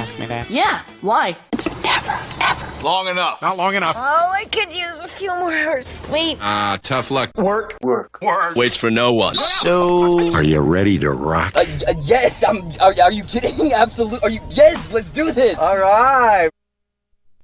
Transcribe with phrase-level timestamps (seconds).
[0.00, 0.50] Ask me that?
[0.50, 1.36] Yeah, why?
[1.52, 2.82] It's never, ever.
[2.82, 3.42] Long enough.
[3.42, 3.96] Not long enough.
[3.98, 4.00] Oh,
[4.32, 6.38] I could use a few more hours sleep.
[6.40, 7.30] Ah, tough luck.
[7.36, 7.76] Work.
[7.82, 8.18] Work.
[8.22, 8.56] Work.
[8.56, 9.34] Waits for no one.
[9.34, 11.52] So, Are you ready to rock?
[11.54, 12.62] Uh, uh, yes, I'm.
[12.80, 13.72] Are, are you kidding?
[13.76, 14.20] Absolutely.
[14.22, 14.40] Are you?
[14.48, 15.58] Yes, let's do this.
[15.58, 16.48] All right.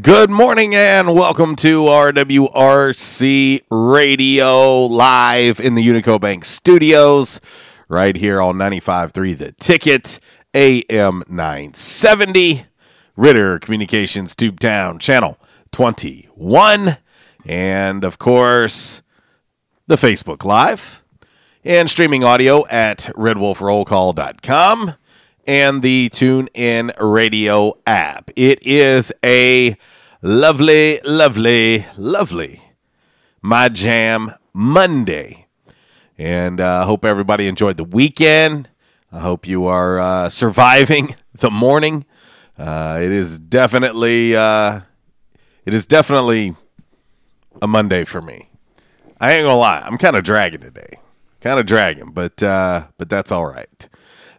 [0.00, 7.42] Good morning and welcome to RWRC Radio live in the Unico Bank studios,
[7.90, 10.18] right here on 95.3 The Ticket,
[10.54, 12.64] AM 970,
[13.16, 15.38] Ritter Communications Tubetown Channel
[15.72, 16.96] 21,
[17.44, 19.02] and of course,
[19.88, 21.04] the Facebook Live,
[21.64, 24.94] and streaming audio at redwolfrollcall.com
[25.46, 28.30] and the TuneIn Radio app.
[28.36, 29.76] It is a
[30.20, 32.60] lovely, lovely, lovely
[33.40, 35.46] My Jam Monday.
[36.18, 38.68] And I uh, hope everybody enjoyed the weekend.
[39.10, 42.04] I hope you are uh, surviving the morning.
[42.58, 44.80] Uh, it is definitely, uh,
[45.64, 46.54] it is definitely
[47.60, 48.48] a Monday for me.
[49.20, 50.98] I ain't gonna lie, I'm kind of dragging today,
[51.40, 53.88] kind of dragging, but uh, but that's all right.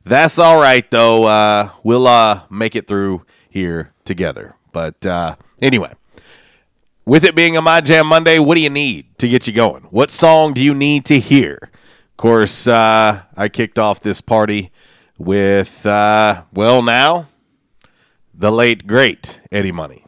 [0.06, 1.26] That's all right though.
[1.26, 4.56] Uh, we'll uh, make it through here together.
[4.72, 5.94] But uh, anyway,
[7.06, 9.84] with it being a My Jam Monday, what do you need to get you going?
[9.84, 11.58] What song do you need to hear?
[11.64, 14.72] Of course, uh, I kicked off this party
[15.18, 17.28] with uh, well now
[18.34, 20.06] the late great Eddie Money.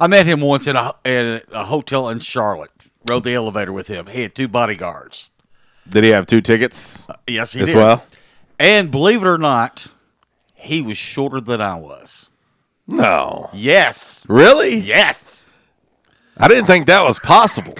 [0.00, 2.70] I met him once in a, in a hotel in Charlotte.
[3.08, 4.06] Rode the elevator with him.
[4.06, 5.30] He had two bodyguards.
[5.88, 7.76] Did he have two tickets Yes, he as did.
[7.76, 8.04] well?
[8.58, 9.86] And believe it or not,
[10.54, 12.28] he was shorter than I was.
[12.86, 14.24] No, Yes.
[14.28, 14.76] really?
[14.78, 15.46] Yes.
[16.36, 17.74] I didn't think that was possible.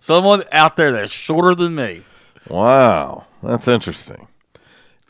[0.00, 2.02] Someone out there that's shorter than me.
[2.48, 4.26] Wow, that's interesting.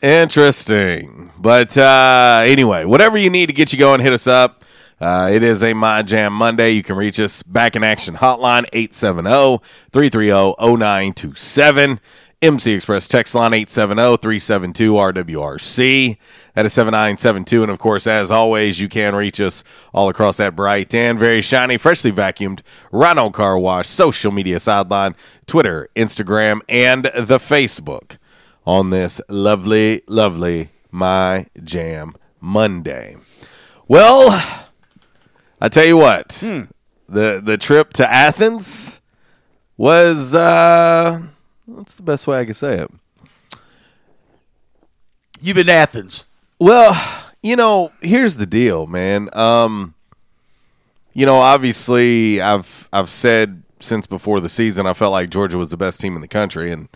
[0.01, 1.31] Interesting.
[1.37, 4.63] But uh, anyway, whatever you need to get you going, hit us up.
[4.99, 6.71] Uh, it is a My Jam Monday.
[6.71, 9.59] You can reach us back in action hotline 870
[9.91, 11.99] 330 0927.
[12.43, 16.17] MC Express text line 870 372 RWRC.
[16.55, 17.63] That is 7972.
[17.63, 19.63] And of course, as always, you can reach us
[19.93, 22.59] all across that bright and very shiny, freshly vacuumed
[22.91, 25.15] Rhino Car Wash social media sideline,
[25.47, 28.17] Twitter, Instagram, and the Facebook
[28.65, 33.15] on this lovely, lovely My Jam Monday.
[33.87, 34.67] Well,
[35.61, 36.27] I tell you what,
[37.07, 38.99] the the trip to Athens
[39.77, 41.21] was uh
[41.65, 42.91] what's the best way I can say it?
[45.41, 46.25] You've been to Athens.
[46.59, 46.95] Well,
[47.41, 49.29] you know, here's the deal, man.
[49.33, 49.93] Um,
[51.13, 55.69] you know, obviously, I've I've said since before the season I felt like Georgia was
[55.69, 56.87] the best team in the country, and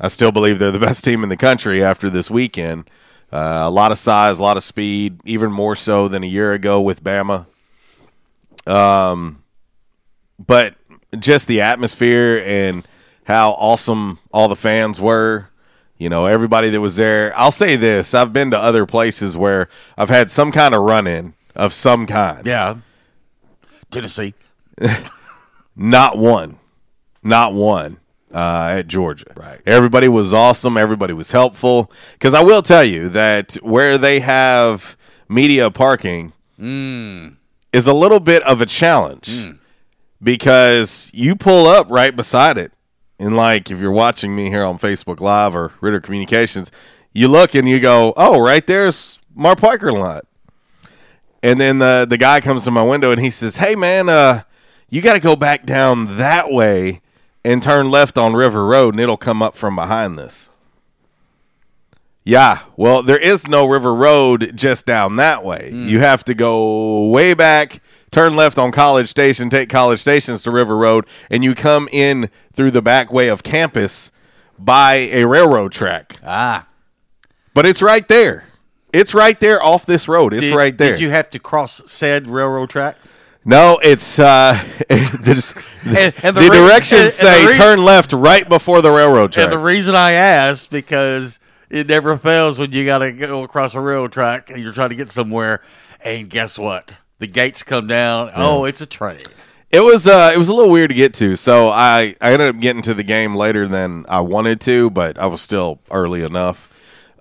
[0.00, 2.88] I still believe they're the best team in the country after this weekend.
[3.32, 6.52] Uh, a lot of size, a lot of speed, even more so than a year
[6.52, 7.46] ago with Bama.
[8.66, 9.44] Um,
[10.44, 10.74] but
[11.18, 12.84] just the atmosphere and
[13.24, 15.48] how awesome all the fans were.
[15.98, 17.32] You know, everybody that was there.
[17.36, 19.68] I'll say this: I've been to other places where
[19.98, 22.46] I've had some kind of run-in of some kind.
[22.46, 22.76] Yeah.
[23.90, 24.34] Tennessee.
[25.76, 26.58] Not one.
[27.22, 27.98] Not one
[28.32, 29.32] uh, at Georgia.
[29.36, 29.60] Right.
[29.66, 30.76] Everybody was awesome.
[30.76, 31.90] Everybody was helpful.
[32.12, 34.96] Because I will tell you that where they have
[35.28, 36.32] media parking
[37.72, 39.28] is a little bit of a challenge
[40.22, 42.72] because you pull up right beside it.
[43.20, 46.72] And, like, if you're watching me here on Facebook Live or Ritter Communications,
[47.12, 50.24] you look and you go, oh, right there's Mar Parker lot.
[51.42, 54.42] And then the the guy comes to my window and he says, "Hey man, uh,
[54.90, 57.00] you got to go back down that way
[57.44, 60.50] and turn left on River Road, and it'll come up from behind this."
[62.22, 65.70] Yeah, well, there is no River Road just down that way.
[65.72, 67.80] You have to go way back,
[68.10, 72.30] turn left on College Station, take College Stations to River Road, and you come in
[72.52, 74.10] through the back way of campus
[74.58, 76.18] by a railroad track.
[76.24, 76.66] Ah.
[77.54, 78.44] But it's right there.
[78.92, 80.32] It's right there off this road.
[80.34, 80.92] It's Did- right there.
[80.92, 82.96] Did you have to cross said railroad track?
[83.44, 84.52] No, it's uh,
[84.88, 88.90] the, And- and the, the re- directions and- say the turn left right before the
[88.90, 89.44] railroad track.
[89.44, 91.40] And the reason I asked because
[91.70, 94.90] it never fails when you got to go across a railroad track and you're trying
[94.90, 95.62] to get somewhere,
[96.02, 96.98] and guess what?
[97.20, 98.32] The gates come down.
[98.34, 99.20] Oh, it's a train.
[99.70, 102.54] it was uh, it was a little weird to get to, so I I ended
[102.56, 106.22] up getting to the game later than I wanted to, but I was still early
[106.22, 106.66] enough.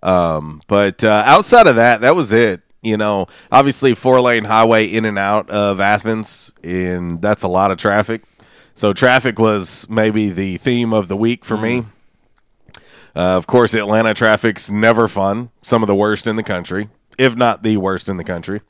[0.02, 2.62] Um, but uh, outside of that, that was it.
[2.82, 7.70] You know, obviously four lane highway in and out of Athens, and that's a lot
[7.72, 8.24] of traffic.
[8.76, 11.86] So traffic was maybe the theme of the week for me.
[13.14, 15.50] Uh, of course, Atlanta traffic's never fun.
[15.62, 16.88] Some of the worst in the country,
[17.18, 18.62] if not the worst in the country.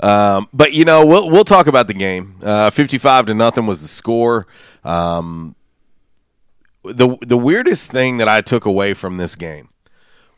[0.00, 2.36] Um, but you know, we'll we'll talk about the game.
[2.42, 4.46] Uh, Fifty-five to nothing was the score.
[4.84, 5.54] Um,
[6.84, 9.68] the the weirdest thing that I took away from this game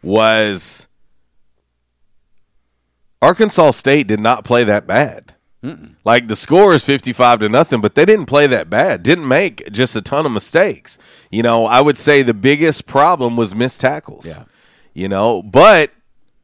[0.02, 0.88] was
[3.20, 5.34] Arkansas State did not play that bad.
[6.05, 9.02] Like the score is 55 to nothing, but they didn't play that bad.
[9.02, 10.99] Didn't make just a ton of mistakes.
[11.31, 14.25] You know, I would say the biggest problem was missed tackles.
[14.25, 14.44] Yeah.
[14.94, 15.90] You know, but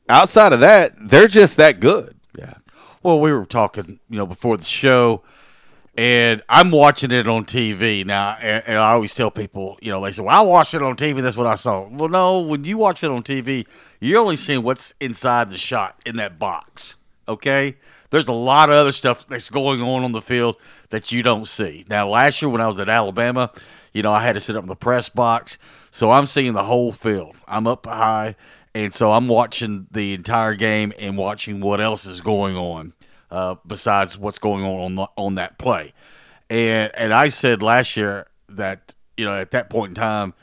[0.08, 2.13] outside of that, they're just that good.
[3.04, 5.20] Well, we were talking, you know, before the show,
[5.94, 8.38] and I'm watching it on TV now.
[8.40, 10.96] And, and I always tell people, you know, they say, "Well, I watched it on
[10.96, 11.20] TV.
[11.20, 13.66] That's what I saw." Well, no, when you watch it on TV,
[14.00, 16.96] you're only seeing what's inside the shot in that box.
[17.28, 17.76] Okay.
[18.08, 20.56] There's a lot of other stuff that's going on on the field
[20.88, 21.84] that you don't see.
[21.90, 23.50] Now, last year when I was at Alabama,
[23.92, 25.58] you know, I had to sit up in the press box,
[25.90, 27.36] so I'm seeing the whole field.
[27.46, 28.36] I'm up high,
[28.74, 32.92] and so I'm watching the entire game and watching what else is going on
[33.30, 35.92] uh, besides what's going on on, the, on that play.
[36.50, 40.34] And and I said last year that you know at that point in time,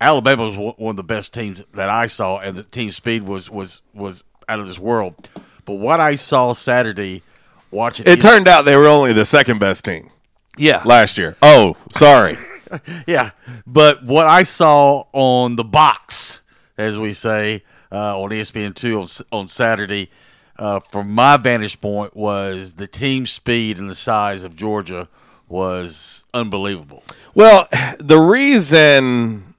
[0.00, 3.24] Alabama was one one of the best teams that I saw, and the team speed
[3.24, 5.28] was was was out of this world.
[5.64, 7.22] But what I saw Saturday,
[7.70, 10.10] watching It turned out they were only the second best team
[10.56, 11.36] yeah last year.
[11.42, 12.38] Oh, sorry.
[13.06, 13.32] yeah.
[13.66, 16.40] But what I saw on the box,
[16.78, 20.10] as we say uh, on ESPN two on, on Saturday,
[20.58, 25.08] uh, from my vantage point, was the team speed and the size of Georgia
[25.48, 27.02] was unbelievable.
[27.34, 27.68] Well,
[27.98, 29.54] the reason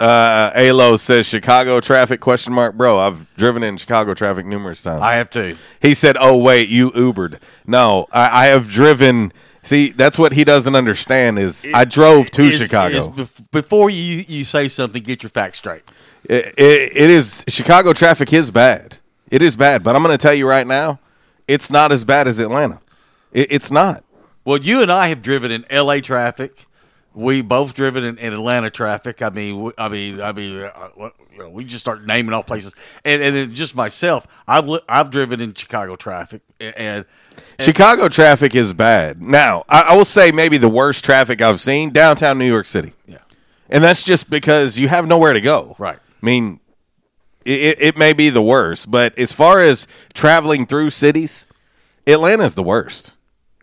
[0.00, 2.98] uh, Alo says Chicago traffic question mark, bro.
[2.98, 5.02] I've driven in Chicago traffic numerous times.
[5.02, 5.56] I have to.
[5.80, 9.32] He said, "Oh wait, you Ubered." No, I, I have driven.
[9.62, 13.08] See, that's what he doesn't understand is I drove to Is- Chicago.
[13.08, 15.82] bef- before you you say something, get your facts straight.
[16.24, 18.98] It, it, it is Chicago traffic is bad.
[19.30, 20.98] It is bad, but I'm going to tell you right now,
[21.48, 22.80] it's not as bad as Atlanta.
[23.32, 24.04] It, it's not.
[24.44, 26.00] Well, you and I have driven in L.A.
[26.00, 26.66] traffic.
[27.14, 29.20] We both driven in, in Atlanta traffic.
[29.22, 32.34] I mean, we- I mean, I mean, uh, what- you know, we just start naming
[32.34, 32.74] off places,
[33.04, 37.04] and and then just myself, I've li- I've driven in Chicago traffic, and, and
[37.60, 39.22] Chicago traffic is bad.
[39.22, 42.92] Now, I, I will say maybe the worst traffic I've seen downtown New York City.
[43.06, 43.18] Yeah.
[43.70, 45.76] and that's just because you have nowhere to go.
[45.78, 45.98] Right.
[46.22, 46.60] I mean,
[47.44, 51.46] it, it, may be the worst, but as far as traveling through cities,
[52.06, 53.14] Atlanta's the worst.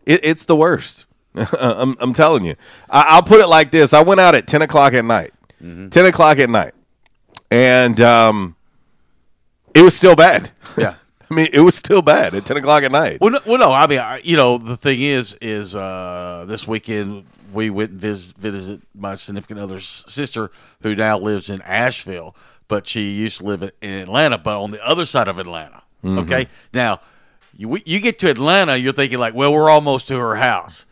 [0.04, 1.06] It, it's the worst.
[1.34, 2.56] I'm, I'm telling you.
[2.90, 5.32] I, I'll put it like this: I went out at ten o'clock at night.
[5.60, 6.72] Ten o'clock at night,
[7.50, 8.56] and um,
[9.74, 10.50] it was still bad.
[10.76, 10.94] yeah,
[11.30, 13.20] I mean, it was still bad at ten o'clock at night.
[13.20, 16.66] Well, no, well, no I mean, I, you know, the thing is, is uh, this
[16.66, 20.50] weekend we went and vis- visited my significant other's sister,
[20.82, 22.34] who now lives in Asheville,
[22.66, 25.82] but she used to live in, in Atlanta, but on the other side of Atlanta.
[26.04, 26.18] Mhm.
[26.20, 27.00] Okay, now
[27.56, 30.86] you you get to Atlanta, you're thinking like, well, we're almost to her house,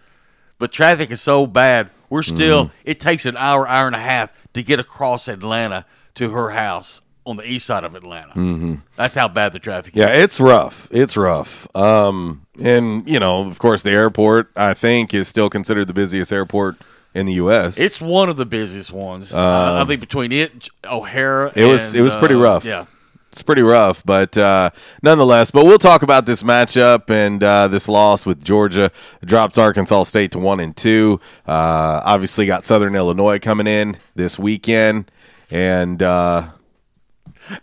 [0.59, 2.67] but traffic is so bad, we're still.
[2.67, 2.71] Mhm.
[2.85, 7.03] It takes an hour, hour and a half to get across Atlanta to her house
[7.27, 8.33] on the east side of Atlanta.
[8.35, 8.81] Mhm.
[8.95, 9.99] That's how bad the traffic is.
[9.99, 10.25] Yeah, is.
[10.25, 10.89] it's rough.
[10.91, 11.67] It's rough.
[11.77, 16.33] Um, and you know, of course, the airport I think is still considered the busiest
[16.33, 16.77] airport
[17.15, 17.79] in the U.S.
[17.79, 19.35] It's one of the busiest ones.
[19.35, 21.51] Uh, I think between it, O'Hare.
[21.55, 22.65] It was and, it was pretty uh, rough.
[22.65, 22.87] Yeah.
[23.33, 24.71] It's pretty rough, but uh,
[25.03, 25.51] nonetheless.
[25.51, 28.91] But we'll talk about this matchup and uh, this loss with Georgia
[29.23, 31.21] drops Arkansas State to one and two.
[31.47, 35.11] Uh, obviously, got Southern Illinois coming in this weekend,
[35.51, 36.49] and uh,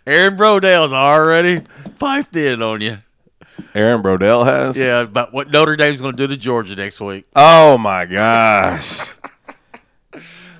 [0.06, 1.62] Aaron Brodell's already
[1.98, 2.98] piped in on you.
[3.74, 4.76] Aaron Brodell has.
[4.76, 7.26] Yeah, about what Notre Dame's going to do to Georgia next week.
[7.34, 9.00] Oh my gosh.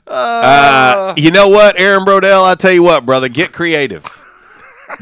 [0.07, 2.45] Uh, you know what, Aaron Brodell?
[2.45, 4.05] I tell you what, brother, get creative.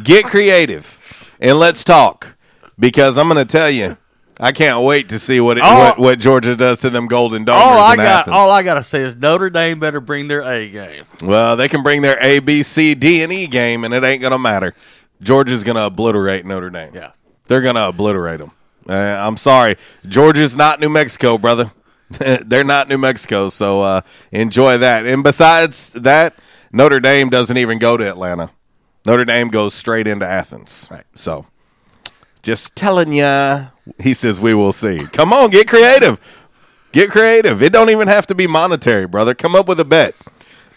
[0.03, 0.99] Get creative,
[1.41, 2.37] and let's talk.
[2.79, 3.97] Because I'm going to tell you,
[4.45, 7.45] I can't wait to see what, it, All- what what Georgia does to them Golden
[7.45, 7.63] Dogs.
[7.65, 8.35] All I in got, Athens.
[8.35, 11.05] all I got to say is Notre Dame better bring their A game.
[11.23, 14.21] well, they can bring their A, B, C, D, and E game, and it ain't
[14.21, 14.75] going to matter.
[15.23, 16.91] Georgia's going to obliterate Notre Dame.
[16.93, 17.13] Yeah.
[17.47, 18.51] They're going to obliterate them.
[18.89, 19.77] Uh, I'm sorry.
[20.09, 21.71] Georgia's not New Mexico, brother.
[22.11, 24.01] They're not New Mexico, so uh,
[24.33, 25.07] enjoy that.
[25.07, 26.35] And besides that,
[26.73, 28.51] Notre Dame doesn't even go to Atlanta.
[29.07, 30.89] Notre Dame goes straight into Athens.
[30.91, 31.05] Right.
[31.15, 31.47] So,
[32.43, 33.67] just telling ya.
[33.99, 34.99] He says we will see.
[35.13, 36.21] Come on, get creative.
[36.93, 37.63] Get creative.
[37.63, 39.35] It don't even have to be monetary, brother.
[39.35, 40.15] Come up with a bet,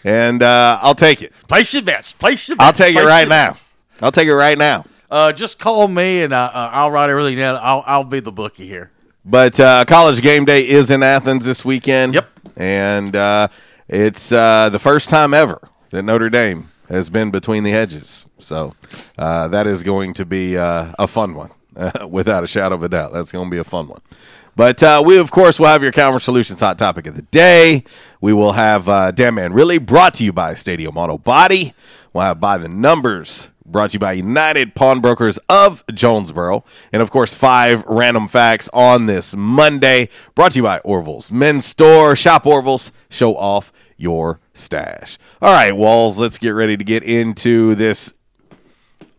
[0.02, 1.32] and uh, I'll take it.
[1.48, 2.14] Place your bets.
[2.14, 2.66] Place your bets.
[2.66, 3.48] I'll take it right now.
[3.50, 3.70] bets.
[4.00, 4.84] I'll take it right now.
[5.10, 7.58] Uh, just call me and uh, uh, I'll write everything down.
[7.62, 8.90] I'll, I'll be the bookie here.
[9.24, 12.14] But uh, college game day is in Athens this weekend.
[12.14, 12.28] Yep.
[12.56, 13.48] And uh,
[13.88, 15.60] it's uh, the first time ever
[15.90, 18.26] that Notre Dame has been between the hedges.
[18.38, 18.74] So
[19.16, 21.50] uh, that is going to be uh, a fun one,
[22.08, 23.12] without a shadow of a doubt.
[23.12, 24.00] That's going to be a fun one.
[24.54, 27.84] But uh, we, of course, will have your Calmer Solutions hot topic of the day.
[28.20, 31.74] We will have uh, Damn Man Really brought to you by Stadium Auto Body.
[32.12, 36.64] We'll have By the Numbers brought to you by United Pawnbrokers of Jonesboro.
[36.92, 41.66] And, of course, five random facts on this Monday brought to you by Orville's Men's
[41.66, 42.16] Store.
[42.16, 45.18] Shop Orville's, show off your stash.
[45.42, 48.14] All right, Walls, let's get ready to get into this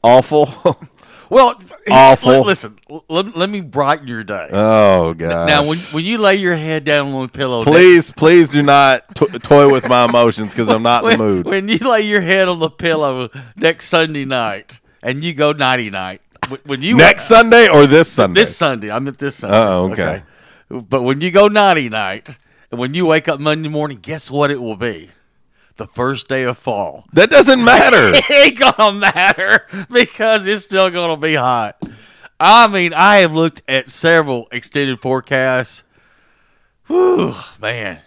[0.03, 0.79] awful.
[1.29, 2.31] Well, Awful.
[2.31, 2.77] li- Listen,
[3.09, 4.47] let, let me brighten your day.
[4.51, 5.47] oh, God.
[5.47, 9.13] now, when, when you lay your head down on the pillow, Please, please do not
[9.15, 11.45] to- toy with my emotions because I'm not in the mood.
[11.45, 15.89] when you lay your head on the pillow next Sunday night and you go nighty
[15.89, 18.41] night, when- when you Next Sunday or this Sunday?
[18.41, 18.89] This Sunday.
[18.91, 19.57] I meant this Sunday.
[19.57, 20.23] Oh, okay.
[20.69, 22.29] But when you go nighty night,
[22.71, 25.09] and when you wake up Monday morning, guess what it will be?
[25.77, 27.05] The first day of fall.
[27.13, 28.11] That doesn't matter.
[28.15, 31.81] it ain't gonna matter because it's still gonna be hot.
[32.39, 35.83] I mean, I have looked at several extended forecasts.
[36.87, 37.99] Whew, man.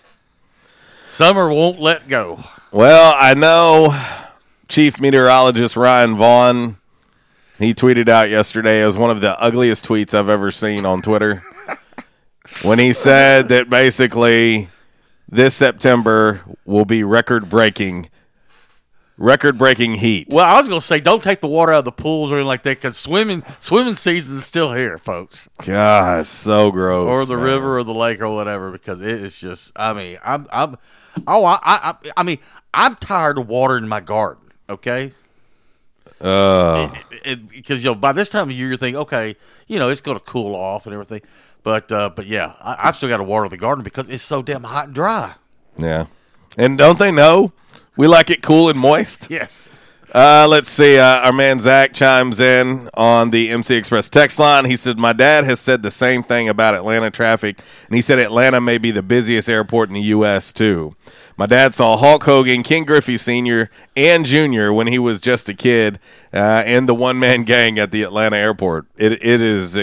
[1.10, 2.44] Summer won't let go.
[2.72, 4.00] Well, I know
[4.68, 6.76] Chief Meteorologist Ryan Vaughn.
[7.58, 11.42] He tweeted out yesterday as one of the ugliest tweets I've ever seen on Twitter
[12.62, 14.70] when he said that basically
[15.30, 18.08] this September will be record breaking,
[19.16, 20.28] record breaking heat.
[20.30, 22.46] Well, I was gonna say, don't take the water out of the pools or anything
[22.48, 25.48] like that because swimming swimming season is still here, folks.
[25.64, 27.06] God, it's so gross.
[27.08, 27.44] or the man.
[27.44, 30.76] river or the lake or whatever because it is just i mean i'm i'm
[31.26, 32.38] oh i i, I mean
[32.72, 35.12] i'm tired of watering my garden okay
[36.20, 36.92] Uh,
[37.50, 40.18] because you know by this time of year you're thinking okay you know it's going
[40.18, 41.20] to cool off and everything
[41.62, 44.42] but uh but yeah I, i've still got to water the garden because it's so
[44.42, 45.34] damn hot and dry
[45.78, 46.06] yeah.
[46.58, 47.52] And don't they know
[47.96, 49.28] we like it cool and moist?
[49.30, 49.68] yes
[50.12, 50.98] Uh, let's see.
[50.98, 54.64] Uh, our man Zach chimes in on the MC Express text line.
[54.64, 58.18] He said, My dad has said the same thing about Atlanta traffic, and he said
[58.18, 60.96] Atlanta may be the busiest airport in the U.S., too.
[61.36, 64.72] My dad saw Hulk Hogan, Ken Griffey Sr., and Jr.
[64.72, 66.00] when he was just a kid,
[66.34, 68.86] uh, and the one man gang at the Atlanta airport.
[68.96, 69.76] It, it is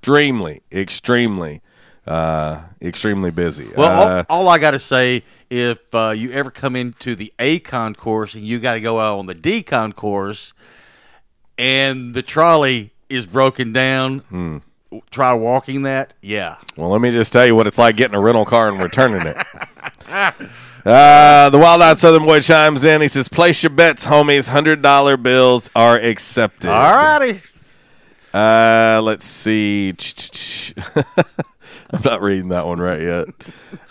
[0.00, 1.60] extremely, extremely,
[2.06, 3.68] uh, extremely busy.
[3.76, 7.32] well Uh, all, all i got to say if uh, you ever come into the
[7.38, 10.54] a concourse and you got to go out on the d concourse
[11.58, 14.58] and the trolley is broken down Hmm.
[15.10, 18.20] try walking that yeah Well, let me just tell you what it's like getting a
[18.20, 19.36] rental car and returning it.
[20.82, 23.02] Uh, the Wild Eyed Southern Boy chimes in.
[23.02, 24.48] He says, "Place your bets, homies.
[24.48, 27.42] Hundred dollar bills are accepted." all righty
[28.32, 29.90] Uh, let's see.
[31.92, 33.26] I'm not reading that one right yet.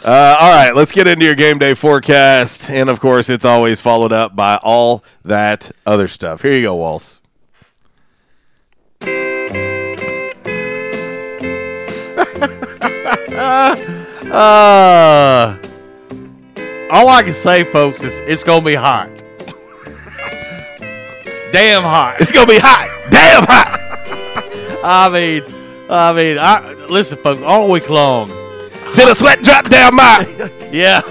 [0.06, 3.82] Uh, all right, let's get into your game day forecast, and of course, it's always
[3.82, 6.42] followed up by all that other stuff.
[6.42, 7.20] Here you go, Walls.
[14.32, 15.58] Uh,
[16.92, 19.10] all I can say, folks, is it's gonna be hot.
[21.52, 22.18] Damn hot.
[22.20, 22.88] It's gonna be hot.
[23.10, 23.79] Damn hot.
[24.84, 25.44] I mean,
[25.90, 28.28] I mean, I listen, folks, all week long.
[28.96, 30.52] Till the sweat drop down my.
[30.72, 31.02] Yeah,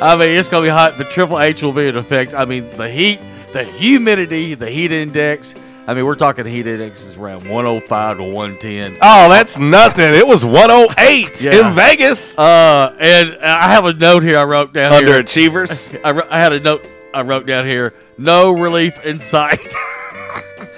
[0.00, 0.98] I mean, it's gonna be hot.
[0.98, 2.34] The Triple H will be in effect.
[2.34, 3.20] I mean, the heat,
[3.52, 5.54] the humidity, the heat index.
[5.86, 8.98] I mean, we're talking heat index is around 105 to 110.
[9.00, 10.12] Oh, that's nothing.
[10.14, 11.68] It was 108 Yeah.
[11.68, 12.36] in Vegas.
[12.36, 14.90] Uh, and I have a note here I wrote down.
[15.04, 15.22] here.
[15.22, 15.96] Underachievers.
[16.04, 17.94] I, I had a note I wrote down here.
[18.18, 19.72] No relief in sight.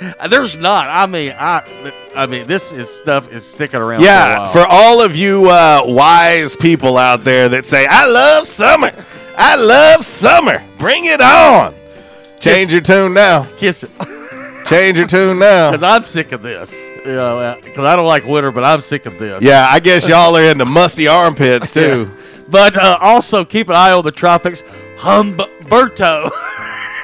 [0.28, 0.88] There's not.
[0.88, 1.92] I mean, I.
[2.14, 4.02] I mean, this is stuff is sticking around.
[4.02, 8.06] Yeah, for, a for all of you uh, wise people out there that say, I
[8.06, 8.92] love summer.
[9.36, 10.64] I love summer.
[10.78, 11.74] Bring it on.
[12.40, 13.44] Change your tune now.
[13.56, 13.90] kiss it
[14.66, 15.70] Change your tune now.
[15.72, 16.70] because I'm sick of this.
[17.04, 19.42] You know, because I don't like winter, but I'm sick of this.
[19.42, 22.12] Yeah, I guess y'all are into musty armpits too.
[22.48, 24.62] But uh, also keep an eye on the tropics.
[24.96, 26.30] Humberto.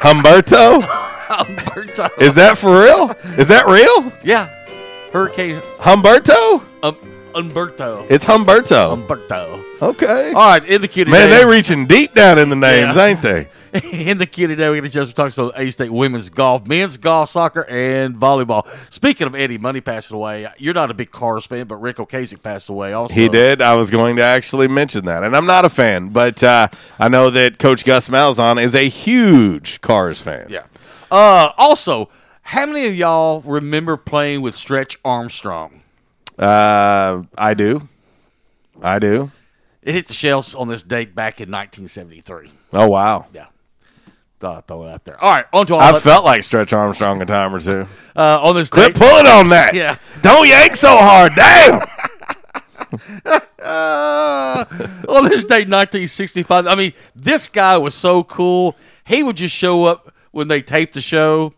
[0.00, 0.82] Humberto?
[1.28, 2.10] Humberto.
[2.20, 3.10] Is that for real?
[3.38, 4.12] Is that real?
[4.24, 4.48] yeah.
[5.12, 6.64] Hurricane Humberto?
[6.82, 6.96] um,
[7.34, 8.06] Humberto.
[8.10, 9.06] It's Humberto.
[9.06, 9.64] Humberto.
[9.82, 10.32] Okay.
[10.34, 13.06] All right, in the queue Man, they're reaching deep down in the names, Yeah.
[13.06, 13.48] ain't they?
[13.90, 16.96] In the queue today, we're going to just talk some A State women's golf, men's
[16.96, 18.68] golf, soccer, and volleyball.
[18.92, 22.40] Speaking of Eddie Money passing away, you're not a big Cars fan, but Ric Ocasek
[22.40, 23.12] passed away also.
[23.12, 23.60] He did.
[23.60, 26.68] I was going to actually mention that, and I'm not a fan, but uh,
[27.00, 30.46] I know that Coach Gus Malzahn is a huge Cars fan.
[30.48, 30.62] Yeah.
[31.14, 32.08] Uh, also,
[32.42, 35.82] how many of y'all remember playing with Stretch Armstrong?
[36.38, 37.88] Uh, I do.
[38.82, 39.30] I do.
[39.82, 42.50] It hit the shelves on this date back in 1973.
[42.72, 43.26] Oh wow.
[43.32, 43.46] Yeah.
[44.40, 45.22] Thought I'd throw it out there.
[45.22, 47.86] All right, on to all I felt like Stretch Armstrong a time or two.
[48.16, 48.96] uh, on this Quit date.
[48.96, 49.74] pulling on that.
[49.74, 49.98] Yeah.
[50.22, 51.32] Don't yank so hard.
[51.36, 51.86] Damn.
[53.64, 54.64] Uh,
[55.08, 56.66] on this date, 1965.
[56.66, 58.76] I mean, this guy was so cool.
[59.06, 61.52] He would just show up when they taped the show,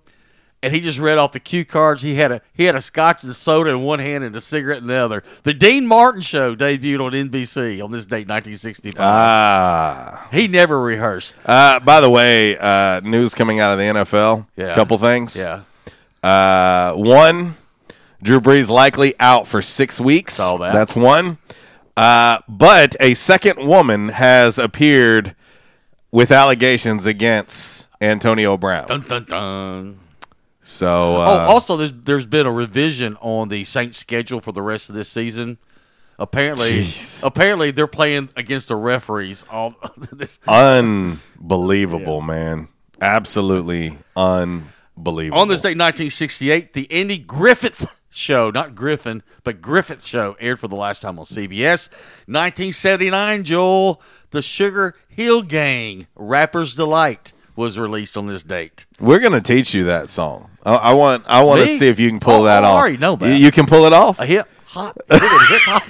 [0.62, 2.02] and he just read off the cue cards.
[2.02, 4.78] He had a he had a scotch and soda in one hand and a cigarette
[4.78, 5.22] in the other.
[5.42, 9.00] The Dean Martin Show debuted on NBC on this date, 1965.
[9.00, 10.28] Ah.
[10.32, 11.34] he never rehearsed.
[11.44, 14.46] Uh, by the way, uh, news coming out of the NFL.
[14.56, 14.74] Yeah.
[14.74, 15.36] Couple things.
[15.36, 15.62] Yeah,
[16.22, 17.56] Uh, one,
[18.22, 20.34] Drew Brees likely out for six weeks.
[20.34, 20.72] Saw that.
[20.72, 21.38] That's one.
[21.96, 25.34] Uh, but a second woman has appeared
[26.10, 28.86] with allegations against Antonio Brown.
[28.88, 29.98] dun dun dun.
[30.60, 34.62] So, Oh, uh, also, there's there's been a revision on the Saints' schedule for the
[34.62, 35.58] rest of this season.
[36.18, 37.22] Apparently, Jeez.
[37.22, 39.44] apparently they're playing against the referees.
[39.50, 39.74] All
[40.12, 42.68] this unbelievable, man.
[43.00, 45.38] Absolutely unbelievable.
[45.40, 50.68] on this date, 1968, the Andy Griffith Show, not Griffin, but Griffith Show, aired for
[50.68, 51.90] the last time on CBS.
[52.26, 58.86] 1979, Joel, the Sugar Hill Gang, Rapper's Delight, was released on this date.
[59.00, 60.50] We're gonna teach you that song.
[60.64, 61.24] I, I want.
[61.26, 62.78] I want to see if you can pull Oh, that I off.
[62.80, 63.28] already know that.
[63.28, 64.18] You, you can pull it off.
[64.20, 65.82] A hip hop, hip hop.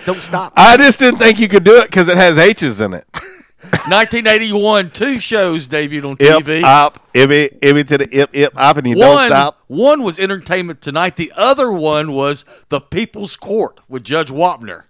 [0.06, 0.52] Don't stop.
[0.56, 3.04] I just didn't think you could do it because it has H's in it.
[3.88, 6.62] 1981, two shows debuted on Ip, TV.
[7.14, 9.62] ibby, ibby to the ip, ip, up, and you don't stop.
[9.66, 11.16] one was Entertainment Tonight.
[11.16, 14.84] The other one was The People's Court with Judge Wapner.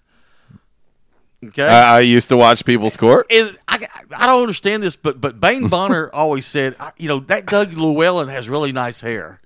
[1.42, 1.64] Okay.
[1.66, 3.26] I, I used to watch People's Court.
[3.30, 7.46] and I, I don't understand this, but but Bane Bonner always said, you know, that
[7.46, 9.40] Doug Llewellyn has really nice hair.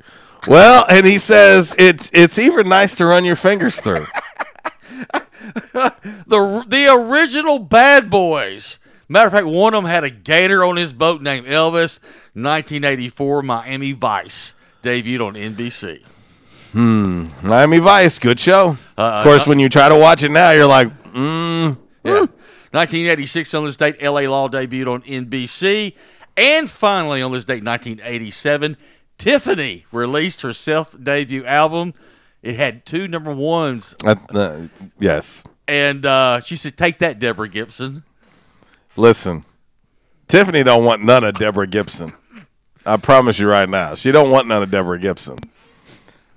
[0.49, 4.07] Well, and he says it's it's even nice to run your fingers through.
[6.27, 8.79] The the original Bad Boys.
[9.09, 12.01] Matter of fact, one of them had a gator on his boat named Elvis.
[12.33, 16.03] 1984 Miami Vice debuted on NBC.
[16.73, 18.77] Hmm, Miami Vice, good show.
[18.97, 22.27] Uh, of course, when you try to watch it now, you're like, mm, Yeah.
[22.73, 25.95] 1986 on this date, LA Law debuted on NBC.
[26.37, 28.77] And finally, on this date, 1987,
[29.19, 31.95] Tiffany released her self debut album.
[32.43, 33.95] It had two number ones.
[34.05, 34.63] uh, uh,
[34.99, 35.43] yes.
[35.67, 38.05] And uh, she said, Take that, Deborah Gibson.
[38.97, 39.45] Listen,
[40.29, 42.13] Tiffany don't want none of Deborah Gibson.
[42.85, 45.39] I promise you right now, she don't want none of Deborah Gibson.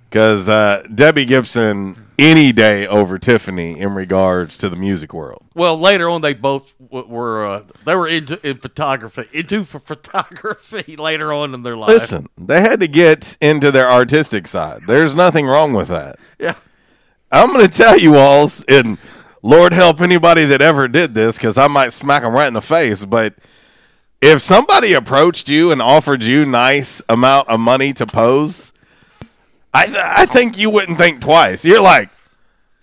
[0.09, 5.43] Because uh, Debbie Gibson any day over Tiffany in regards to the music world.
[5.53, 9.83] Well, later on, they both w- were uh, they were into in photography, into ph-
[9.85, 11.89] photography later on in their life.
[11.89, 14.81] Listen, they had to get into their artistic side.
[14.87, 16.17] There's nothing wrong with that.
[16.39, 16.55] yeah,
[17.31, 18.97] I'm going to tell you alls, and
[19.43, 22.61] Lord help anybody that ever did this, because I might smack them right in the
[22.61, 23.05] face.
[23.05, 23.35] But
[24.21, 28.73] if somebody approached you and offered you nice amount of money to pose,
[29.73, 31.63] I I think you wouldn't think twice.
[31.65, 32.10] You're like,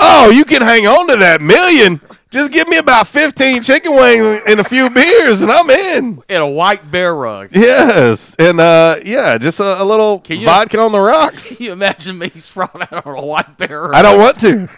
[0.01, 2.01] oh, you can hang on to that million.
[2.31, 6.21] Just give me about 15 chicken wings and a few beers, and I'm in.
[6.29, 7.51] in a white bear rug.
[7.53, 11.57] Yes, and uh, yeah, just a, a little you- vodka on the rocks.
[11.57, 13.95] Can you imagine me sprawled out on a white bear rug?
[13.95, 14.69] I don't want to.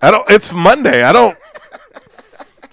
[0.00, 0.28] I don't.
[0.30, 1.02] It's Monday.
[1.02, 1.36] I don't.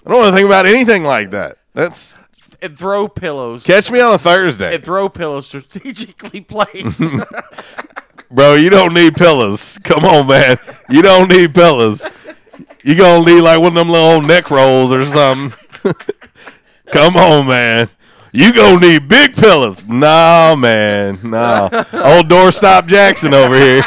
[0.06, 1.58] I don't want to think about anything like that.
[1.74, 2.16] That's
[2.62, 3.64] and throw pillows.
[3.64, 6.98] catch me on a Thursday, and throw pillows strategically placed.
[8.30, 8.54] bro.
[8.54, 9.78] You don't need pillows.
[9.82, 10.58] Come on, man.
[10.88, 12.04] You don't need pillows.
[12.82, 15.58] You gonna need like one of them little neck rolls or something.
[16.86, 17.88] Come on, man.
[18.32, 19.86] You gonna need big pillows.
[19.86, 21.18] Nah, man.
[21.22, 21.62] Nah.
[21.92, 23.82] Old doorstop Jackson over here.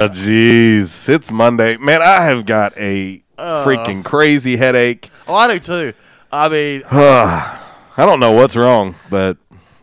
[0.00, 2.02] Oh, Jeez, it's Monday, man.
[2.02, 5.08] I have got a freaking crazy headache.
[5.28, 5.92] oh, I do too.
[6.32, 7.60] I mean, I
[7.96, 9.36] don't know what's wrong, but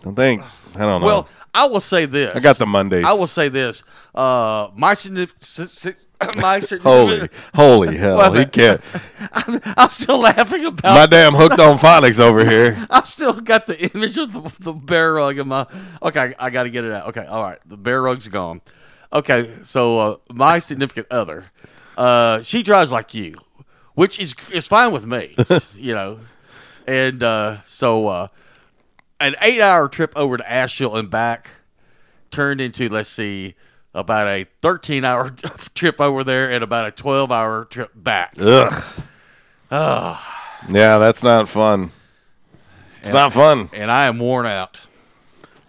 [0.06, 0.44] I think
[0.76, 1.08] I don't know.
[1.08, 2.36] well, I will say this.
[2.36, 3.04] I got the Mondays.
[3.06, 3.84] I will say this.
[4.16, 5.98] Uh, my significant.
[6.36, 7.32] My holy, significant.
[7.56, 8.82] holy hell, he can't.
[9.34, 10.96] I'm still laughing about.
[10.96, 12.86] My damn hooked on phonics over here.
[12.90, 15.66] I've still got the image of the, the bear rug in my.
[16.02, 17.08] Okay, I got to get it out.
[17.08, 18.62] Okay, all right, the bear rug's gone.
[19.12, 21.46] Okay, so uh, my significant other,
[21.98, 23.34] uh, she drives like you,
[23.94, 25.36] which is is fine with me,
[25.76, 26.20] you know,
[26.88, 28.28] and uh, so uh,
[29.22, 31.50] an eight hour trip over to Asheville and back
[32.32, 33.56] turned into let's see
[33.94, 35.30] about a 13 hour
[35.76, 38.34] trip over there and about a 12 hour trip back.
[38.40, 38.94] Ugh.
[39.72, 41.92] Yeah, that's not fun.
[43.02, 43.70] It's not fun.
[43.74, 44.82] And I am worn out.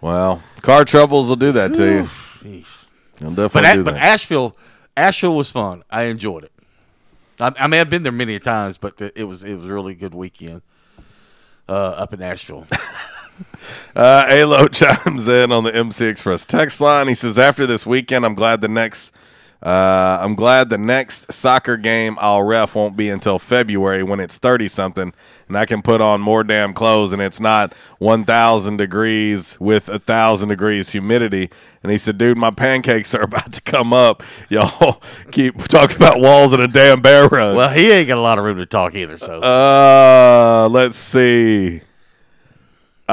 [0.01, 2.09] Well, car troubles will do that to you.
[2.41, 2.85] Jeez.
[3.19, 4.03] They'll definitely A- do but that.
[4.03, 4.55] Asheville,
[4.95, 5.83] Asheville was fun.
[5.89, 6.51] I enjoyed it.
[7.39, 9.73] I, I mean, I've been there many times, but it it was it was a
[9.73, 10.61] really good weekend
[11.67, 12.67] uh, up in Asheville.
[13.95, 17.07] Uh, Alo chimes in on the MC Express text line.
[17.07, 19.13] He says, "After this weekend, I'm glad the next,
[19.61, 24.37] uh, I'm glad the next soccer game I'll ref won't be until February when it's
[24.37, 25.13] thirty something,
[25.47, 29.87] and I can put on more damn clothes, and it's not one thousand degrees with
[29.89, 31.49] a thousand degrees humidity."
[31.81, 34.23] And he said, "Dude, my pancakes are about to come up.
[34.49, 38.21] Y'all keep talking about walls and a damn bear rug." well, he ain't got a
[38.21, 39.17] lot of room to talk either.
[39.17, 41.81] So Uh, let's see.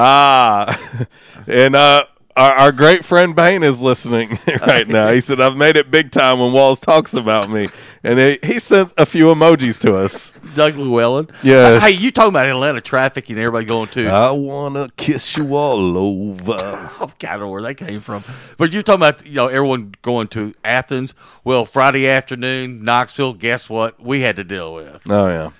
[0.02, 1.06] Ah,
[1.46, 5.10] and uh, our, our great friend Bain is listening right now.
[5.12, 7.68] He said, "I've made it big time when Walls talks about me,"
[8.02, 10.32] and he, he sent a few emojis to us.
[10.54, 11.28] Doug Llewellyn.
[11.42, 11.82] Yes.
[11.82, 14.06] Hey, you talking about Atlanta traffic and everybody going to?
[14.08, 16.54] I wanna kiss you all over.
[16.54, 18.24] I don't know where that came from.
[18.56, 21.14] But you're talking about you know everyone going to Athens.
[21.44, 23.34] Well, Friday afternoon, Knoxville.
[23.34, 24.00] Guess what?
[24.00, 25.02] We had to deal with.
[25.10, 25.50] Oh yeah,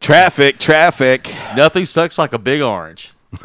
[0.00, 1.30] traffic, traffic.
[1.54, 3.12] Nothing sucks like a big orange.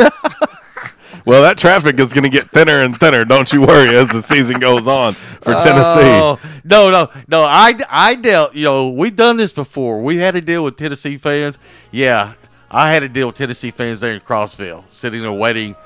[1.26, 3.24] Well, that traffic is going to get thinner and thinner.
[3.24, 6.02] Don't you worry as the season goes on for Tennessee.
[6.02, 7.44] Oh, no, no, no.
[7.44, 10.02] I, I dealt, you know, we've done this before.
[10.04, 11.58] We had to deal with Tennessee fans.
[11.92, 12.34] Yeah,
[12.70, 15.78] I had to deal with Tennessee fans there in Crossville, sitting there waiting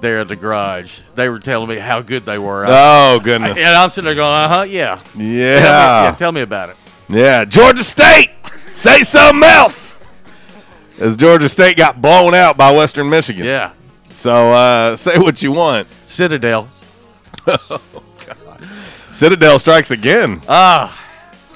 [0.00, 1.02] there at the garage.
[1.14, 2.64] They were telling me how good they were.
[2.66, 3.56] Oh goodness.
[3.56, 4.96] And I'm sitting there going, uh huh, yeah.
[5.04, 5.58] Tell me, Yeah.
[6.04, 6.76] yeah, tell me about it.
[7.08, 8.30] Yeah, Georgia State.
[8.72, 9.93] Say something else.
[10.98, 13.44] As Georgia State got blown out by Western Michigan.
[13.44, 13.72] Yeah.
[14.10, 15.88] So uh, say what you want.
[16.06, 16.68] Citadel.
[17.46, 17.80] Oh,
[18.26, 18.66] God.
[19.12, 20.40] Citadel strikes again.
[20.48, 20.98] Ah.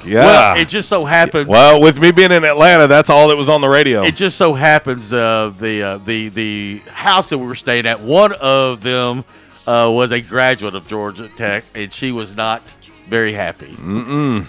[0.05, 0.25] Yeah.
[0.25, 1.49] Well, it just so happens.
[1.49, 4.03] Well, with me being in Atlanta, that's all that was on the radio.
[4.05, 8.01] It just so happens uh, the uh, the the house that we were staying at,
[8.01, 9.25] one of them
[9.67, 12.63] uh, was a graduate of Georgia Tech, and she was not
[13.09, 13.73] very happy.
[13.73, 14.47] Mm-mm.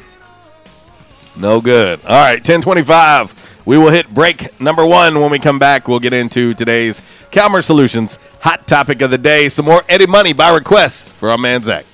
[1.36, 2.00] No good.
[2.04, 3.49] All right, 1025.
[3.70, 5.22] We will hit break number one.
[5.22, 9.48] When we come back, we'll get into today's Calmer Solutions hot topic of the day.
[9.48, 11.86] Some more Eddie Money by request for our man Zach.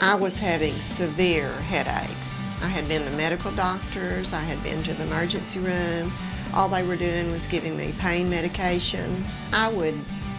[0.00, 2.38] I was having severe headaches.
[2.62, 6.12] I had been to medical doctors, I had been to the emergency room.
[6.54, 9.22] All they were doing was giving me pain medication.
[9.52, 9.94] I would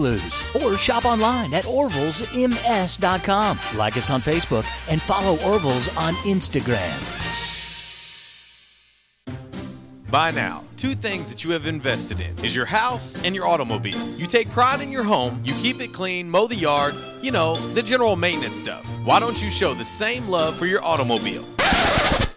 [0.00, 0.56] Blues.
[0.56, 3.58] Or shop online at orvillesms.com.
[3.78, 6.96] Like us on Facebook and follow Orville's on Instagram.
[10.10, 14.08] By now, two things that you have invested in is your house and your automobile.
[14.16, 17.54] You take pride in your home, you keep it clean, mow the yard, you know,
[17.74, 18.84] the general maintenance stuff.
[19.04, 21.46] Why don't you show the same love for your automobile?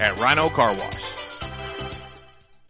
[0.00, 1.19] at Rhino Car Wash.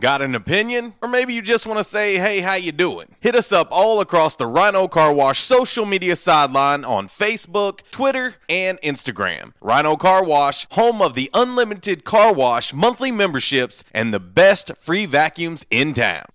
[0.00, 0.94] Got an opinion?
[1.02, 3.16] Or maybe you just want to say, hey, how you doing?
[3.18, 8.36] Hit us up all across the Rhino Car Wash social media sideline on Facebook, Twitter,
[8.48, 9.54] and Instagram.
[9.60, 15.04] Rhino Car Wash, home of the unlimited car wash monthly memberships and the best free
[15.04, 16.26] vacuums in town.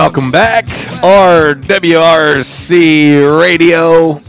[0.00, 0.66] Welcome back,
[1.02, 1.60] RWRC
[3.40, 4.20] Radio.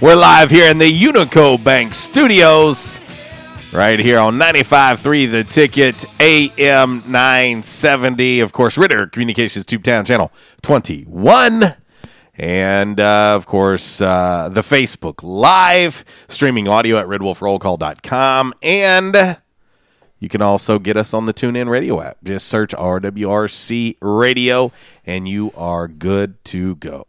[0.00, 3.02] We're live here in the Unico Bank Studios,
[3.70, 8.40] right here on 95.3 The Ticket, AM 970.
[8.40, 11.74] Of course, Ritter Communications Tube Town Channel 21.
[12.38, 18.54] And, uh, of course, uh, the Facebook Live, streaming audio at redwolfrollcall.com.
[18.62, 19.36] And
[20.18, 22.16] you can also get us on the TuneIn Radio app.
[22.24, 24.72] Just search RWRC Radio,
[25.04, 27.04] and you are good to go.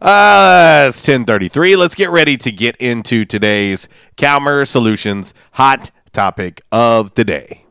[0.01, 1.75] Uh, it's 1033.
[1.75, 7.65] Let's get ready to get into today's Calmer Solutions hot topic of the day.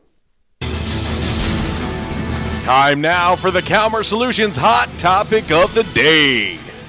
[2.60, 6.58] Time now for the Calmer Solutions hot topic of the day.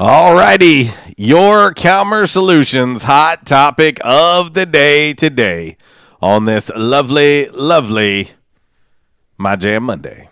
[0.00, 5.76] Alrighty, your Calmer Solutions hot topic of the day today
[6.22, 8.30] on this lovely, lovely
[9.36, 10.30] My Jam Monday.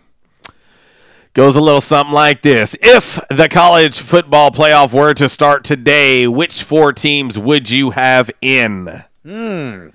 [1.35, 2.76] Goes a little something like this.
[2.81, 8.31] If the college football playoff were to start today, which four teams would you have
[8.40, 9.04] in?
[9.22, 9.88] Hmm.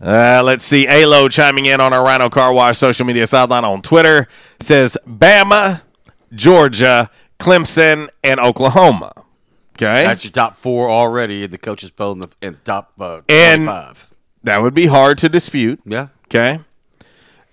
[0.00, 0.88] Uh, let's see.
[0.88, 4.26] Alo chiming in on our Rhino Car Wash social media sideline on Twitter
[4.58, 5.82] says Bama,
[6.34, 9.12] Georgia, Clemson, and Oklahoma.
[9.76, 10.04] Okay.
[10.04, 13.22] That's your top four already in the coaches poll in the, in the top uh,
[13.28, 14.10] and 25.
[14.44, 15.80] that would be hard to dispute.
[15.84, 16.08] Yeah.
[16.26, 16.60] Okay.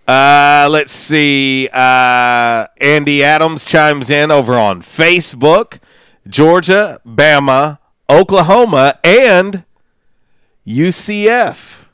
[0.07, 1.69] Uh, let's see.
[1.71, 5.79] Uh, Andy Adams chimes in over on Facebook.
[6.27, 9.63] Georgia, Bama, Oklahoma, and
[10.67, 11.85] UCF.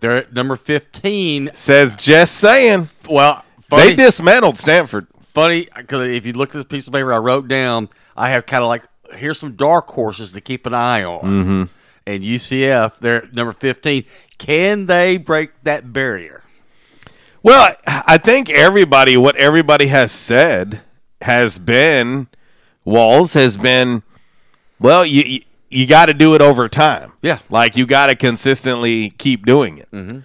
[0.00, 1.50] They're at number 15.
[1.52, 2.88] Says just saying.
[3.08, 5.06] Well, They dismantled Stanford.
[5.36, 8.46] Funny because if you look at this piece of paper I wrote down, I have
[8.46, 11.20] kind of like here's some dark horses to keep an eye on.
[11.22, 11.62] Mm-hmm.
[12.08, 14.04] And UCF, they're number 15.
[14.38, 16.42] Can they break that barrier?
[17.42, 20.80] Well, I think everybody, what everybody has said
[21.20, 22.28] has been,
[22.84, 24.02] Walls has been,
[24.80, 27.12] well, you you, you got to do it over time.
[27.22, 27.38] Yeah.
[27.50, 29.90] like you got to consistently keep doing it.
[29.92, 30.24] Mhm.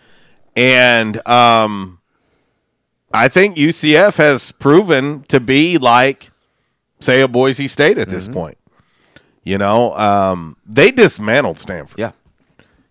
[0.55, 1.99] And um,
[3.13, 6.31] I think UCF has proven to be like,
[6.99, 8.57] say, a Boise State at this point.
[9.43, 11.99] You know, um, they dismantled Stanford.
[11.99, 12.11] Yeah.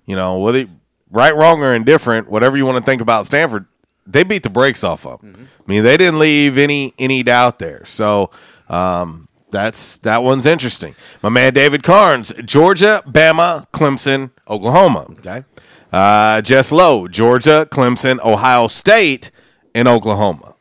[0.07, 0.67] You know, whether
[1.11, 3.67] right, wrong, or indifferent, whatever you want to think about Stanford,
[4.07, 5.23] they beat the brakes off of.
[5.23, 5.49] 'em.
[5.59, 7.85] I mean, they didn't leave any any doubt there.
[7.85, 8.31] So
[8.69, 10.97] um, that's that one's interesting.
[11.23, 15.07] My man David Carnes, Georgia, Bama, Clemson, Oklahoma.
[15.21, 15.45] Okay.
[15.93, 19.31] Uh, Jess Lowe, Georgia, Clemson, Ohio State,
[19.75, 20.55] and Oklahoma.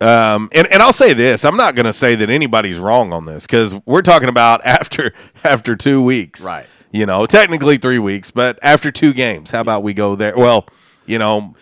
[0.00, 3.26] Um, and, and I'll say this: I'm not going to say that anybody's wrong on
[3.26, 5.12] this because we're talking about after
[5.44, 6.66] after two weeks, Right.
[6.92, 10.36] You know, technically three weeks, but after two games, how about we go there?
[10.36, 10.66] Well,
[11.06, 11.54] you know,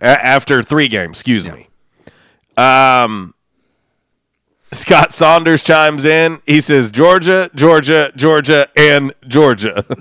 [0.00, 1.68] a- after three games, excuse me.
[2.56, 3.34] Um,
[4.72, 6.40] Scott Saunders chimes in.
[6.46, 9.84] He says Georgia, Georgia, Georgia, and Georgia.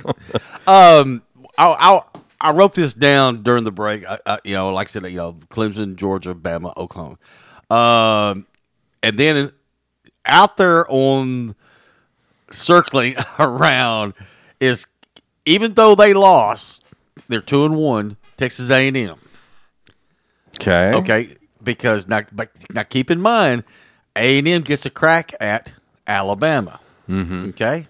[0.67, 1.21] Um,
[1.59, 2.01] I, I
[2.41, 4.05] I wrote this down during the break.
[4.07, 7.17] I, I, you know, like I said, you know, Clemson, Georgia, Bama, Oklahoma,
[7.69, 8.45] um,
[9.01, 9.51] and then
[10.25, 11.55] out there on
[12.51, 14.13] circling around
[14.59, 14.85] is
[15.45, 16.83] even though they lost,
[17.27, 18.17] they're two and one.
[18.37, 19.15] Texas A and M.
[20.55, 20.93] Okay.
[20.93, 23.63] Okay, because now, but now keep in mind,
[24.15, 25.73] A and M gets a crack at
[26.07, 26.79] Alabama.
[27.09, 27.49] Mhm.
[27.49, 27.87] Okay,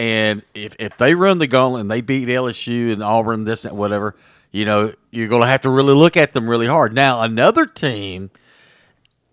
[0.00, 3.76] and if if they run the gauntlet and they beat LSU and Auburn, this and
[3.76, 4.16] whatever,
[4.50, 6.94] you know, you're going to have to really look at them really hard.
[6.94, 8.30] Now, another team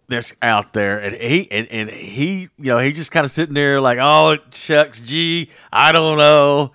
[0.09, 3.53] that's out there, and he and, and he, you know, he just kind of sitting
[3.53, 6.73] there like, oh shucks, gee, I don't know,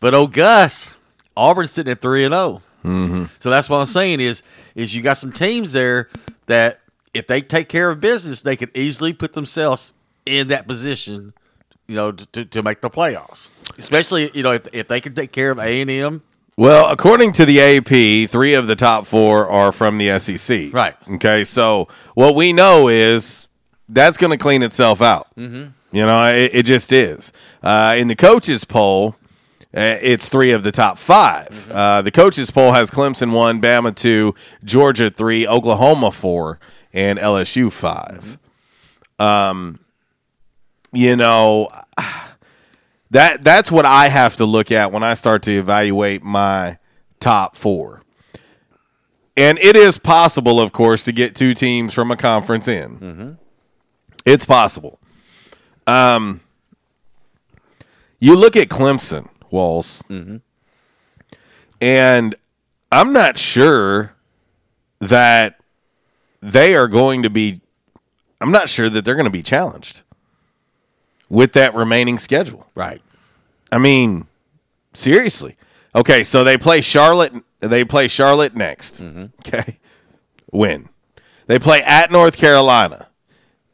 [0.00, 0.94] but oh Gus,
[1.36, 2.62] Auburn's sitting at three and zero.
[2.82, 3.24] Mm-hmm.
[3.40, 4.42] So that's what I'm saying is
[4.74, 6.08] is you got some teams there
[6.46, 6.80] that
[7.12, 9.92] if they take care of business, they could easily put themselves
[10.24, 11.34] in that position,
[11.86, 13.48] you know, to, to, make the playoffs.
[13.78, 16.22] Especially you know if if they can take care of A and M.
[16.56, 20.72] Well, according to the AP, three of the top four are from the SEC.
[20.72, 20.94] Right.
[21.14, 21.42] Okay.
[21.44, 23.48] So what we know is
[23.88, 25.26] that's going to clean itself out.
[25.36, 25.72] Mhm.
[25.90, 27.32] You know, it, it just is.
[27.62, 29.16] Uh, in the coaches poll,
[29.76, 33.94] uh, it's three of the top 5 Uh, the coaches poll has Clemson one, Bama
[33.94, 36.60] two, Georgia three, Oklahoma four,
[36.92, 38.38] and LSU 5
[39.18, 39.80] Um,
[40.94, 41.68] you know,
[43.10, 46.78] that that's what I have to look at when I start to evaluate my
[47.20, 48.02] top four.
[49.36, 53.36] And it is possible, of course, to get two teams from a conference in.
[54.24, 55.00] It's possible.
[55.86, 56.40] Um,
[58.20, 60.02] you look at Clemson, Walls,
[61.80, 62.34] and
[62.92, 64.14] I'm not sure
[65.00, 65.58] that
[66.40, 67.60] they are going to be.
[68.40, 70.02] I'm not sure that they're going to be challenged
[71.28, 72.66] with that remaining schedule.
[72.74, 73.02] Right.
[73.72, 74.26] I mean,
[74.92, 75.56] seriously.
[75.94, 77.32] Okay, so they play Charlotte.
[77.60, 79.00] They play Charlotte next.
[79.00, 79.78] Okay,
[80.52, 80.88] win.
[81.46, 83.08] They play at North Carolina,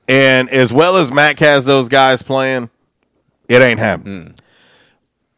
[0.08, 2.68] and as well as Mack has those guys playing,
[3.48, 4.34] it ain't happening.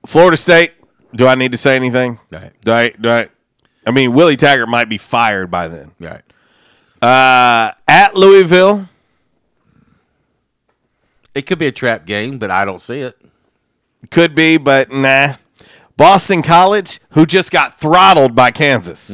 [0.07, 0.73] Florida State.
[1.15, 2.19] Do I need to say anything?
[2.31, 2.53] Right.
[2.63, 2.89] Do I?
[2.91, 3.29] Do I?
[3.87, 5.93] I mean, Willie Taggart might be fired by then.
[6.01, 6.23] Right.
[7.03, 8.89] Uh, at Louisville.
[11.35, 13.19] It could be a trap game, but I don't see it.
[14.11, 15.35] Could be, but nah.
[15.97, 19.09] Boston College, who just got throttled by Kansas,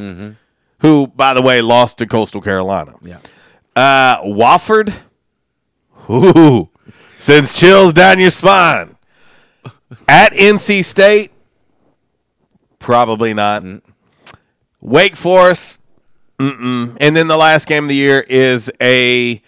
[0.79, 2.95] who, by the way, lost to Coastal Carolina.
[3.01, 3.19] Yeah.
[3.75, 4.93] Uh, Wofford,
[6.09, 6.69] ooh,
[7.17, 8.95] sends chills down your spine.
[10.07, 11.31] At NC State,
[12.79, 13.63] probably not.
[14.81, 15.79] Wake Forest,
[16.39, 16.97] mm-mm.
[16.99, 19.41] and then the last game of the year is a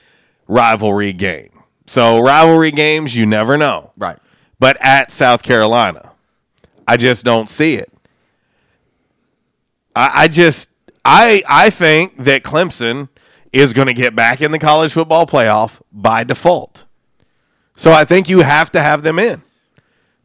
[0.47, 1.50] rivalry game.
[1.91, 3.91] So rivalry games, you never know.
[3.97, 4.17] Right.
[4.59, 6.13] But at South Carolina,
[6.87, 7.91] I just don't see it.
[9.93, 10.69] I, I just
[11.03, 13.09] I I think that Clemson
[13.51, 16.85] is going to get back in the college football playoff by default.
[17.75, 19.43] So I think you have to have them in.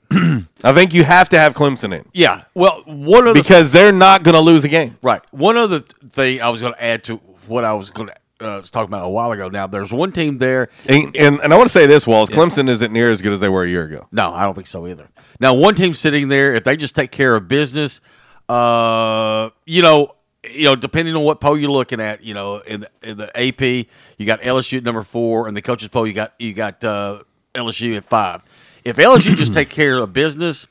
[0.62, 2.08] I think you have to have Clemson in.
[2.12, 2.44] Yeah.
[2.54, 4.98] Well, one of the because they're not going to lose a game.
[5.02, 5.22] Right.
[5.32, 7.16] One other thing I was going to add to
[7.48, 9.48] what I was going to uh, was talking about a while ago.
[9.48, 10.68] Now, there's one team there.
[10.88, 13.40] And, and, and I want to say this, Walls, Clemson isn't near as good as
[13.40, 14.08] they were a year ago.
[14.12, 15.08] No, I don't think so either.
[15.40, 18.00] Now, one team sitting there, if they just take care of business,
[18.48, 20.12] uh, you know,
[20.48, 23.36] you know, depending on what poll you're looking at, you know, in the, in the
[23.36, 26.84] AP, you got LSU at number four, and the coaches poll, you got you got
[26.84, 27.22] uh,
[27.54, 28.42] LSU at five.
[28.84, 30.68] If LSU just take care of business,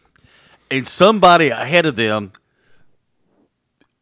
[0.71, 2.31] and somebody ahead of them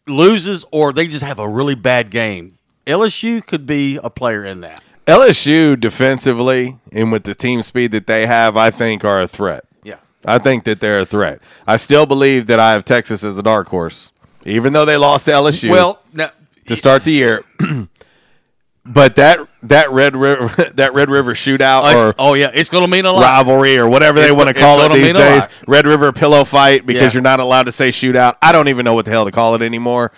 [0.08, 4.62] loses, or they just have a really bad game, LSU could be a player in
[4.62, 4.84] that.
[5.08, 9.66] LSU defensively and with the team speed that they have, I think are a threat.
[9.84, 9.96] Yeah.
[10.26, 11.42] I think that they're a threat.
[11.68, 14.12] I still believe that I have Texas as a dark horse,
[14.46, 15.70] even though they lost to LSU.
[15.72, 16.32] Well, now,
[16.68, 17.44] to start the year,
[18.86, 22.84] but that that Red River that Red River shootout Oh, or oh, yeah, it's going
[22.86, 23.22] to mean a lot.
[23.22, 25.48] rivalry or whatever they want to call it these days.
[25.68, 27.18] Red River pillow fight because Yeah.
[27.18, 28.36] you're not allowed to say shootout.
[28.42, 30.14] I don't even know what the hell to call it anymore.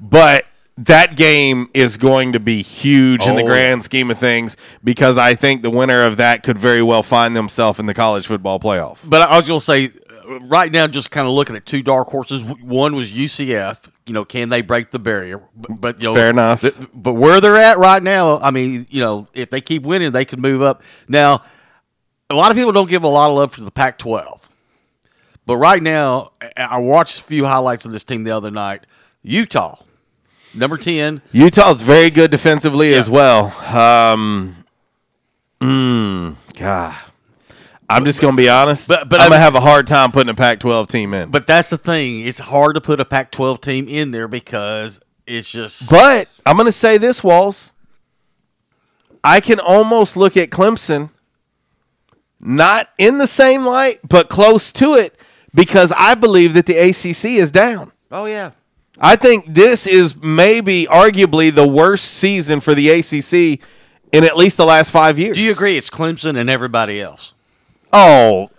[0.00, 0.44] But
[0.76, 5.16] that game is going to be huge in the Oh, grand scheme of things because
[5.18, 8.58] I think the winner of that could very well find themselves in the college football
[8.58, 8.98] playoff.
[9.04, 9.92] But I was going to say,
[10.28, 12.42] uh, right now, just kind of looking at two dark horses.
[12.42, 13.88] One was UCF.
[14.06, 15.40] You know, can they break the barrier?
[15.56, 16.60] But, but you know, Fair enough.
[16.62, 20.10] th- but where they're at right now, I mean, you know, if they keep winning,
[20.12, 20.82] they could move up.
[21.08, 21.42] Now,
[22.28, 24.48] a lot of people don't give a lot of love to the Pac-12,
[25.46, 28.86] but right now, I watched a few highlights of this team the other night.
[29.22, 29.78] Utah,
[30.54, 31.22] number ten.
[31.32, 33.46] Utah's very good defensively as well.
[33.76, 34.64] Um,
[35.60, 36.94] mm, God.
[37.88, 38.88] I'm just going to be honest.
[38.88, 41.30] But- but I'm I'm- going to have a hard time putting a Pac-12 team in.
[41.30, 45.50] But that's the thing; it's hard to put a Pac-12 team in there because it's
[45.50, 45.90] just.
[45.90, 47.72] But I'm going to say this, Walls.
[49.22, 51.10] I can almost look at Clemson
[52.40, 55.18] not in the same light, but close to it
[55.54, 57.92] because I believe that the ACC is down.
[58.12, 58.50] oh yeah,
[59.00, 63.60] I think this is maybe arguably the worst season for the ACC
[64.12, 65.36] in at least the last five years.
[65.36, 65.76] Do you agree?
[65.76, 67.34] It's Clemson and everybody else.
[67.92, 68.50] Oh,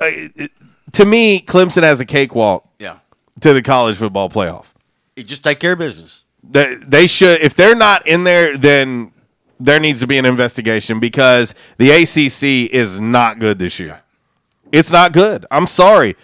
[0.93, 2.99] to me, Clemson has a cakewalk Yeah,
[3.41, 4.67] to the college football playoff.
[5.15, 6.23] you just take care of business.
[6.43, 9.11] They, they should, if they're not in there, then
[9.59, 14.01] there needs to be an investigation because the ACC is not good this year.
[14.71, 15.45] It's not good.
[15.49, 16.15] I'm sorry.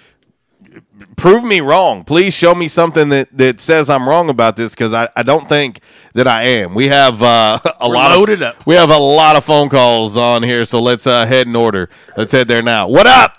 [1.16, 2.04] Prove me wrong.
[2.04, 5.48] Please show me something that, that says I'm wrong about this because I, I don't
[5.48, 5.80] think
[6.14, 6.74] that I am.
[6.74, 8.66] We have uh, a We're lot loaded of up.
[8.66, 11.90] we have a lot of phone calls on here, so let's uh, head in order.
[12.18, 12.88] Let's head there now.
[12.88, 13.38] What up,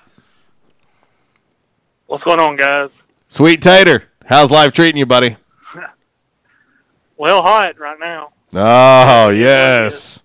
[2.06, 2.90] What's going on, guys?
[3.28, 4.04] Sweet Tater?
[4.26, 5.36] How's life treating you, buddy?
[7.16, 8.32] Well, hot right now.
[8.52, 10.24] Oh yes.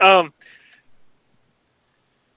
[0.00, 0.32] Um,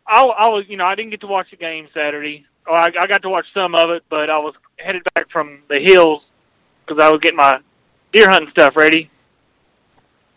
[0.05, 2.45] I, I was, you know, I didn't get to watch the game Saturday.
[2.67, 5.59] Or I, I got to watch some of it, but I was headed back from
[5.69, 6.23] the hills
[6.85, 7.59] because I was getting my
[8.13, 9.09] deer hunting stuff ready.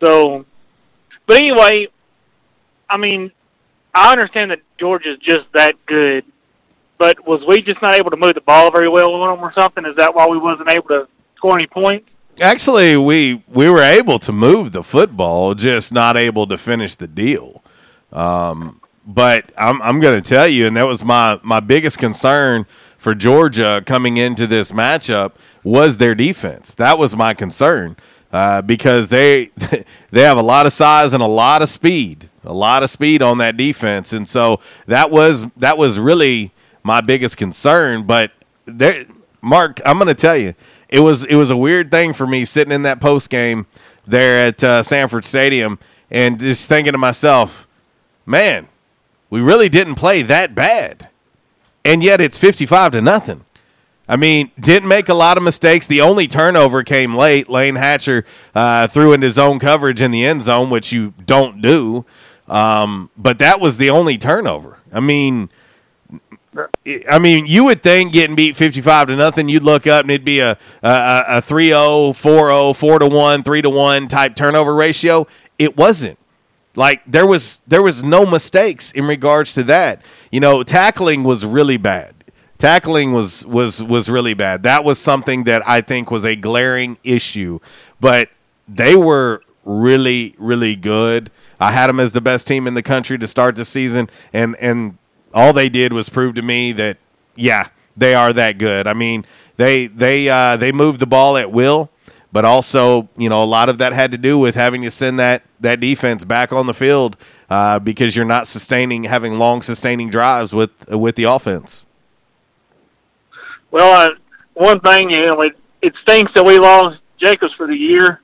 [0.02, 0.44] So,
[1.26, 1.88] but anyway,
[2.88, 3.30] I mean,
[3.94, 6.24] I understand that Georgia's just that good,
[6.98, 9.52] but was we just not able to move the ball very well on them or
[9.56, 9.84] something?
[9.84, 12.08] Is that why we wasn't able to score any points?
[12.40, 17.06] Actually, we we were able to move the football, just not able to finish the
[17.06, 17.62] deal.
[18.12, 22.66] Um, but I'm I'm going to tell you, and that was my my biggest concern
[22.96, 25.32] for Georgia coming into this matchup
[25.62, 26.74] was their defense.
[26.74, 27.96] That was my concern
[28.32, 29.50] uh, because they
[30.10, 33.22] they have a lot of size and a lot of speed, a lot of speed
[33.22, 36.52] on that defense, and so that was that was really
[36.82, 38.02] my biggest concern.
[38.04, 38.32] But
[38.64, 39.06] there,
[39.40, 40.54] Mark, I'm going to tell you,
[40.88, 43.66] it was it was a weird thing for me sitting in that post game
[44.06, 45.78] there at uh, Sanford Stadium
[46.10, 47.66] and just thinking to myself,
[48.26, 48.68] man,
[49.34, 51.08] we really didn't play that bad,
[51.84, 53.44] and yet it's 55 to nothing.
[54.08, 55.88] I mean, didn't make a lot of mistakes.
[55.88, 57.48] The only turnover came late.
[57.48, 58.24] Layne Hatcher
[58.54, 62.04] uh, threw into zone coverage in the end zone, which you don't do.
[62.46, 64.78] Um, but that was the only turnover.
[64.92, 65.50] I mean,
[67.10, 70.24] I mean, you would think getting beat 55 to nothing, you'd look up and it'd
[70.24, 74.36] be a, a, a 3 0, 4 0, 4 to 1, 3 to 1 type
[74.36, 75.26] turnover ratio.
[75.58, 76.20] It wasn't.
[76.76, 80.02] Like there was there was no mistakes in regards to that.
[80.30, 82.14] You know, tackling was really bad.
[82.58, 84.62] Tackling was was was really bad.
[84.62, 87.60] That was something that I think was a glaring issue.
[88.00, 88.30] But
[88.68, 91.30] they were really really good.
[91.60, 94.56] I had them as the best team in the country to start the season, and
[94.60, 94.98] and
[95.32, 96.98] all they did was prove to me that
[97.36, 98.86] yeah, they are that good.
[98.86, 99.24] I mean,
[99.56, 101.90] they they uh, they moved the ball at will,
[102.34, 105.18] but also you know a lot of that had to do with having to send
[105.20, 107.16] that that defense back on the field
[107.48, 111.86] uh, because you're not sustaining having long sustaining drives with with the offense.
[113.70, 114.10] Well, uh,
[114.54, 118.20] one thing, you know, it, it stinks that we lost Jacobs for the year,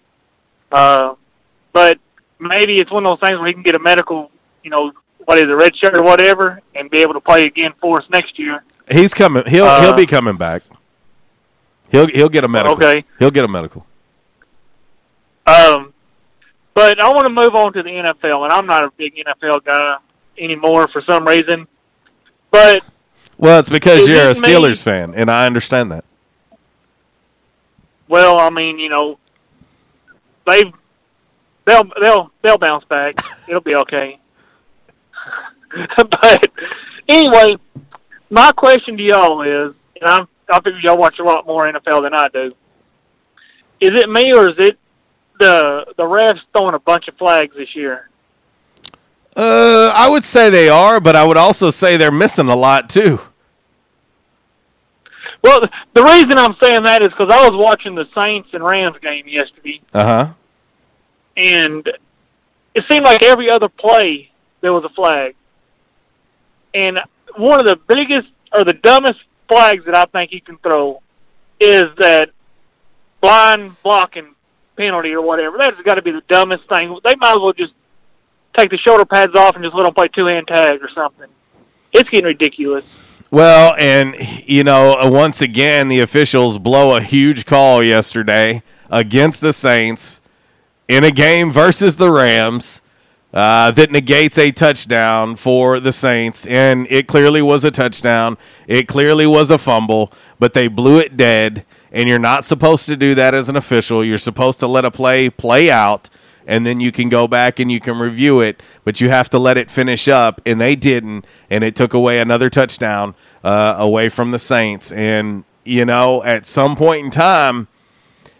[0.72, 1.14] uh,
[1.72, 1.98] but
[2.40, 4.30] maybe it's one of those things where he can get a medical,
[4.62, 4.92] you know,
[5.24, 8.00] what is it, a red shirt or whatever, and be able to play again for
[8.00, 8.64] us next year.
[8.90, 9.44] He's coming.
[9.46, 10.62] He'll Uh, he'll be coming back.
[11.90, 12.76] He'll he'll get a medical.
[12.76, 13.04] Okay.
[13.18, 13.86] He'll get a medical.
[15.50, 15.92] Um,
[16.74, 19.64] but I want to move on to the NFL, and I'm not a big NFL
[19.64, 19.96] guy
[20.38, 21.66] anymore for some reason.
[22.50, 22.82] But
[23.36, 24.48] Well, it's because you're a it me?
[24.48, 26.04] Steelers fan, and I understand that.
[28.08, 29.18] well, I mean, you know,
[30.46, 30.62] they
[31.64, 33.14] they'll they'll they'll bounce back.
[33.48, 34.18] It'll be okay.
[35.96, 36.50] but
[37.08, 37.56] anyway,
[38.30, 42.02] my question to y'all is, and I'm, I figure y'all watch a lot more NFL
[42.02, 42.54] than I do.
[43.80, 44.78] Is it me or is it
[45.40, 48.08] the the refs throwing a bunch of flags this year?
[49.36, 52.88] Uh, I would say they are, but I would also say they're missing a lot
[52.88, 53.20] too.
[55.42, 55.60] Well,
[55.94, 59.26] the reason I'm saying that is because I was watching the Saints and Rams game
[59.26, 60.32] yesterday, Uh huh.
[61.36, 61.88] and
[62.74, 64.30] it seemed like every other play
[64.60, 65.34] there was a flag.
[66.74, 67.00] And
[67.36, 71.02] one of the biggest or the dumbest flags that I think you can throw
[71.58, 72.30] is that
[73.22, 74.34] blind blocking
[74.80, 75.58] penalty or whatever.
[75.58, 76.98] That's got to be the dumbest thing.
[77.04, 77.74] They might as well just
[78.56, 81.28] take the shoulder pads off and just let them play two hand tag or something.
[81.92, 82.84] It's getting ridiculous.
[83.30, 84.16] Well, and
[84.46, 90.20] you know, uh, once again, the officials blow a huge call yesterday against the Saints
[90.88, 92.80] in a game versus the Rams
[93.32, 98.38] uh, that negates a touchdown for the Saints, and it clearly was a touchdown.
[98.66, 101.64] It clearly was a fumble, but they blew it dead.
[101.92, 104.04] And you're not supposed to do that as an official.
[104.04, 106.08] You're supposed to let a play play out,
[106.46, 108.62] and then you can go back and you can review it.
[108.84, 112.20] But you have to let it finish up, and they didn't, and it took away
[112.20, 114.92] another touchdown uh, away from the Saints.
[114.92, 117.68] And you know, at some point in time,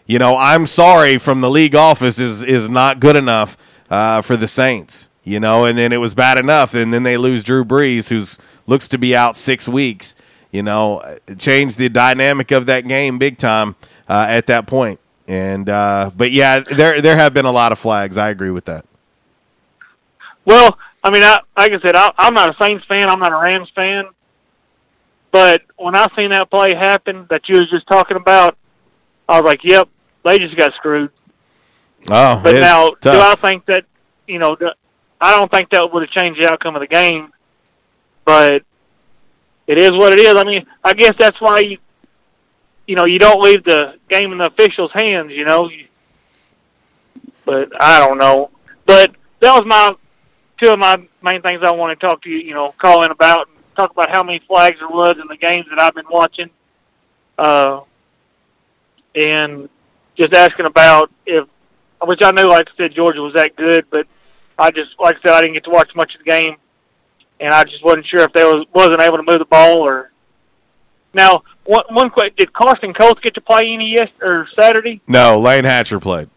[0.07, 3.57] you know, I'm sorry from the league office is is not good enough
[3.91, 5.09] uh, for the Saints.
[5.23, 8.39] You know, and then it was bad enough, and then they lose Drew Brees, who's
[8.67, 10.15] looks to be out six weeks.
[10.51, 13.77] You know, changed the dynamic of that game big time
[14.09, 14.99] uh, at that point.
[15.29, 18.19] And uh, but yeah, there there have been a lot of flags.
[18.19, 18.85] I agree with that.
[20.45, 23.09] Well, I mean, I, like I said, I, I'm not a Saints fan.
[23.09, 24.07] I'm not a Rams fan.
[25.31, 28.57] But when I seen that play happen that you was just talking about,
[29.29, 29.89] I was like, "Yep,
[30.25, 31.11] they just got screwed."
[32.11, 33.15] Oh, But now, tough.
[33.15, 33.85] do I think that
[34.27, 34.57] you know?
[35.21, 37.31] I don't think that would have changed the outcome of the game.
[38.25, 38.65] But
[39.71, 40.35] it is what it is.
[40.35, 41.79] I mean, I guess that's why you,
[42.89, 45.31] you know, you don't leave the game in the officials' hands.
[45.31, 45.71] You know,
[47.45, 48.51] but I don't know.
[48.85, 49.93] But that was my
[50.61, 52.39] two of my main things I want to talk to you.
[52.39, 55.37] You know, call in about and talk about how many flags there was in the
[55.37, 56.51] games that I've been watching,
[57.39, 57.83] uh,
[59.15, 59.69] and
[60.17, 61.47] just asking about if,
[62.03, 64.09] which I knew, like I said, Georgia was that good, but
[64.59, 66.57] I just, like I said, I didn't get to watch much of the game,
[67.41, 70.11] and I just wasn't sure if they was wasn't able to move the ball or.
[71.13, 75.01] Now, one one question: Did Carson Coates get to play any yes or Saturday?
[75.09, 76.29] No, Layne Hatcher played.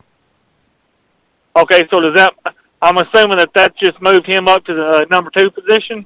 [1.55, 2.33] Okay, so does that?
[2.81, 6.05] I'm assuming that that just moved him up to the uh, number two position.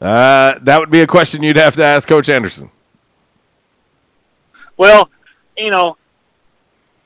[0.00, 2.70] Uh, that would be a question you'd have to ask Coach Anderson.
[4.76, 5.10] Well,
[5.56, 5.96] you know,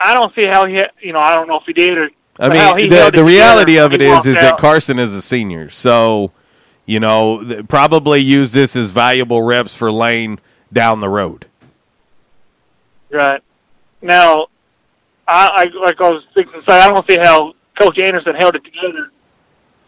[0.01, 2.09] I don't see how he, you know, I don't know if he did or.
[2.39, 4.59] I mean, he the, the reality of it is is, walked that.
[4.59, 6.33] Carson is a senior, so
[6.87, 10.39] you know probably use this as valuable reps for Layne
[10.73, 11.47] down the road.
[13.11, 13.43] Right.
[14.03, 14.49] Now,
[15.27, 18.65] I, I like I was thinking, say, I don't see how Coach Anderson held it
[18.65, 19.11] together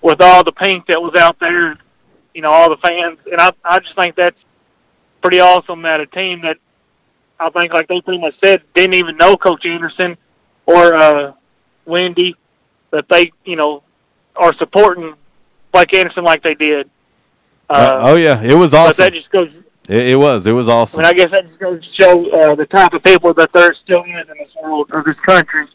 [0.00, 1.76] with all the pink that was out there,
[2.34, 4.38] you know, all the fans, and I I just think that's
[5.20, 6.56] pretty awesome that a team that
[7.40, 10.16] I think like they pretty much said didn't even know Coach Anderson
[10.64, 11.32] or uh
[11.84, 12.34] Wendy
[12.90, 13.82] that they you know
[14.36, 15.14] are supporting
[15.76, 16.88] Blake Anderson like they did.
[17.68, 19.04] Uh, oh yeah, it was But awesome.
[19.04, 19.50] that just goes
[19.88, 20.46] It, it was.
[20.46, 21.00] It was awesome.
[21.00, 23.74] And I guess that just goes to show uh, the type of people that there
[23.74, 25.66] still is in this world or this country.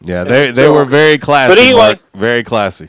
[0.00, 1.50] Yeah, they they were very classy.
[1.54, 1.98] But anyway- Mark.
[2.14, 2.88] very classy.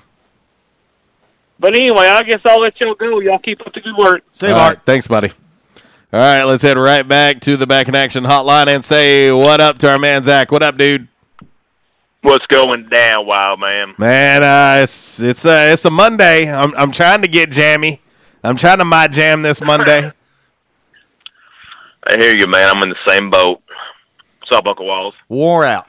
[1.60, 3.20] But anyway, I guess I'll let y'all go.
[3.22, 4.22] Y'all keep up the good work.
[4.44, 5.32] All right, thanks, buddy.
[6.14, 9.60] All right, let's head right back to the back in action hotline and say what
[9.62, 10.52] up to our man Zach.
[10.52, 11.08] What up, dude?
[12.26, 13.94] What's going down, wild man?
[14.00, 16.52] Man, uh, it's it's a it's a Monday.
[16.52, 18.02] I'm I'm trying to get jammy.
[18.44, 20.12] I'm trying to my jam this Monday.
[22.08, 22.68] I hear you, man.
[22.68, 23.62] I'm in the same boat.
[24.40, 25.14] What's up, Uncle Walls?
[25.30, 25.86] Wore out.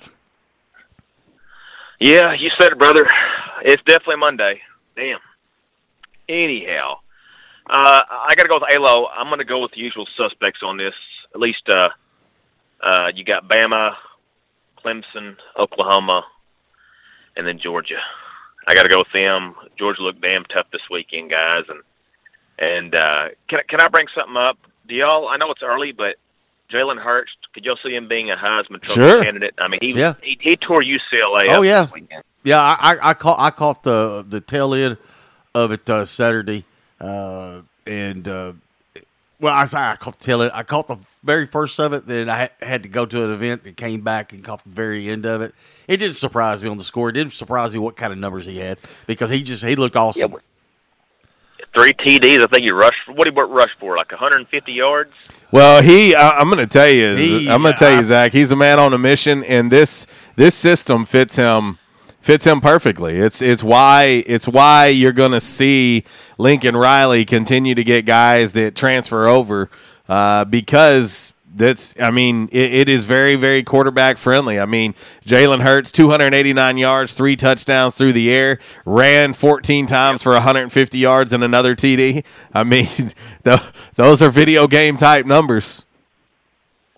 [2.00, 3.06] Yeah, you said it, brother.
[3.62, 4.60] It's definitely Monday.
[4.94, 5.20] Damn.
[6.28, 6.98] Anyhow,
[7.70, 9.06] uh, I got to go with Alo.
[9.06, 10.94] I'm going to go with the usual suspects on this.
[11.34, 11.88] At least, uh,
[12.82, 13.94] uh, you got Bama,
[14.90, 16.24] Clemson, Oklahoma,
[17.36, 17.98] and then Georgia.
[18.68, 19.54] I got to go with them.
[19.78, 21.64] Georgia looked damn tough this weekend, guys.
[21.68, 21.80] And
[22.58, 24.58] and uh, can can I bring something up?
[24.88, 25.28] Do y'all?
[25.28, 26.16] I know it's early, but
[26.72, 27.30] Jalen Hurts.
[27.54, 29.22] Could y'all see him being a Heisman Trophy Sure.
[29.22, 29.54] candidate?
[29.58, 30.14] I mean, he Yeah.
[30.22, 31.46] he, he tore UCLA.
[31.48, 32.22] Oh up yeah, this weekend.
[32.44, 32.60] yeah.
[32.60, 34.96] I, I, I caught I caught the the tail end
[35.54, 36.64] of it uh, Saturday,
[37.00, 38.52] uh, and uh,
[39.40, 40.52] well, I say I caught the tail end.
[40.54, 42.06] I caught the very first of it.
[42.06, 45.08] Then I had to go to an event and came back and caught the very
[45.08, 45.54] end of it.
[45.88, 47.08] It didn't surprise me on the score.
[47.10, 49.96] It didn't surprise me what kind of numbers he had because he just he looked
[49.96, 50.34] awesome.
[51.74, 52.40] three TDs.
[52.40, 52.98] I think he rushed.
[53.04, 53.96] For, what did he rush for?
[53.96, 55.12] Like 150 yards.
[55.52, 58.04] Well, he I, I'm going to tell you, He- I'm going to tell I- you,
[58.04, 58.32] Zach.
[58.32, 60.06] He's a man on a mission, and this
[60.36, 61.78] this system fits him
[62.26, 63.20] fits him perfectly.
[63.20, 66.02] It's it's why it's why you're going to see
[66.38, 69.70] Lincoln Riley continue to get guys that transfer over
[70.08, 74.58] uh, because that's I mean it, it is very very quarterback friendly.
[74.58, 80.32] I mean Jalen Hurts 289 yards, three touchdowns through the air, ran 14 times for
[80.32, 82.24] 150 yards and another TD.
[82.52, 82.88] I mean
[83.44, 83.60] th-
[83.94, 85.84] those are video game type numbers.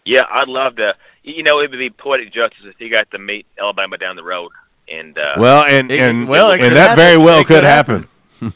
[0.06, 0.94] Yeah, I'd love to.
[1.22, 4.24] You know, it would be poetic justice if he got to meet Alabama down the
[4.24, 4.50] road.
[4.90, 6.96] And uh, Well, and It- and well, and that happen.
[6.96, 8.08] very well It could could happen.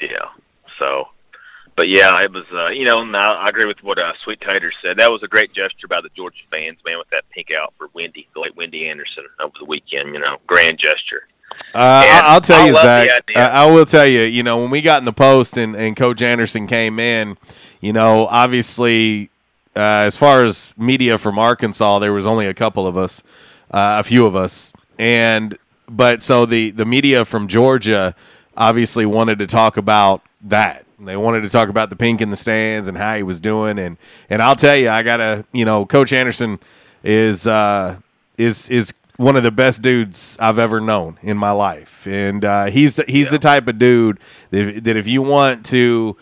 [0.00, 0.08] yeah,
[0.78, 1.08] so.
[1.74, 2.44] But yeah, it was.
[2.52, 4.98] Uh, you know, now I agree with what uh, Sweet Tater said.
[4.98, 7.88] That was a great gesture by the Georgia fans, man, with that pink out for
[7.94, 10.12] Wendy, the late Wendy Anderson over the weekend.
[10.12, 11.26] You know, grand gesture.
[11.74, 13.08] Uh, I- And I'll tell I you, love Zach.
[13.28, 13.42] idea.
[13.48, 14.20] I, I will tell you.
[14.20, 17.38] You know, when we got in the post and, and Coach Anderson came in,
[17.80, 19.30] you know, obviously,
[19.74, 23.22] uh, as far as media from Arkansas, there was only a couple of us,
[23.70, 28.14] uh, a few of us, and but so the the media from Georgia
[28.56, 30.86] obviously wanted to talk about that.
[31.00, 33.80] They wanted to talk about the pink in the stands and how he was doing,
[33.80, 33.96] and
[34.30, 36.60] and I'll tell you, I gotta, you know, Coach Anderson
[37.02, 37.96] is uh,
[38.38, 42.66] is is one of the best dudes I've ever known in my life, and uh,
[42.66, 46.16] he's the, he's the type of dude that, that if you want to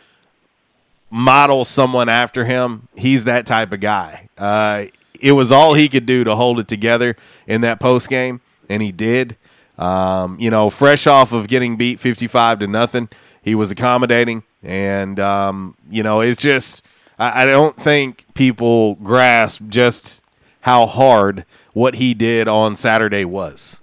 [1.11, 4.31] model someone after him, he's that type of guy.
[4.39, 4.87] Uh,
[5.20, 7.14] it was all he could do to hold it together
[7.47, 8.41] in that post game,
[8.71, 9.37] and he did.
[9.77, 13.09] Um, you know, fresh off of getting beat fifty-five to nothing,
[13.43, 16.83] he was accommodating, and um, you know, it's just
[17.18, 20.21] I, I don't think people grasp just
[20.62, 23.81] how hard what he did on Saturday was.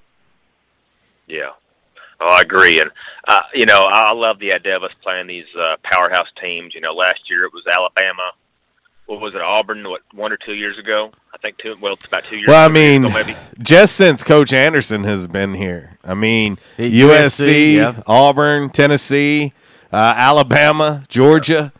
[1.27, 1.49] Yeah.
[2.19, 2.91] Oh, I agree, and
[3.27, 6.75] uh, you know, I I love the idea of us playing these uh, powerhouse teams.
[6.75, 8.31] You know, last year it was Alabama.
[9.07, 9.87] What was it, Auburn?
[9.89, 11.11] What one or two years ago?
[11.33, 11.75] I think two.
[11.81, 12.47] Well, it's about two years.
[12.47, 13.35] Well, I mean, ago, maybe.
[13.59, 18.03] just since Coach Anderson has been here, I mean, At USC, USC, yeah.
[18.05, 19.53] Auburn, Tennessee,
[19.93, 21.71] uh, Alabama, Georgia,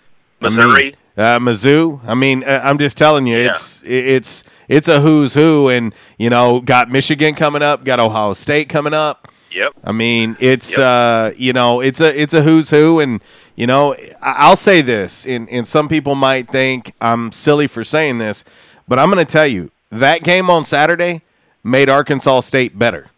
[0.42, 0.96] I mean, Missouri.
[1.18, 2.00] uh, Mizzou.
[2.08, 6.30] I mean, uh, I'm just telling you, it's it's it's a who's who, and you
[6.30, 9.30] know, got Michigan coming up, got Ohio State coming up.
[9.52, 9.74] Yep.
[9.84, 13.22] I mean, it's uh, you know, it's a it's a who's who, and
[13.58, 18.20] you know, I'll say this, and and some people might think I'm silly for saying
[18.20, 18.46] this,
[18.88, 21.22] but I'm going to tell you that game on Saturday
[21.64, 23.10] made Arkansas State better.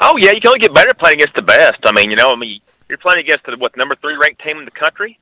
[0.00, 1.78] Oh yeah, you can only get better playing against the best.
[1.84, 4.58] I mean, you know, I mean, you're playing against the what number three ranked team
[4.58, 5.18] in the country.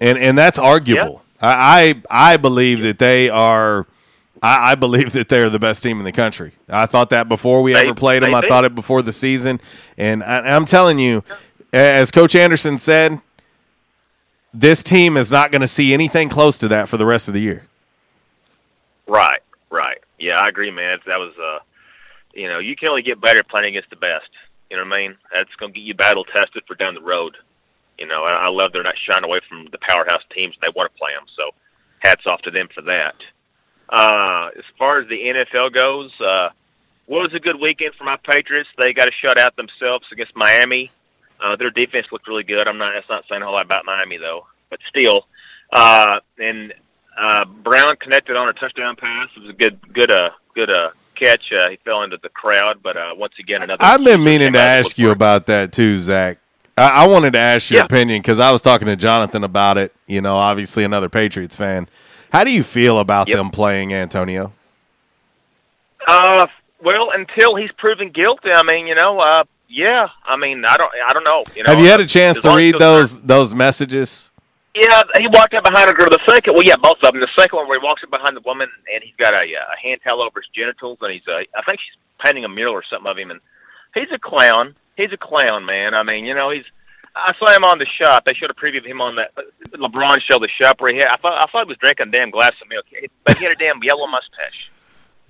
[0.00, 1.22] and and that's arguable.
[1.40, 3.86] I, I I believe that they are.
[4.42, 6.52] I, I believe that they're the best team in the country.
[6.68, 8.34] I thought that before we They- ever played them.
[8.34, 9.60] I thought it before the season,
[9.96, 11.22] and I, I'm telling you,
[11.72, 13.20] as Coach Anderson said,
[14.52, 17.34] this team is not going to see anything close to that for the rest of
[17.34, 17.64] the year.
[19.06, 19.98] Right, right.
[20.18, 20.98] Yeah, I agree, man.
[21.06, 21.58] That was, uh,
[22.34, 24.28] you know, you can only get better playing against the best.
[24.70, 25.16] You know what I mean?
[25.32, 27.36] That's going to get you battle tested for down the road.
[27.98, 30.56] You know, I, love they're not shying away from the powerhouse teams.
[30.60, 31.26] They want to play them.
[31.36, 31.50] So,
[32.00, 33.14] hats off to them for that.
[33.88, 36.48] Uh, as far as the NFL goes, uh,
[37.06, 38.70] what was a good weekend for my Patriots?
[38.78, 40.90] They got a shutout themselves against Miami.
[41.42, 42.68] Uh, their defense looked really good.
[42.68, 42.92] I'm not.
[42.94, 45.26] That's not saying a whole lot about Miami though, but still.
[45.72, 46.72] Uh, and
[47.18, 49.28] uh, Brown connected on a touchdown pass.
[49.36, 51.52] It was a good, good, uh, good uh, catch.
[51.52, 53.82] Uh, he fell into the crowd, but uh, once again, another.
[53.82, 56.38] I've been meaning to ask you about that too, Zach.
[56.76, 57.84] I, I wanted to ask your Yeah.
[57.86, 59.94] opinion because I was talking to Jonathan about it.
[60.06, 61.88] You know, obviously another Patriots fan.
[62.32, 63.36] How do you feel about Yep.
[63.36, 64.52] them playing Antonio?
[66.06, 66.46] Uh,
[66.82, 70.08] well, until he's proven guilty, I mean, you know, uh, yeah.
[70.24, 71.44] I mean, I don't, I don't know.
[71.56, 74.30] You know, Have you had a chance to read those those messages?
[74.74, 76.08] Yeah, he walked up behind a girl.
[76.08, 77.20] The second, well, yeah, both of them.
[77.20, 79.74] The second one where he walks up behind the woman and he's got a, uh,
[79.74, 82.74] a hand towel over his genitals, and he's, uh, I think she's painting a mural
[82.74, 83.40] or something of him, and
[83.94, 84.74] he's a clown.
[84.96, 85.94] He's a clown, man.
[85.94, 86.64] I mean, you know, he's.
[87.14, 88.24] I saw him on the shop.
[88.24, 89.42] They showed a preview of him on that uh,
[89.76, 91.08] LeBron show, the shop where he had.
[91.08, 92.86] I thought I thought he was drinking a damn glass of milk,
[93.24, 94.70] but he had a damn yellow mustache.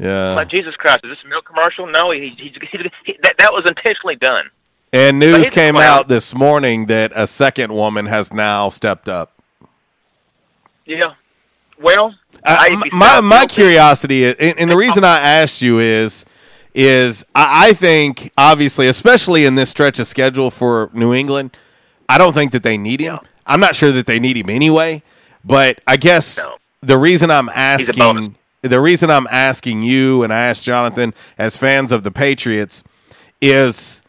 [0.03, 0.35] Yeah.
[0.35, 1.87] like Jesus Christ, is this a milk commercial?
[1.87, 4.51] No, he, he, he, he that that was intentionally done.
[4.93, 6.01] And news came clown.
[6.01, 9.33] out this morning that a second woman has now stepped up.
[10.85, 11.15] Yeah.
[11.81, 16.27] Well, Uh, I, my my curiosity is, and, and the reason I asked you is,
[16.75, 21.57] is I, I think obviously, especially in this stretch of schedule for New England,
[22.09, 23.19] I don't think that they need him.
[23.47, 25.03] I'm not sure that they need him anyway.
[25.45, 26.39] But I guess
[26.83, 31.93] the reason I'm asking, the reason I'm asking you, and I asked Jonathan as fans
[31.93, 32.83] of the Patriots,
[33.41, 34.03] is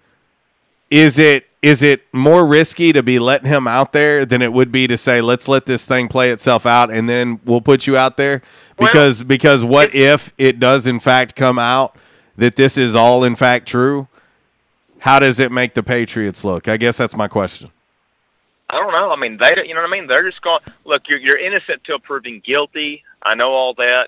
[0.89, 4.71] is it is it more risky to be letting him out there than it would
[4.71, 7.97] be to say let's let this thing play itself out and then we'll put you
[7.97, 8.43] out there
[8.77, 11.95] because because what if it does in fact come out
[12.37, 14.07] that this is all in fact true
[14.99, 17.71] how does it make the patriots look i guess that's my question
[18.69, 19.11] I don't know.
[19.11, 20.07] I mean, they, you know what I mean?
[20.07, 23.03] They're just going, look, you're, you're innocent till proven guilty.
[23.21, 24.07] I know all that.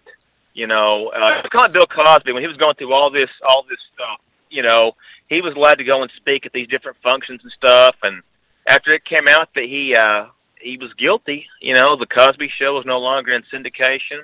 [0.55, 3.63] You know, uh, kind of Bill Cosby when he was going through all this, all
[3.69, 4.19] this stuff.
[4.49, 4.93] You know,
[5.27, 7.95] he was allowed to go and speak at these different functions and stuff.
[8.03, 8.23] And
[8.67, 10.27] after it came out that he, uh,
[10.59, 14.23] he was guilty, you know, the Cosby Show was no longer in syndication.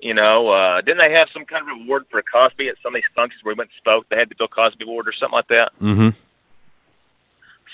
[0.00, 2.98] You know, uh, didn't they have some kind of reward for Cosby at some of
[2.98, 4.08] these functions where he went and spoke?
[4.08, 5.72] They had the Bill Cosby Award or something like that.
[5.80, 6.08] mm-hmm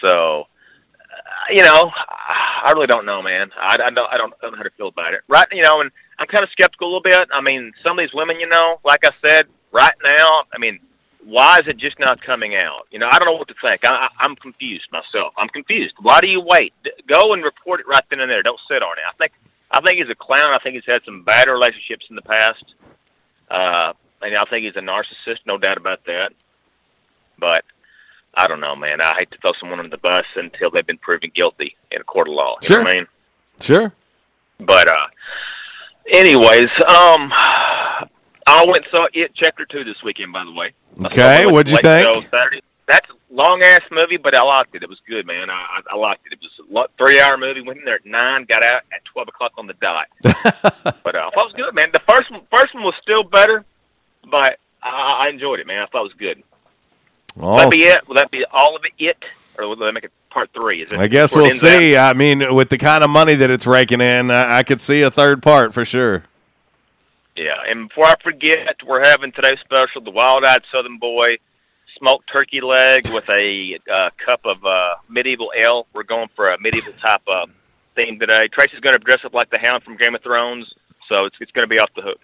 [0.01, 3.51] So, uh, you know, I really don't know, man.
[3.59, 5.21] I I don't, I don't know how to feel about it.
[5.29, 5.91] Right, you know, and
[6.21, 7.29] I'm kind of skeptical a little bit.
[7.33, 10.79] I mean, some of these women, you know, like I said, right now, I mean,
[11.25, 12.87] why is it just not coming out?
[12.91, 13.85] You know, I don't know what to think.
[13.85, 15.33] I, I, I'm confused myself.
[15.39, 15.95] I'm confused.
[16.01, 16.73] Why do you wait?
[16.85, 18.43] D- Go and report it right then and there.
[18.43, 19.05] Don't sit on it.
[19.09, 19.33] I think,
[19.71, 20.55] I think he's a clown.
[20.55, 22.64] I think he's had some bad relationships in the past.
[23.51, 23.93] Uh,
[24.23, 26.33] and I think he's a narcissist, no doubt about that.
[27.39, 27.64] But
[28.35, 29.01] I don't know, man.
[29.01, 32.05] I hate to throw someone under the bus until they've been proven guilty in a
[32.05, 32.57] court of law.
[32.62, 33.07] You know what I mean?
[33.61, 33.93] sure
[34.59, 35.07] But uh
[36.11, 37.33] anyways, um
[38.47, 40.73] I went and saw it chapter two this weekend by the way.
[41.07, 42.63] okay what'd you think Saturday.
[42.87, 44.83] That's a long ass movie, but I liked it.
[44.83, 45.49] It was good, man.
[45.49, 46.33] I I, liked it.
[46.33, 47.61] It was a three hour movie.
[47.61, 50.07] Went in there at nine, got out at twelve o'clock on the dot.
[50.23, 51.91] but uh, I thought it was good, man.
[51.93, 53.65] The first one, first one was still better,
[54.29, 55.83] but I, I enjoyed it, man.
[55.83, 56.43] I thought it was good.
[57.37, 58.07] Will that be it?
[58.09, 58.93] Will that be all of it?
[58.99, 59.25] it?
[59.59, 60.83] Or will they make it part three?
[60.83, 60.99] Is it?
[60.99, 61.97] I guess we'll see.
[61.97, 65.03] I mean, with the kind of money that it's raking in, I, I could see
[65.03, 66.25] a third part for sure.
[67.37, 71.39] Yeah, and before I forget, we're having today's special: the Wild-Eyed Southern Boy
[71.97, 75.87] smoked turkey leg with a uh, cup of uh, medieval ale.
[75.95, 77.47] We're going for a medieval type uh,
[77.97, 78.49] theme today.
[78.49, 80.73] Tracy's going to dress up like the Hound from Game of Thrones,
[81.09, 82.21] so it's it's going to be off the hook.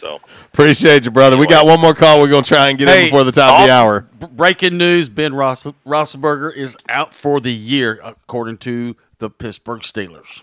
[0.00, 1.36] So Appreciate you, brother.
[1.36, 2.20] We got one more call.
[2.20, 4.00] We're gonna try and get in before the top of the hour.
[4.32, 10.42] Breaking news: Ben Ross- Roethlisberger is out for the year, according to the Pittsburgh Steelers.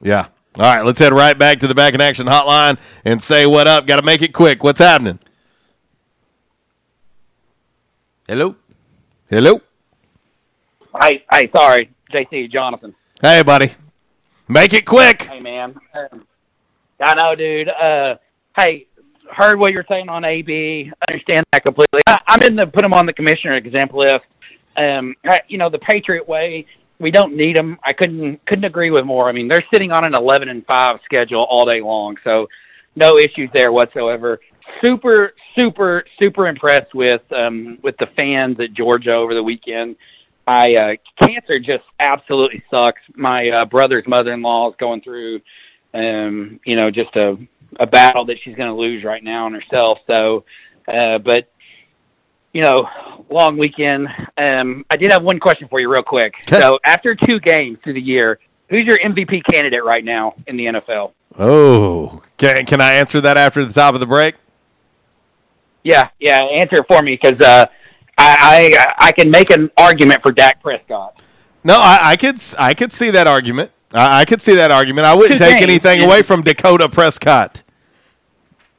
[0.00, 0.28] Yeah.
[0.56, 3.68] All right, let's head right back to the back in action hotline and say what
[3.68, 3.86] up.
[3.86, 4.64] Got to make it quick.
[4.64, 5.18] What's happening?
[8.26, 8.56] Hello.
[9.30, 9.60] Hello.
[11.00, 12.94] Hey, hey, sorry, JC Jonathan.
[13.20, 13.72] Hey, buddy.
[14.48, 15.22] Make it quick.
[15.24, 15.78] Hey, man.
[15.94, 16.26] Um,
[17.00, 17.68] I know, dude.
[17.68, 18.16] Uh,
[18.58, 18.86] hey,
[19.32, 20.90] heard what you're saying on AB.
[21.08, 22.02] Understand that completely.
[22.06, 24.24] I, I'm in the put them on the commissioner example list.
[24.76, 26.66] Um, I, you know, the Patriot way.
[27.00, 27.78] We don't need them.
[27.84, 29.28] I couldn't couldn't agree with more.
[29.28, 32.48] I mean, they're sitting on an 11 and five schedule all day long, so
[32.96, 34.40] no issues there whatsoever.
[34.82, 39.94] Super, super, super impressed with um, with the fans at Georgia over the weekend.
[40.48, 43.02] I uh, cancer just absolutely sucks.
[43.14, 45.40] My uh, brother's mother-in-law is going through,
[45.94, 47.36] um, you know, just a
[47.78, 49.98] a battle that she's going to lose right now on herself.
[50.06, 50.44] So,
[50.86, 51.50] uh, but
[52.52, 52.88] you know,
[53.30, 54.08] long weekend.
[54.36, 56.34] Um, I did have one question for you, real quick.
[56.48, 60.66] So, after two games through the year, who's your MVP candidate right now in the
[60.66, 61.12] NFL?
[61.38, 64.34] Oh, can can I answer that after the top of the break?
[65.84, 66.40] Yeah, yeah.
[66.42, 67.66] Answer it for me because uh,
[68.16, 71.20] I, I I can make an argument for Dak Prescott.
[71.62, 73.70] No, I, I could I could see that argument.
[73.92, 75.06] I, I could see that argument.
[75.06, 75.70] I wouldn't Two take games.
[75.70, 77.62] anything away from Dakota Prescott.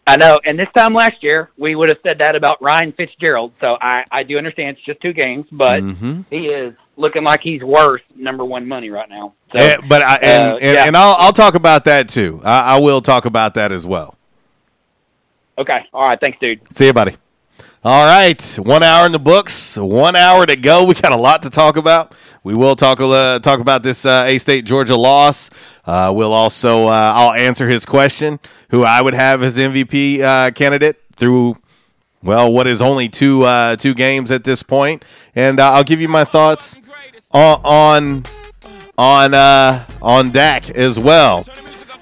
[0.07, 3.51] I know, and this time last year we would have said that about Ryan Fitzgerald.
[3.61, 6.25] So I I do understand it's just two games, but Mhm.
[6.31, 9.33] he is looking like he's worth number one money right now.
[9.53, 10.85] So, Eh, but I, and, uh, and, yeah.
[10.85, 12.41] and I'll I'll talk about that too.
[12.43, 14.15] I, I will talk about that as well.
[15.57, 16.61] okay, all right, thanks, dude.
[16.75, 17.15] See you, buddy.
[17.83, 20.83] All right, one hour in the books, one hour to go.
[20.85, 22.13] We got a lot to talk about.
[22.49, 25.51] We will talk uh, talk about this uh, A State Georgia loss.
[25.85, 28.39] Uh, we'll also uh, I'll answer his question,
[28.71, 31.57] who I would have as MVP uh, candidate through
[32.23, 36.07] well, what is only two uh, two games at this point, and I'll give you
[36.07, 36.81] my thoughts
[37.31, 38.25] on on
[38.97, 39.35] on
[40.01, 41.43] on Dak as well.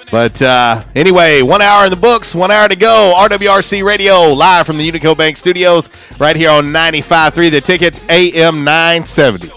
[0.10, 3.14] But uh, anyway, one hour in the books, one hour to go.
[3.18, 5.90] RWRC Radio live from the Unico Bank Studios,
[6.22, 9.50] right here on 95.3 The Tickets, AM 970.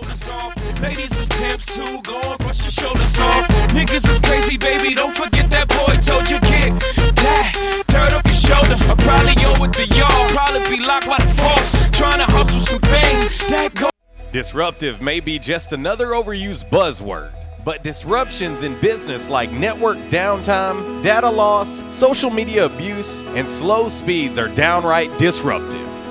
[0.83, 3.47] Ladies is pimps who go brush your shoulders off.
[3.69, 4.95] Niggas is crazy, baby.
[4.95, 6.73] Don't forget that boy told you kick
[7.17, 7.81] that.
[8.15, 8.91] Up your shoulders.
[8.91, 10.29] I probably y'all.
[10.31, 11.91] Probably be locked by the force.
[11.91, 13.47] Trying to hustle some things.
[13.47, 13.91] That go.
[14.33, 17.33] Disruptive may be just another overused buzzword,
[17.65, 24.39] but disruptions in business like network downtime, data loss, social media abuse, and slow speeds
[24.39, 26.00] are downright disruptive.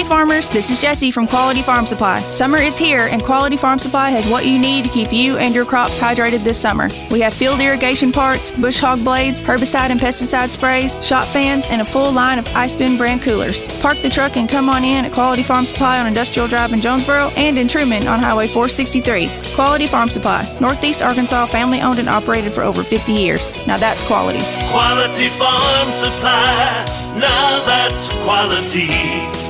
[0.00, 2.20] Hey farmers, this is Jesse from Quality Farm Supply.
[2.30, 5.54] Summer is here and Quality Farm Supply has what you need to keep you and
[5.54, 6.88] your crops hydrated this summer.
[7.10, 11.82] We have field irrigation parts, bush hog blades, herbicide and pesticide sprays, shop fans, and
[11.82, 13.64] a full line of Ice Bin brand coolers.
[13.82, 16.80] Park the truck and come on in at Quality Farm Supply on Industrial Drive in
[16.80, 19.28] Jonesboro and in Truman on Highway 463.
[19.54, 23.50] Quality Farm Supply, Northeast Arkansas, family owned and operated for over 50 years.
[23.66, 24.40] Now that's quality.
[24.70, 26.86] Quality Farm Supply.
[27.20, 29.49] Now that's quality.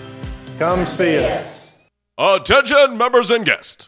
[0.61, 1.75] Come see us.
[2.19, 3.87] Attention, members and guests.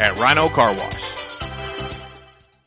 [0.00, 1.21] at Rhino Car Wash.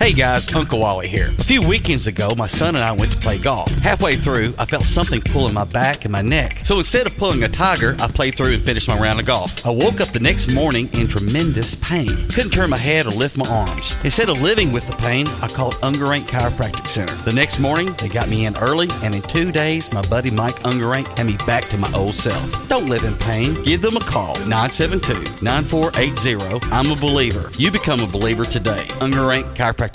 [0.05, 1.29] Hey guys, Uncle Wally here.
[1.39, 3.71] A few weekends ago, my son and I went to play golf.
[3.79, 6.59] Halfway through, I felt something pulling my back and my neck.
[6.61, 9.65] So instead of pulling a tiger, I played through and finished my round of golf.
[9.65, 12.05] I woke up the next morning in tremendous pain.
[12.29, 13.97] Couldn't turn my head or lift my arms.
[14.03, 17.15] Instead of living with the pain, I called Ungerank Chiropractic Center.
[17.23, 20.53] The next morning, they got me in early, and in two days, my buddy Mike
[20.65, 22.67] Ungerank had me back to my old self.
[22.67, 23.55] Don't live in pain.
[23.63, 26.71] Give them a call, 972-9480.
[26.71, 27.49] I'm a believer.
[27.57, 28.85] You become a believer today.
[29.01, 29.94] Ungerank Chiropractic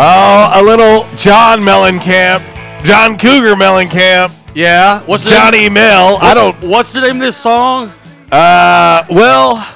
[0.00, 2.38] Oh, a little John Mellencamp,
[2.84, 4.32] John Cougar Mellencamp.
[4.54, 6.18] Yeah, what's the Johnny name- Mel?
[6.20, 6.54] I don't.
[6.62, 7.92] What's the name of this song?
[8.30, 9.66] Uh, well,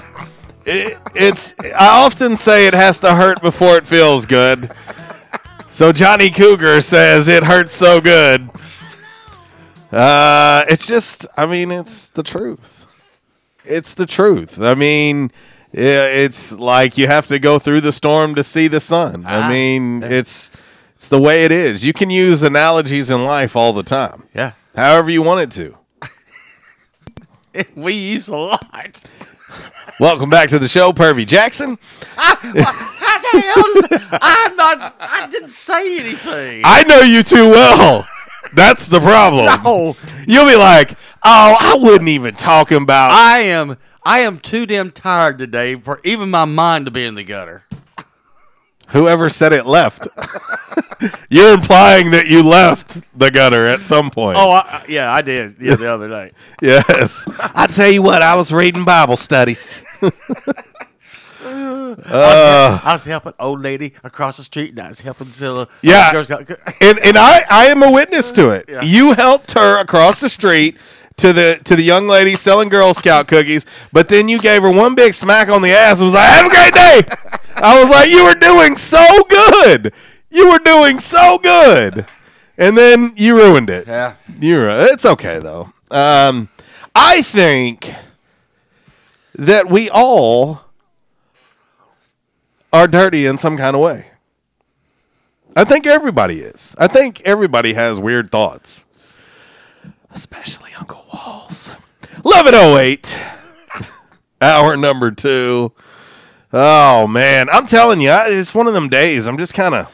[0.64, 1.56] it, it's.
[1.60, 4.70] I often say it has to hurt before it feels good.
[5.68, 8.48] So Johnny Cougar says it hurts so good.
[9.90, 11.26] Uh, it's just.
[11.36, 12.86] I mean, it's the truth.
[13.64, 14.60] It's the truth.
[14.60, 15.32] I mean,
[15.72, 19.24] it's like you have to go through the storm to see the sun.
[19.26, 20.50] I Ah, mean, it's
[20.96, 21.84] it's the way it is.
[21.84, 24.24] You can use analogies in life all the time.
[24.34, 24.52] Yeah.
[24.76, 25.50] However you want it
[27.52, 27.64] to.
[27.74, 29.02] we use a lot.
[30.00, 31.78] Welcome back to the show, Pervy Jackson.
[32.16, 32.54] I'm
[34.56, 34.94] not.
[35.00, 36.62] I didn't say anything.
[36.64, 38.06] I know you too well.
[38.54, 39.46] That's the problem.
[39.64, 39.96] No.
[40.26, 40.92] You'll be like,
[41.24, 43.10] oh, I wouldn't even talk about.
[43.12, 43.76] I am.
[44.04, 47.64] I am too damn tired today for even my mind to be in the gutter.
[48.88, 50.06] Whoever said it left.
[51.30, 54.36] You're implying that you left the gutter at some point.
[54.38, 55.56] Oh, I, I- yeah, I did.
[55.60, 56.34] Yeah, the other night.
[56.62, 57.24] yes.
[57.54, 59.82] I tell you what, I was reading Bible studies.
[60.02, 60.10] I,
[61.44, 65.68] was, Uh, I was helping old lady across the street, and I was helping Zilla.
[65.82, 66.12] Yeah.
[66.80, 68.66] And and I, I am a witness to it.
[68.68, 68.82] Yeah.
[68.82, 70.76] You helped her across the street
[71.22, 74.70] to the to the young lady selling Girl Scout cookies, but then you gave her
[74.72, 77.02] one big smack on the ass and was like, "Have a great day."
[77.56, 79.94] I was like, "You were doing so good.
[80.30, 82.06] You were doing so good."
[82.58, 83.86] And then you ruined it.
[83.86, 84.16] Yeah.
[84.40, 85.72] You ru- it's okay though.
[85.90, 86.48] Um
[86.94, 87.94] I think
[89.36, 90.60] that we all
[92.72, 94.06] are dirty in some kind of way.
[95.54, 96.74] I think everybody is.
[96.78, 98.86] I think everybody has weird thoughts.
[100.12, 101.68] Especially Uncle Walls.
[102.22, 103.18] 1108.
[104.40, 105.72] Hour number two.
[106.52, 107.48] Oh, man.
[107.50, 109.26] I'm telling you, I- it's one of them days.
[109.26, 109.88] I'm just kind of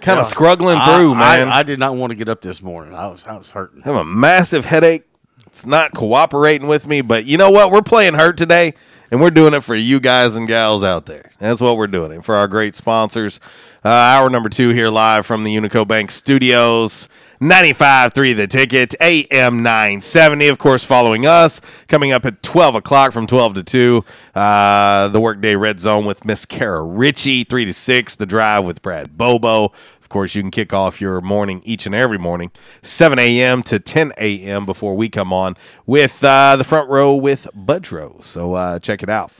[0.00, 1.48] kind of struggling through, I- man.
[1.48, 2.94] I, did not want to get up this morning.
[2.94, 3.24] I was.
[3.26, 3.82] I was hurting.
[3.84, 5.04] I have a massive headache.
[5.46, 7.70] It's not cooperating with me, but you know what?
[7.70, 8.72] We're playing hurt today,
[9.10, 11.30] and we're doing it for you guys and gals out there.
[11.38, 13.38] That's what we're doing it for our great sponsors.
[13.84, 17.08] Uh, hour number two here live from the Unico Bank Studios.
[17.42, 20.46] 95.3 The Ticket, AM 970.
[20.46, 24.04] Of course, following us, coming up at 12 o'clock from 12 to 2.
[24.32, 28.14] Uh, the Workday Red Zone with Miss Kara Ritchie, 3 to 6.
[28.14, 29.72] The Drive with Brad Bobo.
[30.00, 32.52] Of course, you can kick off your morning each and every morning,
[32.82, 33.64] 7 a.m.
[33.64, 34.64] to 10 a.m.
[34.64, 38.22] before we come on with uh, the front row with Budrow.
[38.22, 39.32] So uh, check it out.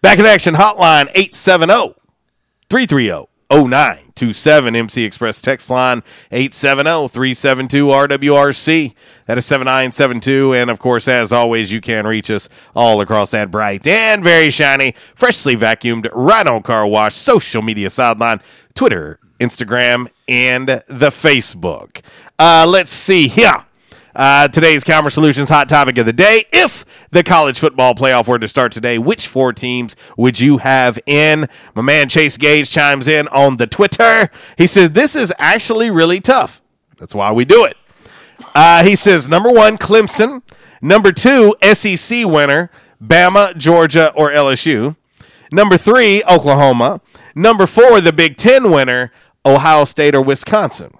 [0.00, 1.96] Back in action hotline 870
[2.70, 8.94] 330 0927 MC Express text line 870 372 RWRC.
[9.26, 10.54] That is 7972.
[10.54, 14.50] And of course, as always, you can reach us all across that bright and very
[14.50, 18.40] shiny, freshly vacuumed Rhino Car Wash social media sideline,
[18.74, 22.00] Twitter, Instagram, and the Facebook.
[22.38, 23.66] Uh, let's see here.
[24.14, 26.44] Uh, today's Commerce Solutions hot topic of the day.
[26.52, 30.98] If the college football playoff were to start today, which four teams would you have
[31.06, 31.48] in?
[31.74, 34.28] My man Chase Gage chimes in on the Twitter.
[34.58, 36.60] He says, This is actually really tough.
[36.98, 37.76] That's why we do it.
[38.54, 40.42] Uh, he says number one, Clemson.
[40.82, 42.70] Number two, SEC winner,
[43.02, 44.96] Bama, Georgia, or LSU.
[45.50, 47.00] Number three, Oklahoma.
[47.34, 49.10] Number four, the Big Ten winner,
[49.46, 50.92] Ohio State or Wisconsin.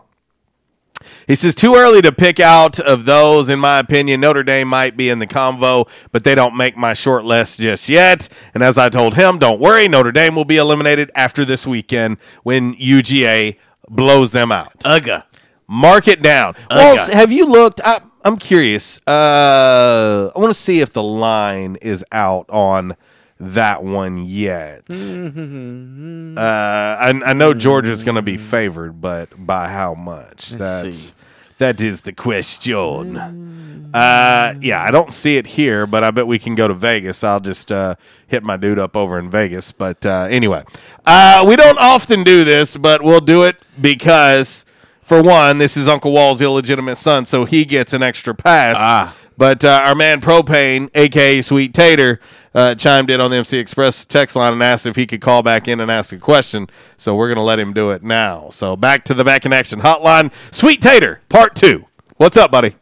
[1.27, 3.49] He says too early to pick out of those.
[3.49, 6.93] In my opinion, Notre Dame might be in the convo, but they don't make my
[6.93, 8.29] short list just yet.
[8.55, 12.19] And as I told him, don't worry, Notre Dame will be eliminated after this weekend
[12.43, 13.57] when UGA
[13.89, 14.79] blows them out.
[14.81, 15.25] Ugga.
[15.69, 16.55] Mark it down.
[16.55, 16.77] Ugga.
[16.77, 17.81] Well, have you looked?
[17.85, 19.01] I, I'm curious.
[19.07, 22.97] Uh, I want to see if the line is out on
[23.43, 24.85] that one yet.
[24.87, 26.39] Mm-hmm.
[26.39, 30.51] Uh, I, I know Georgia's going to be favored, but by how much?
[30.51, 31.13] That's
[31.59, 33.91] that is the question.
[33.93, 37.23] Uh, yeah, I don't see it here, but I bet we can go to Vegas.
[37.23, 37.97] I'll just uh,
[38.27, 39.71] hit my dude up over in Vegas.
[39.73, 40.65] But uh, anyway,
[41.05, 44.65] uh, we don't often do this, but we'll do it because,
[45.03, 48.77] for one, this is Uncle Wall's illegitimate son, so he gets an extra pass.
[48.79, 49.15] Ah.
[49.43, 52.21] But uh, our man Propane, aka Sweet Tater,
[52.55, 55.43] uh, chimed in on the MC Express text line and asked if he could call
[55.43, 56.71] back in and ask a question.
[56.97, 58.51] So we're going to let him do it now.
[58.51, 60.33] So back to the back in action hotline.
[60.53, 61.87] Sweet Tater, part two.
[62.19, 62.77] What's up, buddy?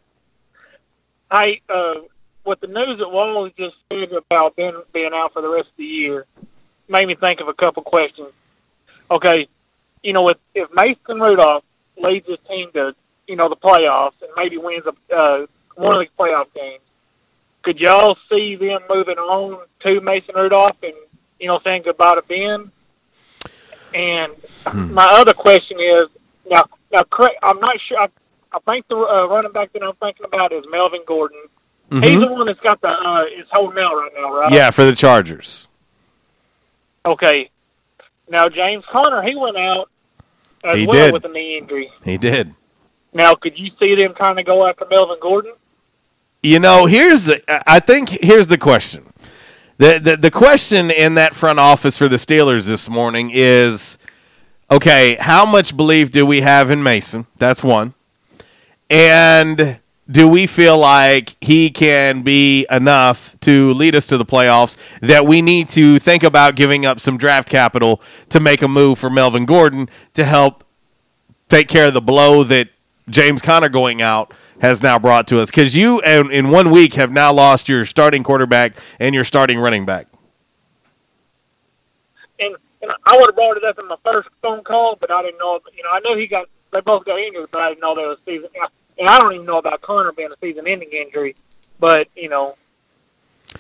[1.33, 1.95] Hey, uh,
[2.43, 5.77] what the news that Wall just said about Ben being out for the rest of
[5.79, 6.27] the year
[6.91, 8.33] made me think of a couple questions.
[9.11, 9.49] Okay,
[10.03, 11.65] you know, if if Mason Rudolph
[11.97, 12.95] leads his team to
[13.27, 16.83] you know the playoffs and maybe wins a, uh, one of the playoff games,
[17.63, 20.95] could y'all see them moving on to Mason Rudolph and
[21.39, 22.71] you know saying goodbye to Ben?
[23.93, 24.33] And
[24.93, 26.09] my other question is
[26.51, 27.03] now now
[27.43, 27.99] I'm not sure.
[27.99, 28.09] I,
[28.53, 31.41] I think the uh, running back that I'm thinking about is Melvin Gordon.
[31.91, 32.21] He's Mhm.
[32.21, 34.53] the one that's got the uh, is holding out right now, right?
[34.53, 35.67] Yeah, for the Chargers.
[37.05, 37.51] Okay.
[38.29, 39.91] Now James Conner, he went out
[40.65, 41.13] as He well did.
[41.15, 41.91] with a knee injury.
[42.05, 42.55] He did.
[43.13, 45.55] Now, could you see them kind of go after Melvin Gordon?
[46.43, 47.43] You know, here's the.
[47.69, 49.13] I think here's the question.
[49.79, 53.99] The, the the question in that front office for the Steelers this morning is,
[54.71, 57.27] okay, how much belief do we have in Mason?
[57.37, 57.95] That's one.
[58.89, 59.81] And
[60.11, 65.25] do we feel like he can be enough to lead us to the playoffs that
[65.25, 69.09] we need to think about giving up some draft capital to make a move for
[69.09, 70.65] Melvin Gordon to help
[71.49, 72.71] take care of the blow that
[73.11, 75.51] James Conner going out has now brought to us?
[75.51, 79.59] Because you, in, in one week, have now lost your starting quarterback and your starting
[79.59, 80.07] running back.
[82.39, 85.23] And, and I would have brought it up in my first phone call, but I
[85.23, 85.61] didn't know.
[85.77, 88.09] You know, I knew he got they both got injured, but I didn't know there
[88.09, 88.49] was season.
[88.99, 91.35] And I don't even know about Conner being a season-ending injury.
[91.79, 92.57] But you know,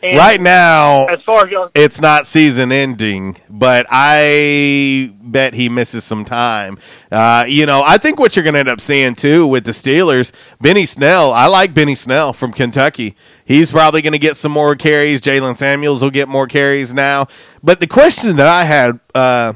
[0.02, 5.68] and right now, as far as y'all, it's not season ending, but I bet he
[5.68, 6.78] misses some time.
[7.10, 9.72] Uh, you know, I think what you're going to end up seeing too with the
[9.72, 11.32] Steelers, Benny Snell.
[11.32, 13.16] I like Benny Snell from Kentucky.
[13.44, 15.20] He's probably going to get some more carries.
[15.20, 17.26] Jaylen Samuels will get more carries now.
[17.62, 19.00] But the question that I had.
[19.14, 19.54] Uh,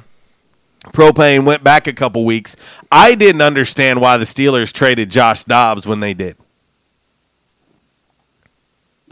[0.92, 2.56] Propane went back a couple weeks.
[2.92, 6.36] I didn't understand why the Steelers traded Josh Dobbs when they did.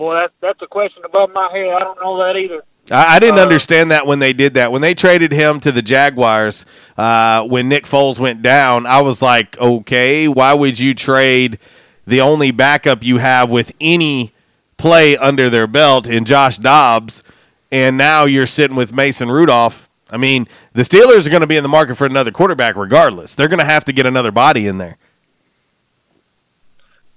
[0.03, 1.69] Boy, that's that's a question above my head.
[1.73, 2.63] I don't know that either.
[2.91, 4.73] I, I didn't Uh, understand that when they did that.
[4.73, 6.67] When they traded him to the Jaguars,
[6.99, 11.59] uh, when Nick Foles went down, I was like, okay, why would you trade
[12.05, 14.33] the only backup you have with any
[14.77, 17.23] play under their belt in Josh Dobbs,
[17.71, 19.89] and now you're sitting with Mason Rudolph?
[20.11, 23.37] I mean, the Steelers are going to be in the market for another quarterback regardless.
[23.37, 24.97] They're going to have to get another body in there.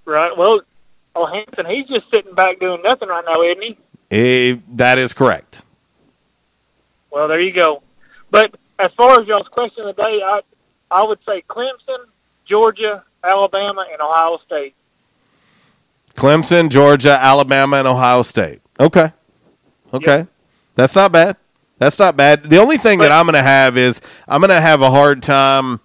[0.05, 0.37] Right.
[0.37, 0.61] Well,
[1.15, 3.77] oh Hanson, he's just sitting back doing nothing right now, isn't he?
[4.11, 5.63] Eh, that is correct.
[7.11, 7.81] Well, there you go.
[8.29, 10.41] But as far as y'all's question of the day, I
[10.91, 12.05] I would say Clemson,
[12.45, 14.75] Georgia, Alabama, and Ohio State.
[16.15, 18.61] Clemson, Georgia, Alabama, and Ohio State.
[18.79, 19.11] Okay.
[19.93, 20.27] Okay.
[20.75, 21.37] That's not bad.
[21.77, 22.43] That's not bad.
[22.43, 25.21] The only thing that I'm going to have is I'm going to have a hard
[25.21, 25.81] time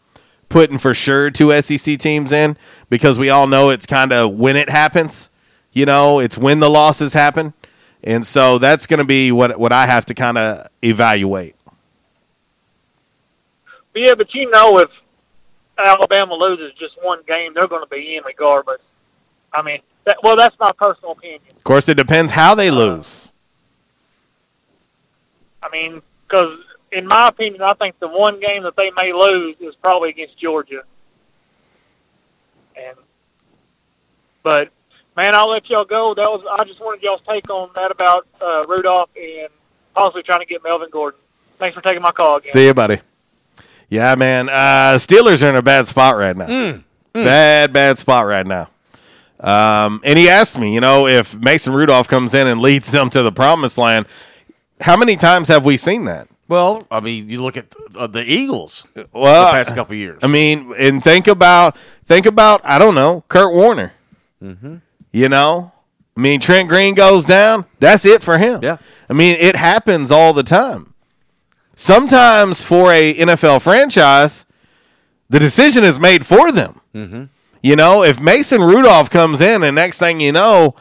[0.50, 2.58] putting for sure two SEC teams in
[2.90, 5.30] because we all know it's kind of when it happens.
[5.72, 7.54] You know, it's when the losses happen.
[8.02, 11.54] And so that's going to be what what I have to kind of evaluate.
[13.94, 14.90] Yeah, but you know, if
[15.78, 18.80] Alabama loses just one game, they're going to be in regardless.
[19.52, 21.42] I mean, that, well, that's my personal opinion.
[21.56, 23.32] Of course, it depends how they uh, lose.
[25.62, 26.58] I mean, because
[26.92, 30.38] in my opinion, I think the one game that they may lose is probably against
[30.38, 30.82] Georgia.
[32.76, 32.96] And
[34.42, 34.70] but
[35.16, 36.14] man, I'll let y'all go.
[36.14, 39.48] That was I just wanted y'all's take on that about uh, Rudolph and
[39.94, 41.20] possibly trying to get Melvin Gordon.
[41.58, 42.52] Thanks for taking my call again.
[42.52, 43.00] See you, buddy.
[43.88, 44.48] Yeah, man.
[44.48, 46.46] Uh, Steelers are in a bad spot right now.
[46.46, 48.70] Mm, Bad, bad spot right now.
[49.40, 53.10] Um, and he asked me, you know, if Mason Rudolph comes in and leads them
[53.10, 54.06] to the promised land,
[54.80, 56.28] how many times have we seen that?
[56.50, 58.82] Well, I mean, you look at uh, the Eagles.
[59.12, 60.18] Well, the past couple years.
[60.20, 63.92] I mean, and think about think about I don't know Kurt Warner.
[64.42, 64.78] Mm-hmm.
[65.12, 65.72] You know,
[66.16, 67.66] I mean Trent Green goes down.
[67.78, 68.64] That's it for him.
[68.64, 68.78] Yeah.
[69.08, 70.92] I mean, it happens all the time.
[71.76, 74.44] Sometimes for a NFL franchise,
[75.28, 76.80] the decision is made for them.
[76.92, 77.24] Mm-hmm.
[77.62, 80.74] You know, if Mason Rudolph comes in and next thing you know,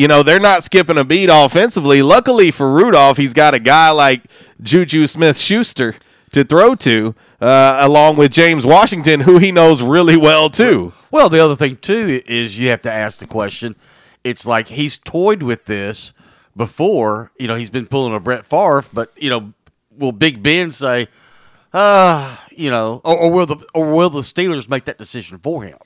[0.00, 2.00] you know, they're not skipping a beat offensively.
[2.00, 4.22] Luckily for Rudolph, he's got a guy like
[4.62, 5.94] Juju Smith Schuster
[6.32, 10.94] to throw to, uh, along with James Washington, who he knows really well too.
[11.10, 13.76] Well, the other thing too is you have to ask the question.
[14.24, 16.14] It's like he's toyed with this
[16.56, 17.30] before.
[17.38, 19.52] You know, he's been pulling a Brett Favre, but you know,
[19.98, 21.08] will Big Ben say,
[21.74, 25.62] "Ah, you know," or, or will the or will the Steelers make that decision for
[25.62, 25.76] him?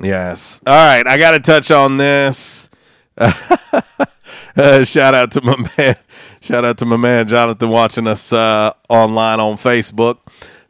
[0.00, 0.60] Yes.
[0.64, 2.70] All right, I got to touch on this.
[4.56, 5.96] uh, shout out to my man.
[6.40, 10.18] Shout out to my man Jonathan watching us uh, online on Facebook.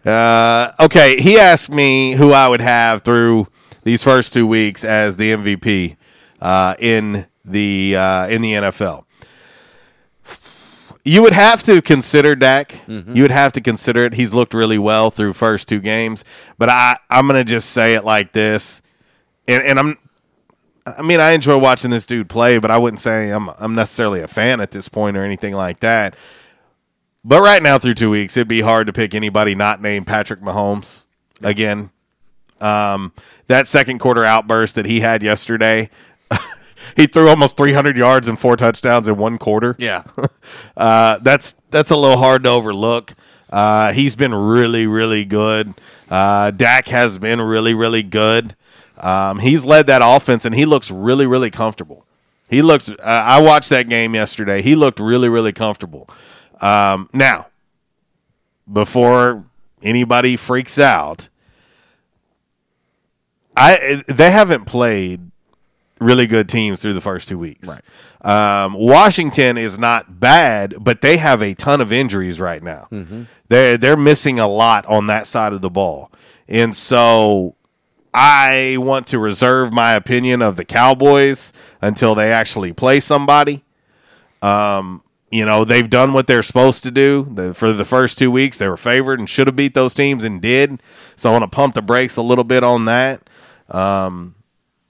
[0.05, 3.49] Uh, okay, he asked me who I would have through
[3.83, 5.97] these first two weeks as the MVP
[6.41, 9.05] uh, in the uh, in the NFL.
[11.05, 12.81] You would have to consider Dak.
[13.15, 14.15] You would have to consider it.
[14.15, 16.25] He's looked really well through first two games,
[16.59, 18.83] but I I'm gonna just say it like this,
[19.49, 19.99] and and I'm
[20.87, 24.21] I mean, I enjoy watching this dude play, but I wouldn't say I'm I'm necessarily
[24.21, 26.15] a fan at this point or anything like that.
[27.25, 30.41] But right now, through two weeks, it'd be hard to pick anybody not named Patrick
[30.41, 31.07] Mahomes
[31.43, 31.91] again.
[32.61, 33.13] Um,
[33.49, 35.91] that second quarter outburst that he had yesterday,
[36.97, 39.75] he threw almost 300 yards and four touchdowns in one quarter.
[39.79, 40.05] Yeah.
[40.77, 43.15] uh, that's that's a little hard to overlook.
[43.51, 45.75] Uh, he's been really, really good.
[46.09, 48.55] Uh, Dak has been really, really good.
[48.99, 52.05] Um, he's led that offense, and he looks really, really comfortable.
[52.49, 52.89] He looks.
[52.89, 54.63] Uh, I watched that game yesterday.
[54.63, 56.09] He looked really, really comfortable.
[56.61, 57.47] Um, now,
[58.73, 59.45] before
[59.83, 61.29] anybody freaks out,
[63.57, 65.31] I they haven't played
[66.01, 67.69] really good teams through the first two weeks.
[67.69, 67.83] Right.
[68.65, 72.89] Um, Washington is not bad, but they have a ton of injuries right now.
[72.93, 73.27] Mhm.
[73.49, 76.11] They're they're missing a lot on that side of the ball,
[76.49, 77.55] and so
[78.19, 81.53] I want to reserve my opinion of the Cowboys
[81.83, 83.63] until they actually play somebody.
[84.41, 87.29] Um, you know, they've done what they're supposed to do.
[87.35, 90.25] The, for the first two weeks, they were favored and should have beat those teams
[90.25, 90.81] and did.
[91.15, 93.29] So I want to pump the brakes a little bit on that.
[93.69, 94.35] Um,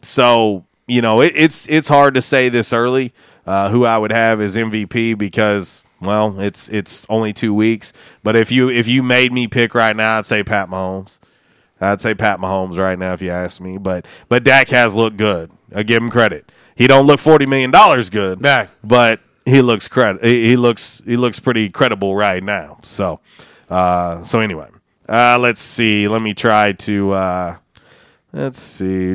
[0.03, 3.13] so you know, it, it's it's hard to say this early
[3.45, 7.93] uh, who I would have as MVP because well, it's it's only two weeks.
[8.23, 11.19] But if you if you made me pick right now, I'd say Pat Mahomes.
[11.81, 13.79] I'd say Pat Mahomes right now if you ask me.
[13.79, 15.51] But but Dak has looked good.
[15.75, 16.51] I give him credit.
[16.75, 18.41] He don't look forty million dollars good,
[18.83, 20.25] but he looks credit.
[20.25, 22.79] He he looks he looks pretty credible right now.
[22.83, 23.21] So
[23.69, 24.69] uh, so anyway,
[25.09, 26.09] uh, let's see.
[26.09, 27.57] Let me try to uh,
[28.33, 29.15] let's see.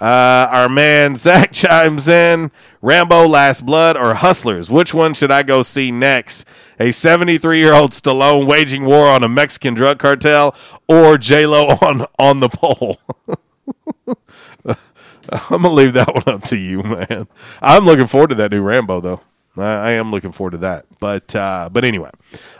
[0.00, 2.50] Uh, our man Zach chimes in.
[2.82, 4.70] Rambo, Last Blood, or Hustlers?
[4.70, 6.46] Which one should I go see next?
[6.80, 10.56] A 73 year old Stallone waging war on a Mexican drug cartel,
[10.88, 12.98] or J Lo on on the pole?
[14.66, 17.28] I'm gonna leave that one up to you, man.
[17.60, 19.20] I'm looking forward to that new Rambo, though.
[19.58, 20.86] I, am looking forward to that.
[21.00, 22.10] But uh, but anyway,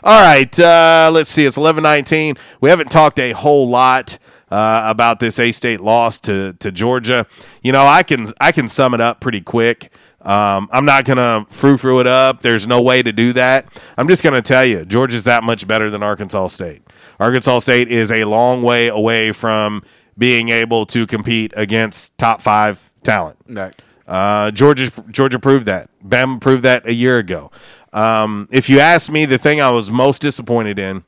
[0.03, 0.59] all right.
[0.59, 1.45] Uh, let's see.
[1.45, 2.37] It's 11:19.
[2.61, 4.19] We haven't talked a whole lot
[4.51, 7.25] uh, about this A State loss to to Georgia.
[7.63, 9.91] You know, I can I can sum it up pretty quick.
[10.21, 12.41] Um, I'm not gonna frou frou it up.
[12.41, 13.67] There's no way to do that.
[13.97, 16.83] I'm just gonna tell you, Georgia's that much better than Arkansas State.
[17.19, 19.83] Arkansas State is a long way away from
[20.17, 23.37] being able to compete against top five talent.
[23.47, 23.73] Right.
[24.07, 25.89] Uh, Georgia Georgia proved that.
[26.05, 27.51] Bama proved that a year ago.
[27.93, 31.03] Um, if you ask me, the thing I was most disappointed in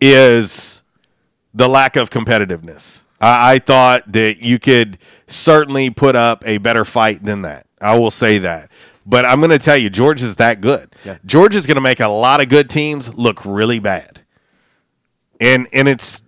[0.00, 0.82] is
[1.52, 3.04] the lack of competitiveness.
[3.20, 7.66] I, I thought that you could certainly put up a better fight than that.
[7.84, 8.70] I will say that.
[9.06, 10.94] But I'm going to tell you, Georgia's that good.
[11.04, 11.18] Yeah.
[11.26, 14.22] Georgia's going to make a lot of good teams look really bad,
[15.38, 16.22] and and it's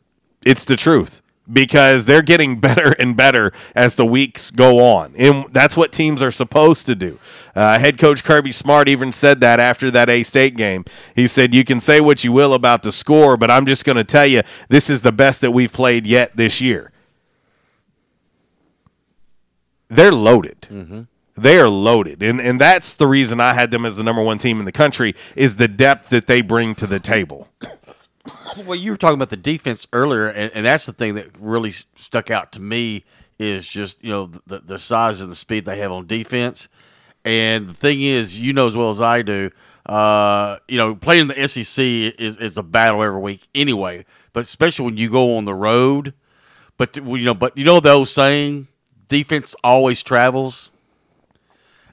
[0.44, 5.46] it's the truth because they're getting better and better as the weeks go on, and
[5.52, 7.18] that's what teams are supposed to do.
[7.54, 10.84] Uh, head coach Kirby Smart even said that after that A State game.
[11.14, 13.96] He said, "You can say what you will about the score, but I'm just going
[13.96, 16.92] to tell you this is the best that we've played yet this year."
[19.88, 20.66] They're loaded.
[21.36, 24.38] They are loaded, and and that's the reason I had them as the number one
[24.38, 27.48] team in the country is the depth that they bring to the table.
[28.64, 31.70] Well, you were talking about the defense earlier, and, and that's the thing that really
[31.70, 33.04] stuck out to me
[33.38, 36.68] is just you know the the size and the speed they have on defense.
[37.24, 39.50] And the thing is, you know as well as I do,
[39.84, 44.04] uh, you know, playing the SEC is is a battle every week anyway.
[44.32, 46.14] But especially when you go on the road.
[46.78, 48.68] But you know, but you know the old saying,
[49.08, 50.70] defense always travels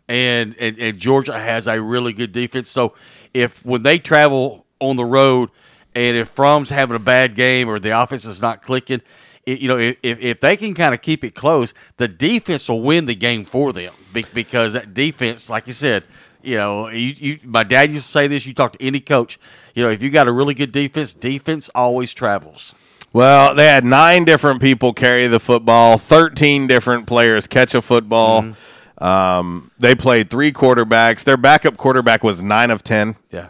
[0.07, 2.69] and, and and Georgia has a really good defense.
[2.69, 2.93] So
[3.33, 5.49] if when they travel on the road,
[5.95, 9.01] and if Fromm's having a bad game or the offense is not clicking,
[9.45, 12.81] it, you know if if they can kind of keep it close, the defense will
[12.81, 13.93] win the game for them
[14.33, 16.03] because that defense, like you said.
[16.45, 18.45] You know, you, you, my dad used to say this.
[18.45, 19.39] You talk to any coach,
[19.75, 22.75] you know, if you got a really good defense, defense always travels.
[23.13, 28.41] Well, they had nine different people carry the football, 13 different players catch a football.
[28.41, 28.72] Mm-hmm.
[28.99, 31.23] Um, they played three quarterbacks.
[31.23, 33.49] Their backup quarterback was 9 of 10 Yeah.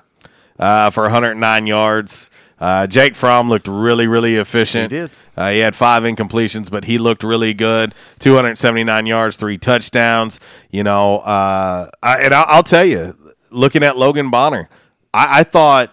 [0.58, 2.30] uh, for 109 yards.
[2.60, 4.92] Uh, Jake Fromm looked really, really efficient.
[4.92, 5.12] He did.
[5.36, 7.94] Uh, he had five incompletions, but he looked really good.
[8.20, 10.40] 279 yards, three touchdowns.
[10.70, 13.18] You know, uh, I, and I'll, I'll tell you,
[13.52, 14.70] looking at Logan Bonner,
[15.14, 15.92] I, I thought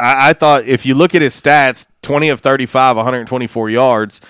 [0.00, 4.20] I, I thought if you look at his stats, 20 of 35, 124 yards,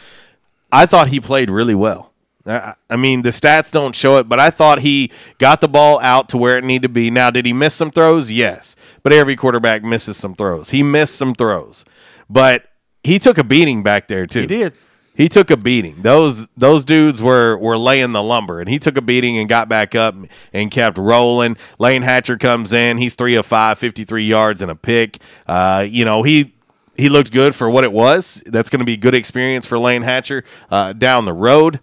[0.71, 2.10] I thought he played really well.
[2.47, 6.01] I, I mean, the stats don't show it, but I thought he got the ball
[6.01, 7.11] out to where it needed to be.
[7.11, 8.31] Now, did he miss some throws?
[8.31, 8.77] Yes.
[9.03, 10.71] But every quarterback misses some throws.
[10.71, 11.85] He missed some throws.
[12.29, 12.65] But
[13.03, 14.43] he took a beating back there, too.
[14.43, 14.75] He did.
[15.15, 16.01] He took a beating.
[16.01, 19.69] Those those dudes were were laying the lumber, and he took a beating and got
[19.69, 20.15] back up
[20.53, 21.59] and kept rolling.
[21.79, 22.97] Layne Hatcher comes in.
[22.97, 25.19] He's three of five, 53 yards and a pick.
[25.47, 26.55] Uh, you know he
[26.97, 28.43] he looked good for what it was.
[28.47, 31.81] That's going to be good experience for Layne Hatcher uh, down the road.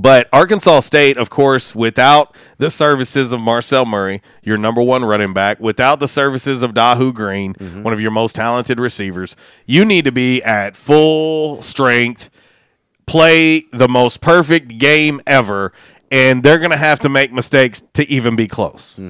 [0.00, 5.32] But Arkansas State, of course, without the services of Marcel Murray, your number one running
[5.32, 9.34] back, without the services of Dahu Green, one of your most talented receivers,
[9.66, 12.30] you need to be at full strength,
[13.06, 15.72] play the most perfect game ever,
[16.12, 19.00] and they're going to have to make mistakes to even be close.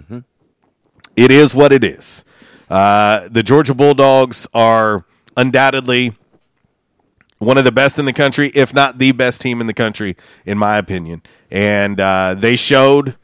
[1.17, 2.25] It is what it is.
[2.71, 5.05] Uh, the Georgia Bulldogs are
[5.37, 6.17] undoubtedly
[7.39, 10.17] one of the best in the country, if not the best team in the country,
[10.45, 11.23] in my opinion.
[11.51, 13.17] And uh, they showed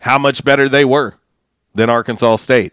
[0.00, 1.14] how much better they were
[1.74, 2.72] than Arkansas State.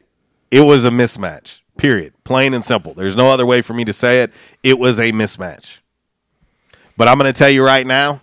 [0.52, 2.14] It was a mismatch, period.
[2.24, 2.94] Plain and simple.
[2.94, 4.32] There's no other way for me to say it.
[4.62, 5.80] It was a mismatch.
[6.96, 8.22] But I'm going to tell you right now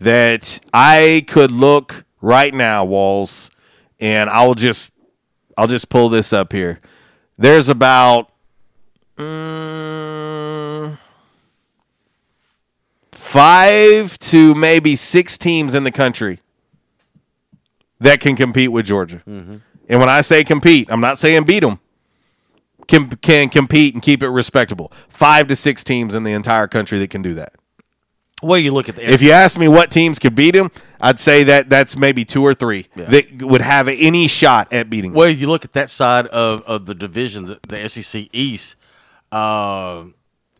[0.00, 3.50] that I could look right now, Walls,
[4.00, 4.92] and I'll just
[5.56, 6.80] I'll just pull this up here.
[7.38, 8.30] There's about
[9.16, 10.98] mm,
[13.36, 16.40] five to maybe six teams in the country
[18.00, 19.22] that can compete with Georgia.
[19.26, 21.78] And when I say compete, I'm not saying beat them.
[22.88, 24.92] Can can compete and keep it respectable.
[25.08, 27.54] Five to six teams in the entire country that can do that.
[28.42, 31.18] Well, you look at the If you ask me what teams could beat him, I'd
[31.18, 35.12] say that that's maybe two or three that would have any shot at beating.
[35.14, 38.76] Well, you look at that side of, of the division, the, the SEC East.
[39.32, 40.04] Uh,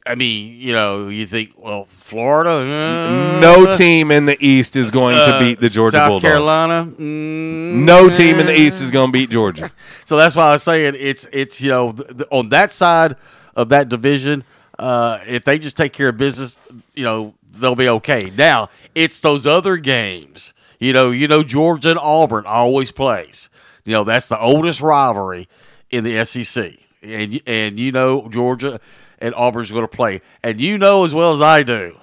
[0.07, 2.51] I mean, you know, you think, well, Florida.
[2.51, 6.23] uh, no team in the East is going to uh, beat the Georgia South Bulldogs.
[6.31, 6.87] Carolina.
[6.87, 9.71] mm, No team in the East is going to beat Georgia.
[10.07, 13.17] So that's why I was saying it's it's you know th- th- on that side
[13.57, 14.45] of that division,
[14.79, 16.57] uh, if they just take care of business,
[16.95, 18.31] you know they'll be okay.
[18.37, 20.55] Now it's those other games.
[20.79, 23.51] You know, you know Georgia and Auburn always plays.
[23.85, 25.49] You know that's the oldest rivalry
[25.91, 26.75] in the SEC,
[27.07, 28.81] and and you know Georgia
[29.19, 31.97] and Auburn's going to play, and you know as well as I do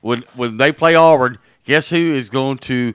[0.00, 2.94] when when they play Auburn, guess who is going to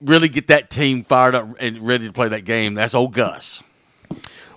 [0.00, 2.74] really get that team fired up and ready to play that game?
[2.74, 3.62] That's old Gus.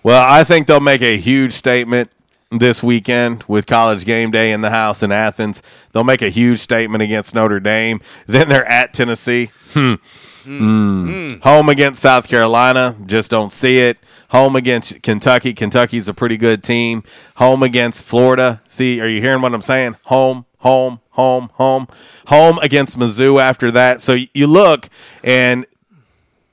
[0.03, 2.11] Well, I think they'll make a huge statement
[2.52, 5.61] this weekend with college game day in the house in Athens.
[5.91, 8.02] They'll make a huge statement against Notre Dame.
[8.26, 9.52] Then they're at Tennessee.
[9.73, 9.95] Hmm.
[10.44, 11.40] Hmm.
[11.41, 12.95] Home against South Carolina.
[13.06, 13.98] Just don't see it.
[14.30, 15.53] Home against Kentucky.
[15.53, 17.03] Kentucky's a pretty good team.
[17.36, 18.61] Home against Florida.
[18.68, 19.98] See, are you hearing what I'm saying?
[20.03, 21.88] Home, home, home, home.
[22.28, 24.02] Home against Mizzou after that.
[24.02, 24.90] So you look,
[25.24, 25.66] and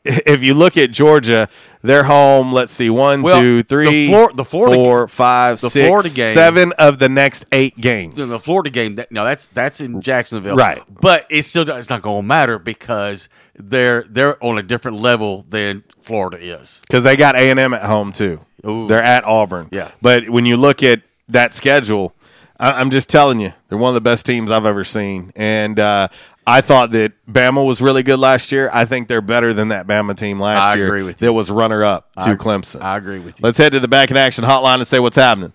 [0.26, 1.48] if you look at Georgia,
[1.82, 2.52] they're home.
[2.52, 6.10] Let's see, one, Well, two, the three, Flor- the Florida- four, five, the six, Florida
[6.10, 8.18] game- seven of the next eight games.
[8.18, 10.82] In the Florida game, that, no, that's that's in Jacksonville, Right.
[11.00, 13.28] But it's still it's not going to matter because
[13.58, 16.80] they're they're on a different level than Florida is.
[16.82, 18.40] because they got A and M at home too.
[18.62, 19.68] They're at Auburn.
[19.70, 19.92] Yeah.
[20.02, 22.12] but when you look at that schedule,
[22.58, 25.30] I, I'm just telling you, they're one of the best teams I've ever seen.
[25.36, 26.08] And uh,
[26.46, 28.70] I thought that Bama was really good last year.
[28.72, 30.86] I think they're better than that Bama team last I year.
[30.86, 31.26] agree with you.
[31.26, 32.82] That was runner up to I- Clemson.
[32.82, 33.42] I agree with you.
[33.42, 35.52] Let's head to the back in action hotline and say what's happening.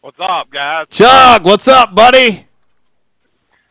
[0.00, 0.86] What's up, guys?
[0.88, 2.46] Chuck, what's up, buddy?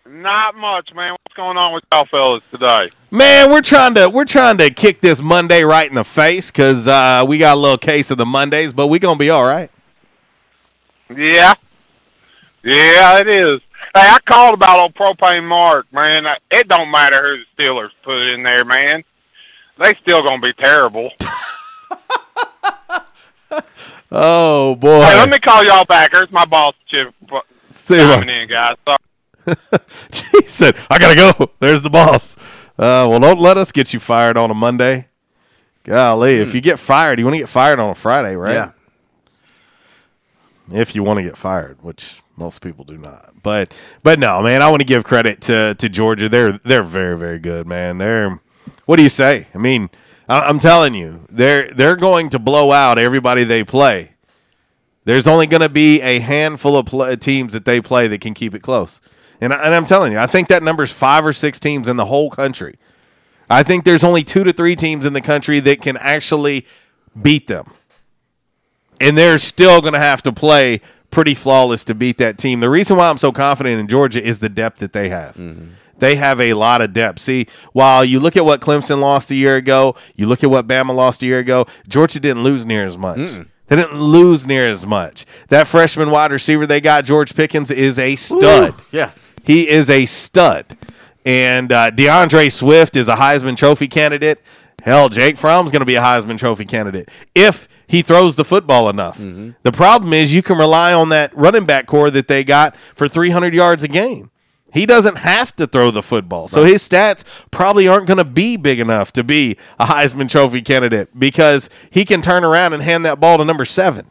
[0.06, 1.10] Not much, man.
[1.12, 2.90] What's going on with y'all fellas today?
[3.12, 6.88] Man, we're trying to we're trying to kick this Monday right in the face because
[6.88, 9.70] uh, we got a little case of the Mondays, but we gonna be all right.
[11.10, 11.56] Yeah.
[12.64, 13.60] Yeah, it is.
[13.98, 16.26] Hey, I called about old propane Mark, man.
[16.52, 19.04] It don't matter who the Steelers put in there, man.
[19.82, 21.10] They still gonna be terrible.
[24.10, 25.02] Oh boy!
[25.04, 26.12] Hey, let me call y'all back.
[26.14, 27.14] Here's my boss, Chip.
[27.70, 28.76] See what- Coming in, guys.
[28.88, 29.00] Sorry.
[30.32, 32.38] he said, "I gotta go." There's the boss.
[32.80, 35.08] Uh, well, don't let us get you fired on a Monday.
[35.84, 38.54] Golly, if you get fired, you want to get fired on a Friday, right?
[38.54, 38.72] Yeah.
[40.72, 43.36] If you want to get fired, which most people do not.
[43.42, 43.74] But
[44.04, 46.30] but no, man, I want to give credit to to Georgia.
[46.30, 47.98] They're they're very very good, man.
[47.98, 48.40] They're
[48.86, 49.48] what do you say?
[49.54, 49.90] I mean,
[50.28, 54.12] I, I'm telling you, they're they're going to blow out everybody they play.
[55.06, 58.54] There's only going to be a handful of teams that they play that can keep
[58.54, 59.00] it close.
[59.40, 62.06] And, and I'm telling you, I think that number's five or six teams in the
[62.06, 62.78] whole country.
[63.50, 66.66] I think there's only two to three teams in the country that can actually
[67.22, 67.72] beat them.
[69.00, 72.60] And they're still going to have to play pretty flawless to beat that team.
[72.60, 75.38] The reason why I'm so confident in Georgia is the depth that they have.
[76.00, 77.20] They have a lot of depth.
[77.20, 80.68] See, while you look at what Clemson lost a year ago, you look at what
[80.68, 83.18] Bama lost a year ago, Georgia didn't lose near as much.
[83.68, 85.26] They didn't lose near as much.
[85.50, 88.76] That freshman wide receiver they got, George Pickens, is a stud.
[88.92, 89.12] Yeah.
[89.44, 90.78] He is a stud.
[91.26, 94.42] And uh, D'Andre Swift is a Heisman Trophy candidate.
[94.88, 98.88] Hell, Jake Fromm's going to be a Heisman Trophy candidate if he throws the football
[98.88, 99.18] enough.
[99.18, 99.50] Mm-hmm.
[99.64, 103.10] The problem is you can rely on that running back core that they got for
[103.10, 104.32] 300 yards a game.
[104.74, 106.48] He doesn't have to throw the football.
[106.48, 110.62] So his stats probably aren't going to be big enough to be a Heisman Trophy
[110.62, 114.10] candidate because he can turn around and hand that ball to number seven.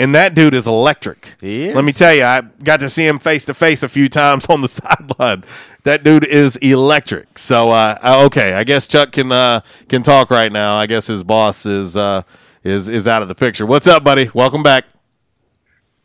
[0.00, 1.34] And that dude is electric.
[1.42, 4.08] He Let me tell you, I got to see him face to face a few
[4.08, 5.44] times on the sideline.
[5.84, 7.38] That dude is electric.
[7.38, 9.60] So uh, uh, okay, I guess Chuck can uh,
[9.90, 10.76] can talk right now.
[10.76, 12.22] I guess his boss is uh,
[12.64, 13.66] is is out of the picture.
[13.66, 14.30] What's up, buddy?
[14.34, 14.86] Welcome back.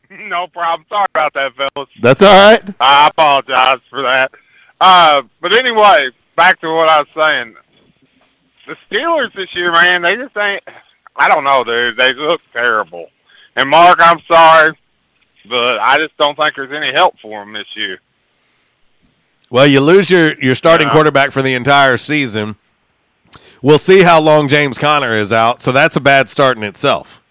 [0.09, 0.85] No problem.
[0.88, 1.89] Sorry about that, fellas.
[2.01, 2.61] That's all right.
[2.80, 4.31] I apologize for that.
[4.80, 7.55] Uh, but anyway, back to what I was saying.
[8.65, 10.63] The Steelers this year, man, they just ain't.
[11.15, 11.97] I don't know, dude.
[11.97, 13.09] They look terrible.
[13.56, 14.77] And Mark, I'm sorry,
[15.48, 17.99] but I just don't think there's any help for him this year.
[19.49, 22.56] Well, you lose your your starting quarterback for the entire season.
[23.61, 25.61] We'll see how long James Conner is out.
[25.61, 27.23] So that's a bad start in itself.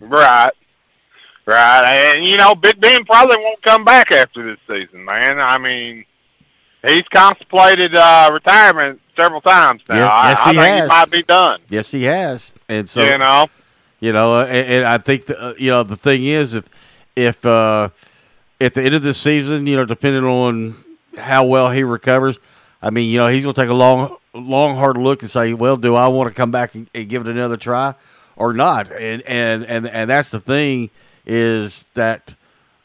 [0.00, 0.52] Right.
[1.46, 2.14] Right.
[2.14, 5.40] And, you know, Big Ben probably won't come back after this season, man.
[5.40, 6.04] I mean,
[6.86, 9.96] he's contemplated uh, retirement several times now.
[9.96, 10.82] Yeah, I, yes, I he think has.
[10.82, 11.60] he might be done.
[11.68, 12.52] Yes, he has.
[12.68, 13.48] And so You know?
[14.00, 16.68] You know, uh, and, and I think the, uh, you know the thing is if
[17.16, 17.90] if uh,
[18.60, 20.84] at the end of the season, you know, depending on
[21.16, 22.38] how well he recovers,
[22.80, 25.52] I mean, you know, he's going to take a long, long, hard look and say,
[25.52, 27.94] well, do I want to come back and, and give it another try
[28.36, 28.90] or not?
[28.92, 30.90] And and and and that's the thing
[31.26, 32.34] is that.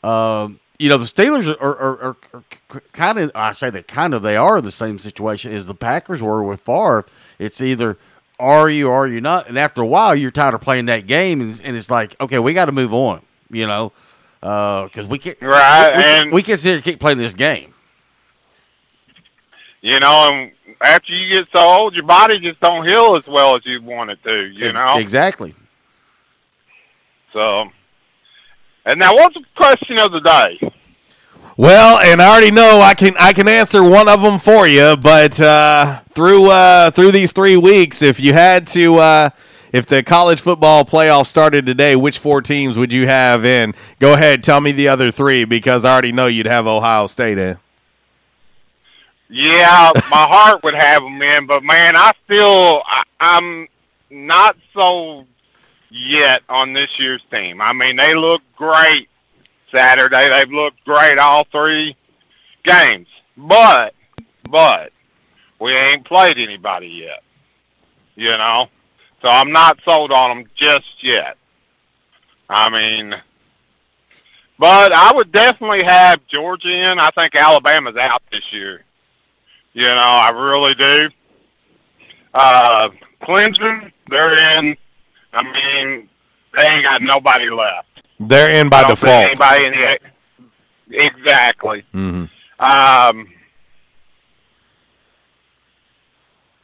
[0.03, 4.14] Um, you know the Steelers are, are, are, are kind of I say that kind
[4.14, 7.06] of they are the same situation as the Packers were with Favre.
[7.40, 7.98] It's either
[8.44, 11.07] are you or are you not, and after a while you're tired of playing that
[11.07, 13.91] game, and, and it's like okay, we got to move on, you know,
[14.41, 17.18] uh, because we can't Right, we, we, and- we can't sit here and keep playing
[17.18, 17.74] this game.
[19.82, 20.52] You know, and
[20.82, 24.11] after you get so old, your body just don't heal as well as you want
[24.11, 24.98] it to, you Ex- know?
[24.98, 25.53] exactly.
[27.34, 27.65] So,
[28.86, 30.74] and now what's the question of the day?
[31.56, 34.98] Well, and I already know I can I can answer one of them for you,
[34.98, 39.30] but uh, through uh, through these three weeks, if you had to, uh,
[39.72, 43.76] if the college football playoff started today, which four teams would you have in?
[44.00, 47.38] Go ahead, tell me the other three because I already know you'd have Ohio State
[47.38, 47.58] in.
[49.30, 53.68] Yeah, my heart would have them in, but man, I still I, I'm
[54.10, 55.28] not so
[55.92, 57.62] yet on this year's team.
[57.62, 59.08] I mean, they look great
[59.74, 60.30] Saturday.
[60.30, 61.95] They've looked great all three
[62.64, 63.94] games, but
[64.50, 64.91] but
[65.60, 67.24] we ain't played anybody yet.
[68.16, 68.68] You know,
[69.22, 71.38] so I'm not sold on them just yet.
[72.50, 73.16] I mean,
[74.60, 77.00] but I would definitely have Georgia in.
[77.00, 78.84] I think Alabama's out this year.
[79.74, 81.10] You know, I really do.
[82.34, 82.90] Uh,
[83.24, 84.78] Clemson, they're in.
[85.34, 86.10] I mean,
[86.58, 87.93] they ain't got nobody left.
[88.28, 89.26] They're in by default.
[89.26, 90.00] Anybody in the,
[91.06, 91.84] exactly.
[91.91, 92.24] hmm
[92.60, 93.28] Um,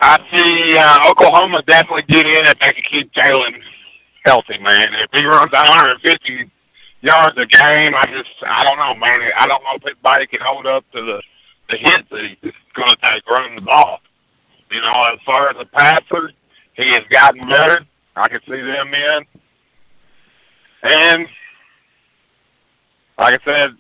[0.02, 3.62] I see uh, Oklahoma definitely get in if they can keep Jalen
[4.26, 4.88] healthy, man.
[4.94, 6.50] If he runs 150
[7.02, 7.94] yards a game.
[7.96, 9.20] I just, I don't know, man.
[9.38, 11.22] I don't know if anybody can hold up to the
[11.70, 14.00] the hit that he's going to take running the ball.
[14.72, 16.32] You know, as far as a passer,
[16.74, 17.86] he has gotten better.
[18.16, 19.26] I can see them in.
[20.82, 21.28] And
[23.20, 23.78] like I said,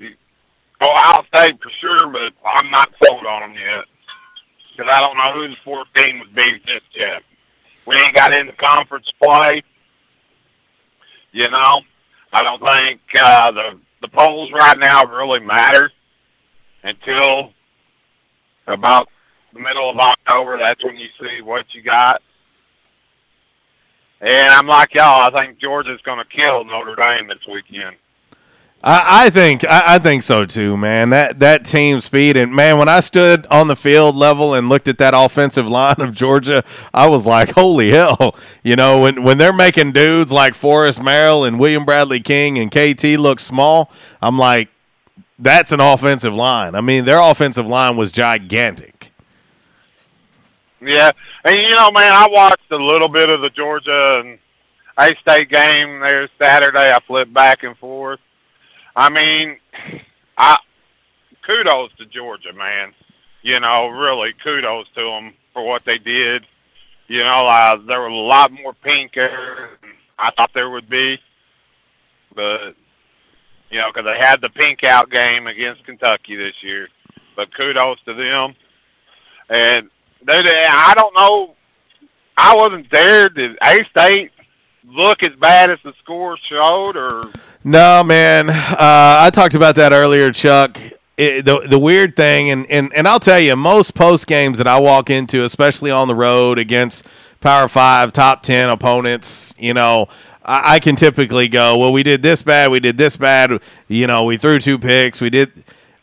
[0.81, 3.85] Ohio State for sure, but I'm not sold on them yet
[4.75, 7.21] because I don't know who the fourth team would be just yet.
[7.85, 9.63] We ain't got into conference play.
[11.31, 11.81] You know,
[12.33, 15.91] I don't think uh, the the polls right now really matter
[16.83, 17.51] until
[18.67, 19.09] about
[19.53, 20.57] the middle of October.
[20.57, 22.21] That's when you see what you got.
[24.21, 25.33] And I'm like y'all.
[25.33, 27.95] I think Georgia's going to kill Notre Dame this weekend.
[28.81, 31.09] I, I think I, I think so too, man.
[31.09, 34.87] That that team speed and man, when I stood on the field level and looked
[34.87, 39.37] at that offensive line of Georgia, I was like, "Holy hell!" You know, when when
[39.37, 43.91] they're making dudes like Forrest Merrill and William Bradley King and KT look small,
[44.21, 44.69] I'm like,
[45.37, 49.11] "That's an offensive line." I mean, their offensive line was gigantic.
[50.81, 51.11] Yeah,
[51.43, 54.39] and you know, man, I watched a little bit of the Georgia and
[54.97, 56.93] A State game there Saturday.
[56.93, 58.21] I flipped back and forth.
[58.99, 59.55] I mean,
[60.37, 60.57] I
[61.47, 62.93] kudos to Georgia, man.
[63.41, 66.45] You know, really kudos to them for what they did.
[67.07, 69.29] You know, uh, there was a lot more pink than
[70.19, 71.17] I thought there would be,
[72.35, 72.75] but
[73.69, 76.89] you know, because they had the pink out game against Kentucky this year.
[77.37, 78.53] But kudos to them.
[79.49, 79.89] And
[80.27, 81.55] they I don't know.
[82.35, 83.29] I wasn't there.
[83.29, 84.31] Did A State
[84.91, 87.23] look as bad as the score showed, or
[87.63, 88.49] No, man.
[88.49, 90.79] Uh, I talked about that earlier, Chuck.
[91.17, 94.67] It, the the weird thing, and, and, and I'll tell you, most post games that
[94.67, 97.05] I walk into, especially on the road against
[97.41, 100.07] Power Five, top ten opponents, you know,
[100.45, 104.07] I, I can typically go, well, we did this bad, we did this bad, you
[104.07, 105.51] know, we threw two picks, we did.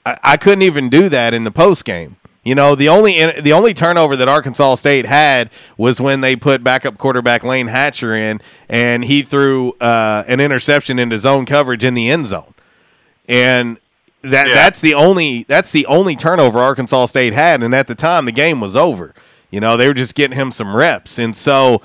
[0.04, 2.16] I, I couldn't even do that in the post game.
[2.47, 6.62] You know, the only the only turnover that Arkansas State had was when they put
[6.62, 11.94] backup quarterback Layne Hatcher in, and he threw uh, an interception into zone coverage in
[11.94, 12.55] the end zone,
[13.28, 13.78] and
[14.23, 14.55] that Yeah.
[14.55, 18.32] that's the only that's the only turnover Arkansas State had, and at the time the
[18.32, 19.12] game was over.
[19.51, 21.82] You know, they were just getting him some reps, and so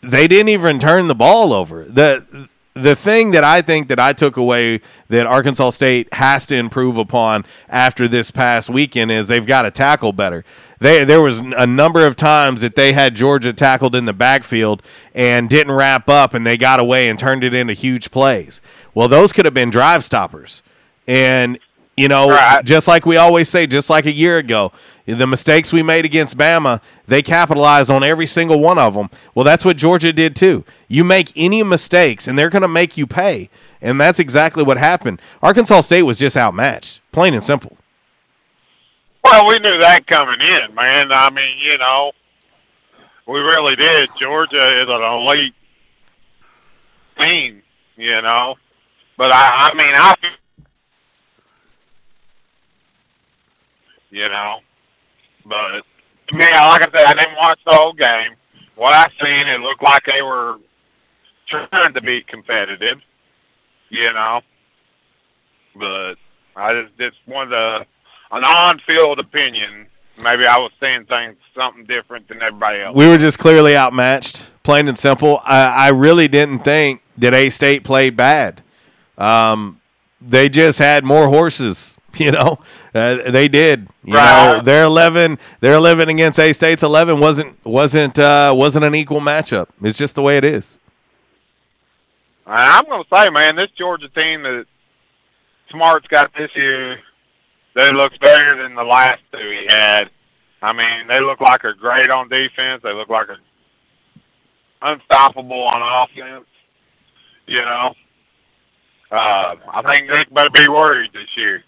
[0.00, 1.84] they didn't even turn the ball over.
[1.84, 2.48] the
[2.80, 6.96] The thing that I think that I took away that Arkansas State has to improve
[6.96, 10.44] upon after this past weekend is they've got to tackle better.
[10.78, 14.82] They, there was a number of times that they had Georgia tackled in the backfield
[15.14, 18.62] and didn't wrap up, and they got away and turned it into huge plays.
[18.94, 20.62] Well, those could have been drive stoppers,
[21.06, 21.58] and
[21.96, 24.72] you know, just like we always say, just like a year ago,
[25.18, 29.10] the mistakes we made against Bama, they capitalized on every single one of them.
[29.34, 30.64] Well, that's what Georgia did too.
[30.88, 33.50] You make any mistakes, and they're going to make you pay.
[33.80, 35.20] And that's exactly what happened.
[35.42, 37.76] Arkansas State was just outmatched, plain and simple.
[39.24, 41.12] Well, we knew that coming in, man.
[41.12, 42.12] I mean, you know,
[43.26, 44.10] we really did.
[44.18, 45.54] Georgia is an elite
[47.20, 47.62] team,
[47.96, 48.56] you know.
[49.16, 50.14] But I, I mean, I,
[54.10, 54.60] you know,
[55.50, 55.82] but
[56.32, 58.36] yeah, like I said, I didn't watch the whole game.
[58.76, 60.56] What I seen, it looked like they were
[61.48, 62.98] trying to be competitive,
[63.90, 64.40] you know.
[65.76, 66.14] But
[66.56, 67.86] I just just wanted to
[68.30, 69.86] an on-field opinion.
[70.22, 72.96] Maybe I was saying things something different than everybody else.
[72.96, 75.40] We were just clearly outmatched, plain and simple.
[75.44, 78.62] I, I really didn't think that A State played bad.
[79.18, 79.80] Um,
[80.20, 81.98] they just had more horses.
[82.18, 82.58] You know,
[82.94, 83.88] uh, they did.
[84.04, 84.56] You Right.
[84.56, 89.20] know, their eleven, their eleven against A State's eleven wasn't wasn't uh, wasn't an equal
[89.20, 89.68] matchup.
[89.82, 90.78] It's just the way it is.
[92.46, 94.64] I'm going to say, man, this Georgia team that
[95.70, 96.98] Smart's got this year,
[97.76, 100.10] they look better than the last two he had.
[100.60, 102.82] I mean, they look like they're great on defense.
[102.82, 103.38] They look like they're
[104.82, 106.46] unstoppable on offense.
[107.46, 107.94] You know,
[109.12, 111.62] uh, I think Nick better be worried this year.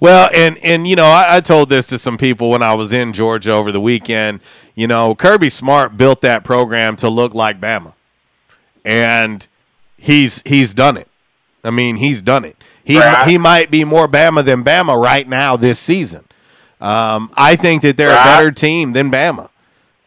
[0.00, 2.92] Well, and and you know, I, I told this to some people when I was
[2.92, 4.40] in Georgia over the weekend.
[4.74, 7.92] You know, Kirby Smart built that program to look like Bama,
[8.84, 9.46] and
[9.96, 11.08] he's he's done it.
[11.62, 12.56] I mean, he's done it.
[12.82, 13.28] He Right.
[13.28, 16.24] he might be more Bama than Bama right now this season.
[16.80, 19.50] Um, I think that they're a better team than Bama.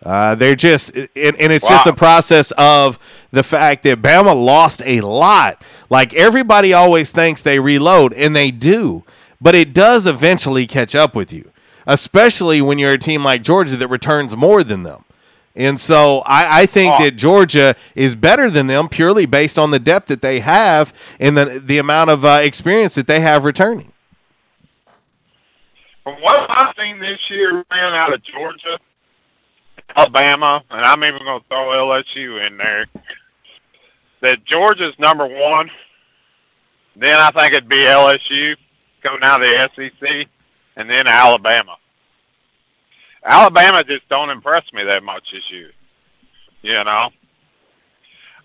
[0.03, 2.99] Uh, they're just, and, and it's just a process of
[3.31, 5.61] the fact that Bama lost a lot.
[5.89, 9.03] Like everybody always thinks they reload, and they do,
[9.43, 11.51] but it does eventually catch up with you,
[11.85, 15.03] especially when you're a team like Georgia that returns more than them.
[15.53, 19.79] And so I, I think that Georgia is better than them purely based on the
[19.79, 23.91] depth that they have and the the amount of uh, experience that they have returning.
[26.03, 28.79] From what I've seen this year, man, out of Georgia,
[29.95, 32.85] Alabama, and I'm even going to throw LSU in there,
[34.21, 35.69] that Georgia's number one.
[36.95, 38.55] Then I think it'd be LSU
[39.03, 40.27] coming out of the SEC,
[40.75, 41.75] and then Alabama.
[43.25, 45.71] Alabama just don't impress me that much this year.
[46.61, 47.09] You know,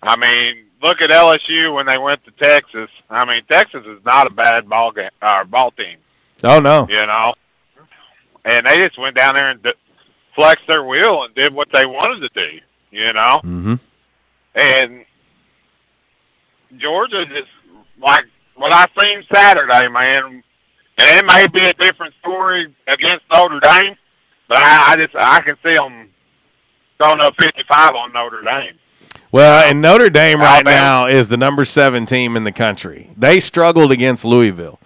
[0.03, 2.89] I mean, look at LSU when they went to Texas.
[3.09, 5.97] I mean, Texas is not a bad ball game or ball team.
[6.43, 6.85] Oh no.
[6.89, 7.33] You know,
[8.45, 9.65] and they just went down there and
[10.35, 12.59] flexed their wheel and did what they wanted to do.
[12.91, 13.75] You know, Mm-hmm.
[14.55, 15.05] and
[16.77, 17.49] Georgia just
[18.01, 18.25] like
[18.55, 20.43] what I seen Saturday, man.
[21.01, 23.95] And it may be a different story against Notre Dame,
[24.47, 26.09] but I, I just I can see them
[27.01, 28.77] throwing up fifty five on Notre Dame.
[29.31, 30.75] Well, and Notre Dame right Alabama.
[30.75, 33.11] now is the number seven team in the country.
[33.15, 34.79] They struggled against Louisville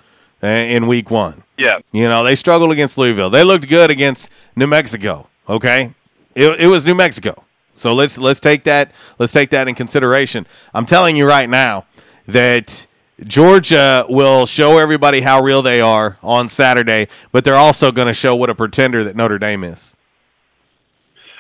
[0.44, 1.44] uh, in week one.
[1.58, 1.80] Yeah.
[1.92, 3.30] You know, they struggled against Louisville.
[3.30, 5.30] They looked good against New Mexico.
[5.50, 5.94] Okay,
[6.36, 7.44] it, it was New Mexico.
[7.76, 10.46] So let's let's take that let's take that in consideration.
[10.74, 11.86] I'm telling you right now
[12.28, 12.86] that
[13.22, 18.14] Georgia will show everybody how real they are on Saturday, but they're also going to
[18.14, 19.96] show what a pretender that Notre Dame is.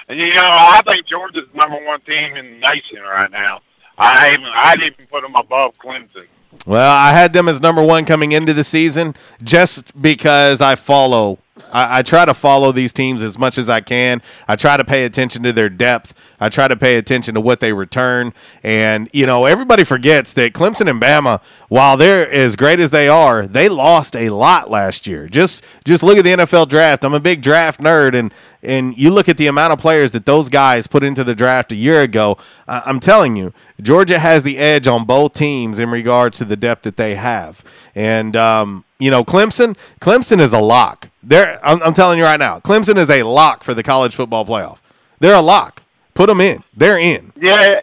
[0.07, 3.61] And you know, I think Georgia's number one team in the nation right now.
[3.97, 6.27] I even I'd even put them above Clemson.
[6.65, 11.39] Well, I had them as number one coming into the season just because I follow.
[11.71, 14.21] I, I try to follow these teams as much as I can.
[14.47, 16.13] I try to pay attention to their depth.
[16.39, 18.33] I try to pay attention to what they return.
[18.63, 23.07] And, you know, everybody forgets that Clemson and Bama, while they're as great as they
[23.07, 25.27] are, they lost a lot last year.
[25.27, 27.05] Just just look at the NFL draft.
[27.05, 30.25] I'm a big draft nerd, and and you look at the amount of players that
[30.25, 32.37] those guys put into the draft a year ago.
[32.67, 33.53] I- I'm telling you,
[33.83, 37.63] Georgia has the edge on both teams in regards to the depth that they have.
[37.93, 41.09] And um, you know, Clemson, Clemson is a lock.
[41.21, 44.45] They're, I'm, I'm telling you right now, Clemson is a lock for the college football
[44.45, 44.79] playoff.
[45.19, 45.83] They're a lock.
[46.13, 46.63] Put them in.
[46.75, 47.33] They're in.
[47.35, 47.81] Yeah.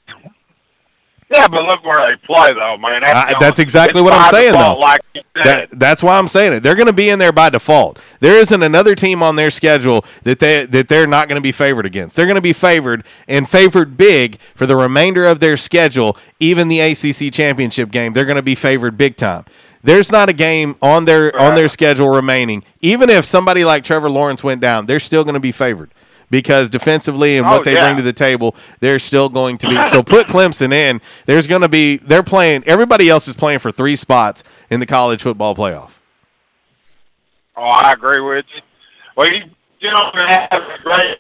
[1.30, 3.04] Yeah, but look where they play, though, man.
[3.04, 4.80] Uh, the that's exactly what I'm saying, default, though.
[4.80, 5.00] Like.
[5.34, 6.62] That, that's why I'm saying it.
[6.64, 8.00] They're going to be in there by default.
[8.18, 11.52] There isn't another team on their schedule that they that they're not going to be
[11.52, 12.16] favored against.
[12.16, 16.16] They're going to be favored and favored big for the remainder of their schedule.
[16.40, 19.44] Even the ACC championship game, they're going to be favored big time.
[19.82, 22.64] There's not a game on their on their schedule remaining.
[22.80, 25.92] Even if somebody like Trevor Lawrence went down, they're still going to be favored
[26.30, 27.86] because defensively and what Oh, they yeah.
[27.88, 29.82] bring to the table, they're still going to be.
[29.84, 31.00] So put Clemson in.
[31.26, 31.96] There's going to be.
[31.98, 32.64] They're playing.
[32.64, 35.92] Everybody else is playing for three spots in the college football playoff.
[37.56, 38.62] Oh, I agree with you.
[39.16, 39.42] Well, you,
[39.80, 41.18] you know, have a great.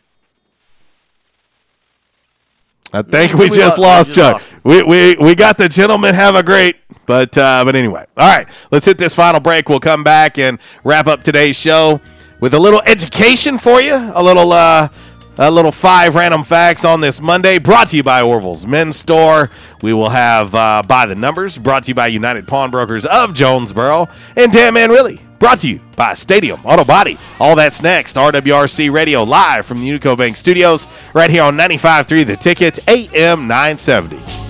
[2.92, 4.32] I think We we just lo- lost we just Chuck.
[4.64, 4.64] lost.
[4.64, 6.14] We, we we got the gentleman.
[6.14, 6.76] Have a great.
[7.06, 8.48] But uh, but anyway, all right.
[8.70, 9.68] Let's hit this final break.
[9.68, 12.00] We'll come back and wrap up today's show
[12.40, 13.94] with a little education for you.
[13.94, 14.88] A little uh,
[15.38, 17.58] a little five random facts on this Monday.
[17.58, 19.50] Brought to you by Orville's Men's Store.
[19.80, 21.56] We will have uh, by the numbers.
[21.56, 25.20] Brought to you by United Pawnbrokers of Jonesboro and Damn Man Really.
[25.38, 27.18] Brought to you by Stadium Auto Body.
[27.38, 28.16] All that's next.
[28.16, 33.48] RWRC Radio live from the Unico Bank Studios, right here on 95.3 The Ticket, AM
[33.48, 34.49] 970.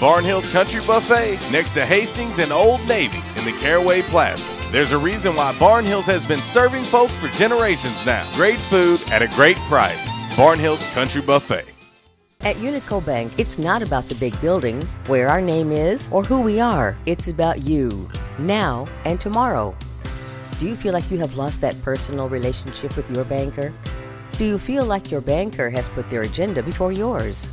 [0.00, 4.50] Barnhill's Country Buffet next to Hastings and Old Navy in the Caraway Plaza.
[4.72, 8.28] There's a reason why Barnhills has been serving folks for generations now.
[8.34, 10.08] Great food at a great price.
[10.36, 11.64] Barnhills Country Buffet.
[12.40, 16.40] At Unico Bank, it's not about the big buildings, where our name is, or who
[16.40, 16.96] we are.
[17.06, 19.76] It's about you, now and tomorrow.
[20.58, 23.72] Do you feel like you have lost that personal relationship with your banker?
[24.32, 27.48] Do you feel like your banker has put their agenda before yours?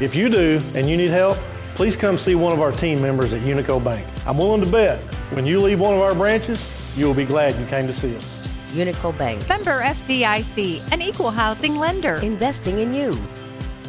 [0.00, 1.36] If you do and you need help,
[1.78, 4.04] please come see one of our team members at Unico Bank.
[4.26, 4.98] I'm willing to bet
[5.30, 8.16] when you leave one of our branches, you will be glad you came to see
[8.16, 8.36] us.
[8.72, 12.16] Unico Bank, Member FDIC, an equal housing lender.
[12.16, 13.16] investing in you.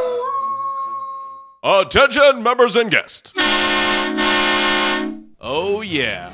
[1.63, 3.33] Attention, members and guests.
[5.39, 6.33] Oh, yeah.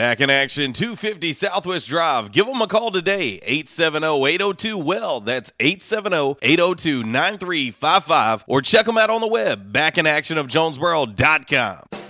[0.00, 2.32] Back in action, 250 Southwest Drive.
[2.32, 5.20] Give them a call today, 870-802-WELL.
[5.20, 8.44] That's 870-802-9355.
[8.46, 12.09] Or check them out on the web, backinactionofjonesboro.com.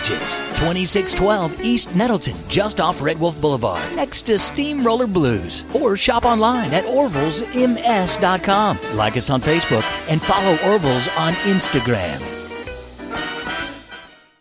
[0.01, 0.35] budgets.
[0.59, 5.63] 2612 East Nettleton, just off Red Wolf Boulevard, next to Steamroller Blues.
[5.75, 8.79] Or shop online at orvillesms.com.
[8.95, 12.27] Like us on Facebook and follow Orville's on Instagram.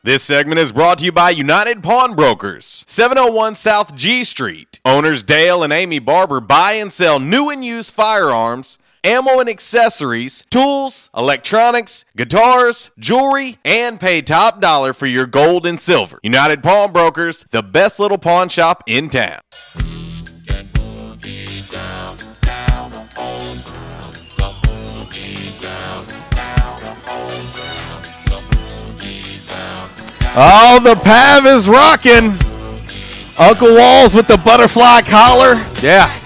[0.03, 4.81] This segment is brought to you by United Pawnbrokers, 701 South G Street.
[4.83, 10.45] Owners Dale and Amy Barber buy and sell new and used firearms, ammo and accessories,
[10.51, 16.19] tools, electronics, guitars, jewelry, and pay top dollar for your gold and silver.
[16.23, 19.41] United Pawnbrokers, the best little pawn shop in town.
[30.33, 32.39] Oh, the Pav is rocking.
[33.39, 35.55] Uncle Walls with the butterfly collar.
[35.83, 36.20] Yeah.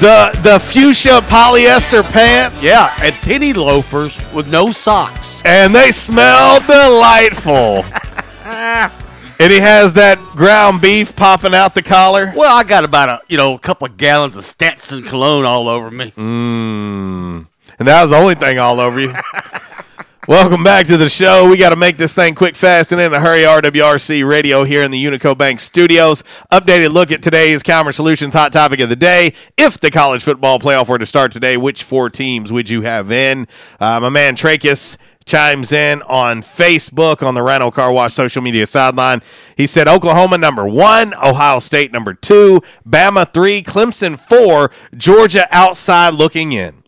[0.00, 2.64] The the fuchsia polyester pants.
[2.64, 5.42] Yeah, and penny loafers with no socks.
[5.44, 7.84] and they smell delightful.
[8.44, 12.32] and he has that ground beef popping out the collar.
[12.34, 15.68] Well, I got about a you know a couple of gallons of Stetson cologne all
[15.68, 16.12] over me.
[16.16, 17.46] Mmm.
[17.78, 19.12] And that was the only thing all over you.
[20.30, 21.48] Welcome back to the show.
[21.48, 23.42] We got to make this thing quick, fast, and in a hurry.
[23.42, 26.22] RWRC Radio here in the Unico Bank studios.
[26.52, 29.32] Updated look at today's Commerce Solutions hot topic of the day.
[29.58, 33.10] If the college football playoff were to start today, which four teams would you have
[33.10, 33.48] in?
[33.80, 34.96] Uh, my man Trachis
[35.26, 39.22] chimes in on Facebook on the Rhino Car Wash social media sideline.
[39.56, 46.14] He said Oklahoma number one, Ohio State number two, Bama three, Clemson four, Georgia outside
[46.14, 46.80] looking in.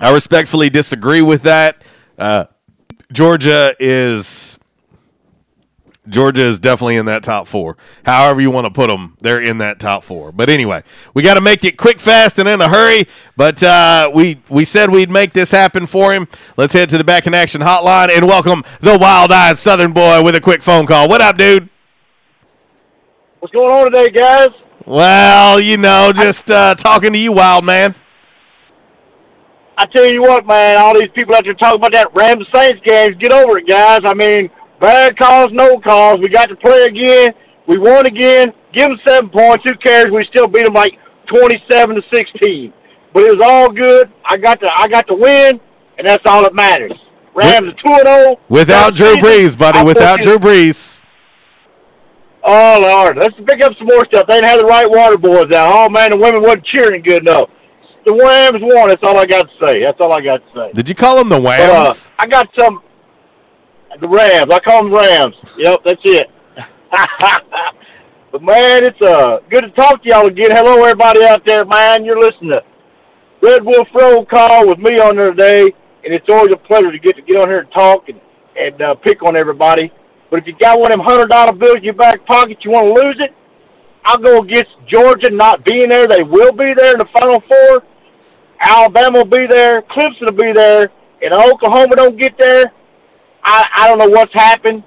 [0.00, 1.82] I respectfully disagree with that.
[2.18, 2.46] Uh,
[3.12, 4.58] Georgia is
[6.08, 7.76] Georgia is definitely in that top four.
[8.04, 10.32] However you want to put them, they're in that top four.
[10.32, 10.82] But anyway,
[11.12, 13.06] we got to make it quick, fast, and in a hurry.
[13.36, 16.28] But uh, we we said we'd make this happen for him.
[16.56, 20.34] Let's head to the back in action hotline and welcome the wild-eyed Southern boy with
[20.34, 21.08] a quick phone call.
[21.08, 21.68] What up, dude?
[23.40, 24.50] What's going on today, guys?
[24.86, 27.94] Well, you know, just uh, talking to you, wild man.
[29.80, 32.82] I tell you what, man, all these people out there talking about that Rams Saints
[32.84, 34.00] games, get over it, guys.
[34.04, 36.20] I mean, bad calls, no calls.
[36.20, 37.32] We got to play again.
[37.66, 38.52] We won again.
[38.74, 39.64] Give them seven points.
[39.64, 40.10] Who cares?
[40.10, 40.98] We still beat them like
[41.28, 42.74] twenty-seven to sixteen.
[43.14, 44.12] But it was all good.
[44.22, 45.58] I got the I got the win,
[45.96, 46.92] and that's all that matters.
[47.34, 48.40] Rams are two and zero.
[48.50, 49.82] Without Drew Brees, buddy.
[49.82, 51.00] Without Drew Brees.
[52.42, 54.26] Oh Lord, let's pick up some more stuff.
[54.26, 55.72] They didn't have the right water boys out.
[55.72, 57.48] Oh man, the women wasn't cheering good enough.
[58.04, 58.88] The Rams won.
[58.88, 59.82] That's all I got to say.
[59.82, 60.72] That's all I got to say.
[60.72, 62.06] Did you call them the But, Whams?
[62.08, 62.82] uh, I got some.
[64.00, 64.50] The Rams.
[64.52, 65.34] I call them Rams.
[65.58, 66.30] Yep, that's it.
[68.32, 70.50] but man, it's uh good to talk to y'all again.
[70.50, 72.04] Hello, everybody out there, man.
[72.04, 72.62] You're listening to
[73.42, 75.62] Red Wolf Roll Call with me on there today,
[76.04, 78.20] and it's always a pleasure to get to get on here and talk and
[78.56, 79.92] and uh, pick on everybody.
[80.30, 82.70] But if you got one of them hundred dollar bills in your back pocket, you
[82.70, 83.34] want to lose it.
[84.10, 86.08] I'll go against Georgia not being there.
[86.08, 87.84] They will be there in the Final Four.
[88.60, 89.82] Alabama will be there.
[89.82, 90.90] Clemson will be there.
[91.22, 92.72] And Oklahoma don't get there.
[93.44, 94.82] I, I don't know what's happened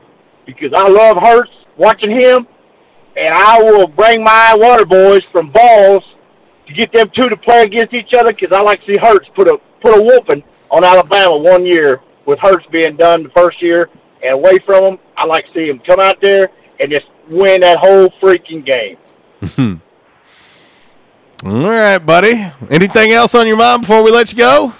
[0.46, 2.48] because I love Hurts watching him.
[3.16, 6.04] And I will bring my water boys from balls
[6.68, 9.30] to get them two to play against each other because I like to see Hurts
[9.36, 13.62] put a put a whooping on Alabama one year with Hurts being done the first
[13.62, 13.90] year
[14.22, 15.00] and away from them.
[15.16, 16.50] I like to see him come out there
[16.82, 18.98] and just win that whole freaking game.
[21.46, 22.52] All right, buddy.
[22.70, 24.74] Anything else on your mind before we let you go?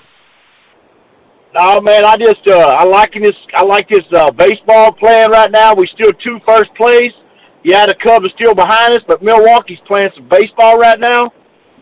[1.54, 3.36] No, man, I just uh, I like this.
[3.54, 5.76] I like this uh, baseball playing right now.
[5.76, 7.14] We still two first place.
[7.64, 11.32] Yeah, the Cubs are still behind us, but Milwaukee's playing some baseball right now.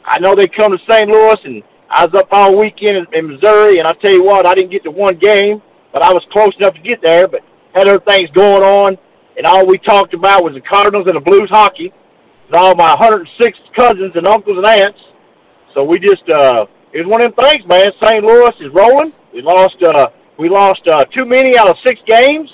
[0.03, 1.09] I know they come to St.
[1.09, 4.45] Louis, and I was up all weekend in, in Missouri, and I tell you what,
[4.45, 5.61] I didn't get to one game,
[5.93, 7.27] but I was close enough to get there.
[7.27, 7.41] But
[7.73, 8.97] had other things going on,
[9.37, 11.93] and all we talked about was the Cardinals and the Blues hockey,
[12.51, 14.99] and all my 106 cousins and uncles and aunts.
[15.73, 17.91] So we just uh, it was one of them things, man.
[18.03, 18.23] St.
[18.23, 19.13] Louis is rolling.
[19.33, 22.51] We lost uh, we lost uh, too many out of six games,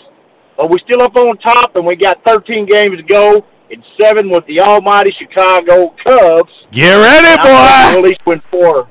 [0.56, 3.44] but we're still up on top, and we got 13 games to go.
[3.70, 6.54] And seven with the almighty Chicago Cubs.
[6.72, 7.98] Get ready, And I'm boy.
[7.98, 8.88] At least win four.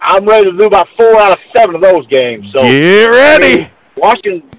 [0.00, 2.50] I'm ready to do about four out of seven of those games.
[2.52, 3.52] So Get ready.
[3.52, 4.50] I mean, Washington.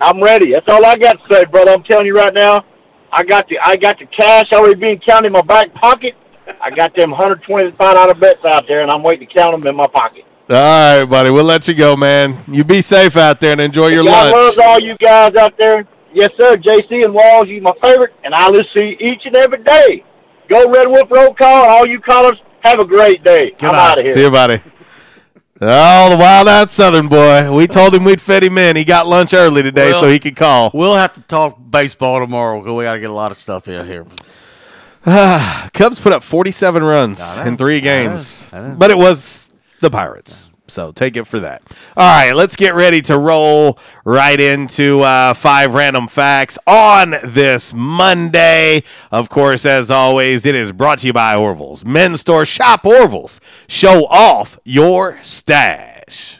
[0.00, 0.52] I'm ready.
[0.52, 1.70] That's all I got to say, brother.
[1.70, 2.64] I'm telling you right now.
[3.12, 6.16] I got the I got the cash already being counted in my back pocket.
[6.60, 9.76] I got them 125 dollar bets out there, and I'm waiting to count them in
[9.76, 10.24] my pocket.
[10.48, 11.30] All right, buddy.
[11.30, 12.42] We'll let you go, man.
[12.48, 14.56] You be safe out there and enjoy your God lunch.
[14.56, 15.86] loves all you guys out there.
[16.12, 16.56] Yes, sir.
[16.56, 20.04] JC and Walls, you my favorite, and I listen to you each and every day.
[20.48, 23.52] Go Red Wolf Roll Call, all you callers, have a great day.
[23.60, 24.14] I'm out of here.
[24.14, 24.60] See you, buddy.
[25.64, 27.54] Oh, the wild out Southern boy.
[27.54, 28.74] We told him we'd fit him in.
[28.74, 30.72] He got lunch early today Well, so he could call.
[30.74, 33.68] We'll have to talk baseball tomorrow because we got to get a lot of stuff
[33.68, 34.04] in here.
[35.72, 37.84] Cubs put up 47 runs in three I know.
[37.84, 38.74] games, I know.
[38.76, 40.51] but it was the Pirates.
[40.68, 41.62] So take it for that.
[41.96, 47.74] All right, let's get ready to roll right into uh, five random facts on this
[47.74, 48.82] Monday.
[49.10, 52.44] Of course, as always, it is brought to you by Orville's Men's Store.
[52.44, 53.40] Shop Orville's.
[53.68, 56.38] Show off your stash.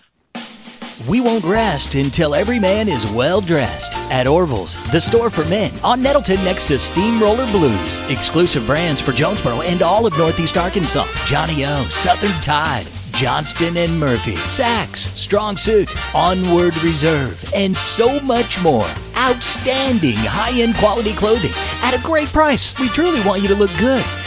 [1.08, 3.98] We won't rest until every man is well dressed.
[4.12, 7.98] At Orville's, the store for men, on Nettleton next to Steamroller Blues.
[8.08, 11.06] Exclusive brands for Jonesboro and all of Northeast Arkansas.
[11.26, 12.86] Johnnie-O, Southern Tide,
[13.22, 18.88] Johnston and Murphy, Saxx, Strong Suit, Onward Reserve, and so much more.
[19.16, 21.52] Outstanding high end quality clothing
[21.84, 22.76] at a great price.
[22.80, 24.04] We truly want you to look good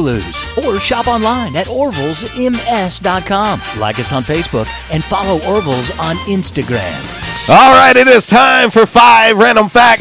[0.00, 0.56] Blues.
[0.64, 3.60] Or shop online at orvillesms.com.
[3.80, 6.96] Like us on Facebook and follow Orville's on Instagram.
[7.48, 9.98] All right, it is time for five random facts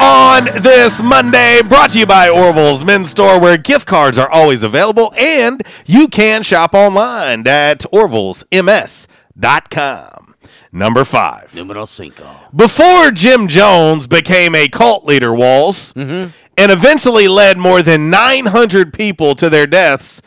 [0.00, 1.62] on this Monday.
[1.66, 6.06] Brought to you by Orville's Men's Store, where gift cards are always available, and you
[6.08, 10.34] can shop online at orvillesms.com.
[10.72, 11.54] Number five.
[11.54, 12.28] Numero cinco.
[12.54, 16.30] Before Jim Jones became a cult leader, Walls, Mm-hmm.
[16.56, 20.22] And eventually led more than 900 people to their deaths,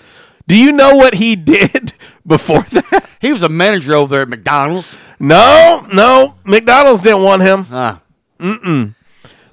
[0.47, 1.93] do you know what he did
[2.25, 3.09] before that?
[3.21, 4.95] He was a manager over there at McDonald's.
[5.19, 6.35] No, no.
[6.45, 7.65] McDonald's didn't want him.
[7.71, 8.01] Ah.
[8.39, 8.95] Mm-mm.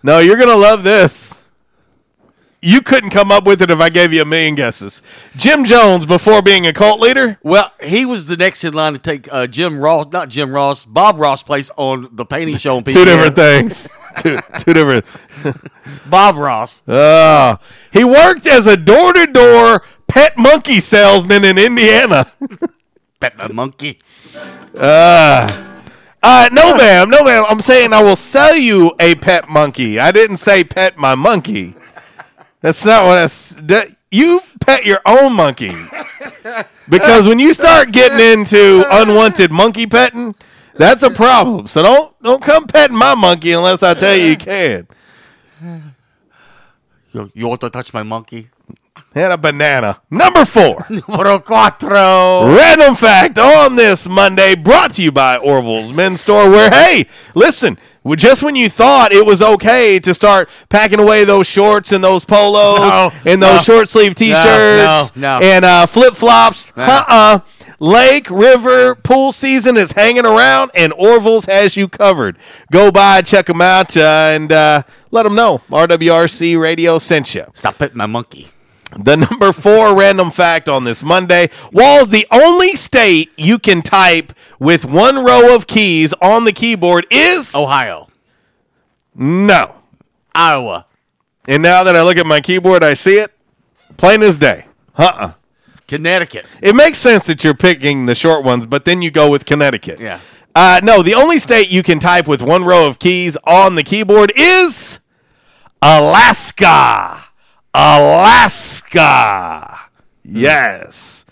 [0.03, 1.36] No, you're going to love this.
[2.63, 5.03] You couldn't come up with it if I gave you a million guesses.
[5.37, 8.99] Jim Jones, before being a cult leader, Well, he was the next in line to
[8.99, 12.79] take uh, Jim Ross, not Jim Ross, Bob Ross' place on the painting show.
[12.79, 13.89] On two different things.
[14.19, 15.05] two, two different.
[16.11, 16.87] Bob Ross.
[16.89, 17.57] Uh,
[17.93, 22.27] he worked as a door to door pet monkey salesman in Indiana.
[23.21, 23.99] Pet my monkey.
[24.77, 25.65] Uh,
[26.23, 27.09] uh, no, ma'am.
[27.09, 27.45] No, ma'am.
[27.49, 29.99] I'm saying I will sell you a pet monkey.
[29.99, 31.75] I didn't say pet my monkey.
[32.67, 33.23] That's not what I.
[33.23, 35.71] s- that- You pet your own monkey.
[36.89, 40.35] Because when you start getting into unwanted monkey petting,
[40.75, 41.67] that's a problem.
[41.67, 44.87] So don't don't come petting my monkey unless I tell you you can.
[47.13, 48.51] You, you want to touch my monkey?
[49.15, 50.01] And a banana.
[50.11, 50.87] Number four.
[50.91, 52.57] Numero cuatro.
[52.57, 57.79] Random fact on this Monday, brought to you by Orville's Men's Store, where, hey, listen,
[58.15, 62.25] just when you thought it was okay to start packing away those shorts and those
[62.25, 63.75] polos No, and those no.
[63.75, 67.39] short sleeve t shirts no, and uh, flip flops, uh uh.
[67.79, 72.39] Lake, river, pool season is hanging around, and Orville's has you covered.
[72.73, 77.45] Go by, check them out, uh, and uh, let them know RWRC Radio sent you.
[77.53, 78.49] Stop petting my monkey.
[78.99, 84.33] The number four random fact on this Monday Wall's the only state you can type
[84.61, 88.09] with one row of keys on the keyboard is Ohio.
[89.15, 89.75] no.
[90.35, 90.87] Iowa.
[91.49, 93.33] And now that I look at my keyboard, I see it
[93.97, 94.67] plain as day.
[94.97, 95.33] Uh uh
[95.89, 96.47] Connecticut.
[96.61, 100.01] It makes sense that you're picking the short ones, but then you go with Connecticut.
[100.01, 100.21] Yeah.
[100.55, 103.83] Uh, no, the only state you can type with one row of keys on the
[103.83, 104.99] keyboard is
[105.83, 107.26] Alaska.
[107.79, 109.67] Alaska.
[110.27, 110.37] Hmm.
[110.37, 111.27] Yes.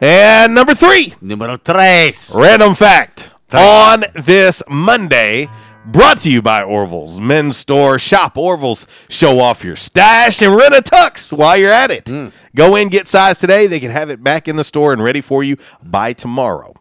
[0.00, 1.14] And number three.
[1.22, 2.32] Numero tres.
[2.36, 5.48] Random fact on this Monday,
[5.86, 7.98] brought to you by Orville's Men's Store.
[7.98, 12.08] Shop Orville's, show off your stash, and rent a tux while you're at it.
[12.08, 12.28] Hmm.
[12.54, 13.66] Go in, get size today.
[13.66, 16.74] They can have it back in the store and ready for you by tomorrow.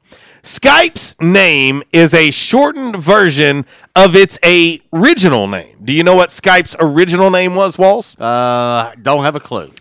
[0.44, 5.78] Skype's name is a shortened version of its a original name.
[5.84, 8.18] Do you know what Skype's original name was, Walls?
[8.20, 9.72] Uh, don't have a clue.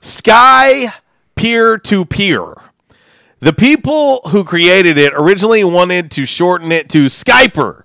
[0.00, 0.92] Sky
[1.34, 2.54] Peer to Peer.
[3.40, 7.84] The people who created it originally wanted to shorten it to Skyper,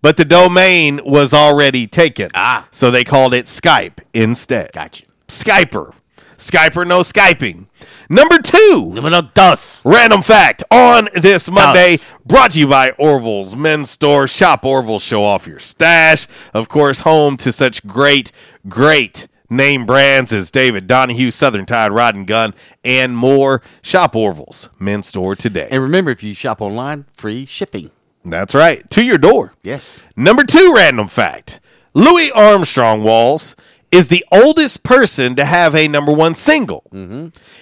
[0.00, 2.30] but the domain was already taken.
[2.34, 2.66] Ah.
[2.70, 4.72] So they called it Skype instead.
[4.72, 5.04] Gotcha.
[5.28, 5.92] Skyper.
[6.38, 7.66] Skyper, no Skyping.
[8.08, 8.92] Number two.
[8.94, 9.82] Numero dos.
[9.84, 14.26] Random fact on this Monday, brought to you by Orville's Men's Store.
[14.26, 16.26] Shop Orville, show off your stash.
[16.54, 18.32] Of course, home to such great,
[18.68, 22.54] great name brands as David Donahue, Southern Tide Rod and Gun,
[22.84, 23.62] and more.
[23.82, 25.68] Shop Orville's Men's Store today.
[25.70, 27.90] And remember, if you shop online, free shipping.
[28.24, 29.54] That's right, to your door.
[29.62, 30.02] Yes.
[30.16, 31.60] Number two random fact
[31.94, 33.54] Louis Armstrong Walls
[33.92, 36.84] is the oldest person to have a number one single.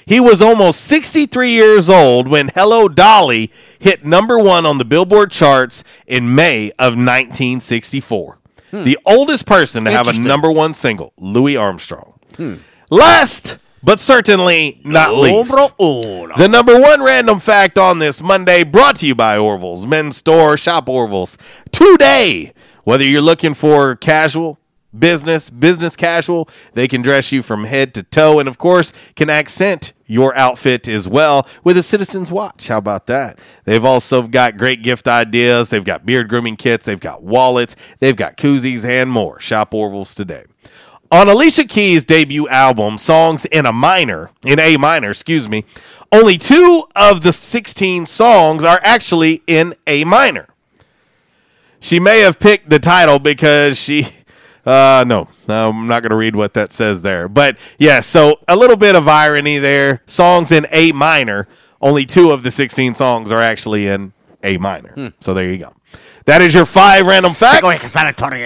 [0.06, 5.30] He was almost 63 years old when Hello Dolly hit number one on the Billboard
[5.30, 8.38] charts in May of 1964.
[8.72, 12.14] The oldest person to have a number one single, Louis Armstrong.
[12.90, 15.51] Last but certainly not least.
[16.38, 20.56] The number one random fact on this Monday brought to you by Orville's Men's Store.
[20.56, 21.36] Shop Orville's
[21.70, 22.52] today.
[22.84, 24.59] Whether you're looking for casual,
[24.98, 29.30] business, business casual, they can dress you from head to toe and, of course, can
[29.30, 32.68] accent your outfit as well with a citizen's watch.
[32.68, 33.38] How about that?
[33.64, 35.70] They've also got great gift ideas.
[35.70, 39.40] They've got beard grooming kits, they've got wallets, they've got koozies and more.
[39.40, 40.44] Shop Orville's today.
[41.10, 45.64] On Alicia Keys' debut album, Songs in a Minor, in A minor, excuse me,
[46.10, 50.48] only two of the 16 songs are actually in A minor.
[51.80, 54.08] She may have picked the title because she.
[54.66, 57.28] Uh, no, I'm not going to read what that says there.
[57.28, 60.03] But yeah, so a little bit of irony there.
[60.07, 61.47] Songs in A minor,
[61.81, 64.12] only two of the 16 songs are actually in
[64.43, 65.12] A minor.
[65.20, 65.74] So there you go.
[66.27, 67.61] That is your five random facts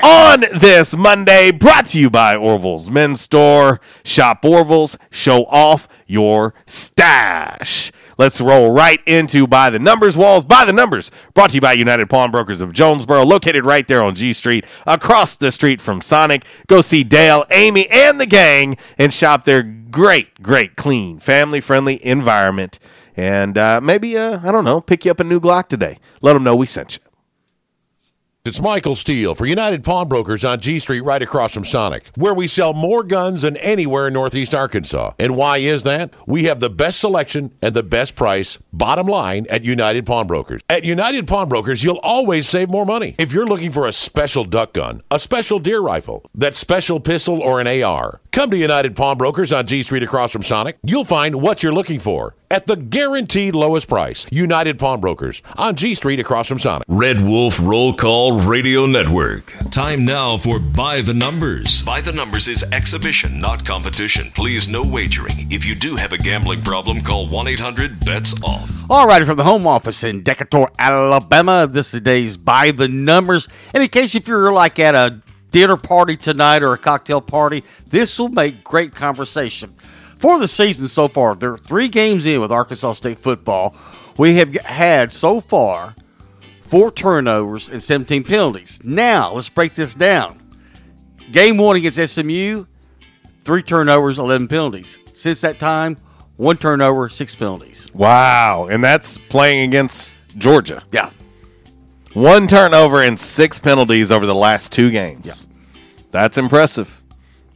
[0.02, 3.80] on this Monday, brought to you by Orville's Men's Store.
[4.04, 7.92] Shop Orville's, show off your stash.
[8.18, 10.44] Let's roll right into By the Numbers Walls.
[10.44, 14.16] By the Numbers, brought to you by United Pawnbrokers of Jonesboro, located right there on
[14.16, 16.44] G Street, across the street from Sonic.
[16.66, 22.04] Go see Dale, Amy, and the gang and shop their great, great, clean, family friendly
[22.04, 22.80] environment.
[23.16, 25.98] And uh, maybe, uh, I don't know, pick you up a new Glock today.
[26.20, 27.07] Let them know we sent you.
[28.44, 32.46] It's Michael Steele for United Pawnbrokers on G Street right across from Sonic, where we
[32.46, 35.12] sell more guns than anywhere in Northeast Arkansas.
[35.18, 36.14] And why is that?
[36.26, 40.62] We have the best selection and the best price, bottom line, at United Pawnbrokers.
[40.70, 43.16] At United Pawnbrokers, you'll always save more money.
[43.18, 47.42] If you're looking for a special duck gun, a special deer rifle, that special pistol,
[47.42, 50.78] or an AR, come to United Pawnbrokers on G Street across from Sonic.
[50.84, 54.26] You'll find what you're looking for at the guaranteed lowest price.
[54.30, 56.86] United Pawnbrokers on G Street across from Sonic.
[56.88, 59.54] Red Wolf Roll Call Radio Network.
[59.70, 61.82] Time now for Buy the Numbers.
[61.82, 64.30] Buy the Numbers is exhibition, not competition.
[64.32, 65.50] Please, no wagering.
[65.50, 68.90] If you do have a gambling problem, call 1 800 BETS OFF.
[68.90, 73.48] All righty, from the home office in Decatur, Alabama, this is today's By the Numbers.
[73.74, 77.64] And in case if you're like at a dinner party tonight or a cocktail party,
[77.86, 79.70] this will make great conversation.
[80.18, 83.74] For the season so far, there are three games in with Arkansas State football.
[84.16, 85.94] We have had so far
[86.62, 88.80] four turnovers and 17 penalties.
[88.82, 90.42] Now, let's break this down.
[91.30, 92.66] Game one against SMU,
[93.40, 94.98] three turnovers, 11 penalties.
[95.12, 95.96] Since that time,
[96.36, 97.88] one turnover, six penalties.
[97.94, 98.68] Wow.
[98.70, 100.82] And that's playing against Georgia.
[100.92, 101.10] Yeah.
[102.14, 105.24] One turnover and six penalties over the last two games.
[105.24, 105.34] Yeah.
[106.10, 107.02] That's impressive.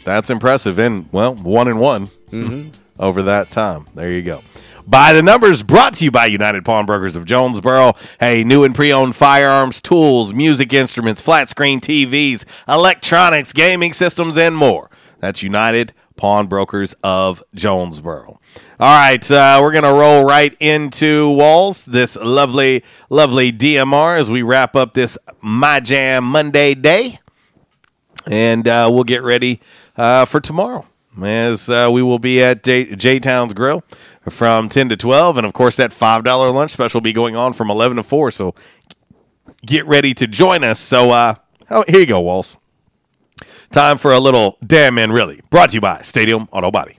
[0.05, 0.79] That's impressive.
[0.79, 2.73] And, well, one and one Mhm.
[2.99, 3.87] over that time.
[3.95, 4.43] There you go.
[4.87, 7.95] By the numbers brought to you by United Pawnbrokers of Jonesboro.
[8.19, 14.37] Hey, new and pre owned firearms, tools, music instruments, flat screen TVs, electronics, gaming systems,
[14.37, 14.91] and more.
[15.21, 18.41] That's United Pawnbrokers of Jonesboro.
[18.83, 24.29] All right, uh, we're going to roll right into Walls, this lovely, lovely DMR as
[24.29, 27.21] we wrap up this My Jam Monday day.
[28.27, 29.61] And uh, we'll get ready
[29.97, 30.85] uh, for tomorrow
[31.23, 33.85] as uh, we will be at J Town's Grill
[34.29, 35.37] from 10 to 12.
[35.39, 38.33] And of course, that $5 lunch special will be going on from 11 to 4.
[38.33, 38.53] So
[39.65, 40.81] get ready to join us.
[40.81, 41.13] So
[41.71, 42.57] oh, here you go, Walls.
[43.71, 46.99] Time for a little Damn Man Really, brought to you by Stadium Auto Body.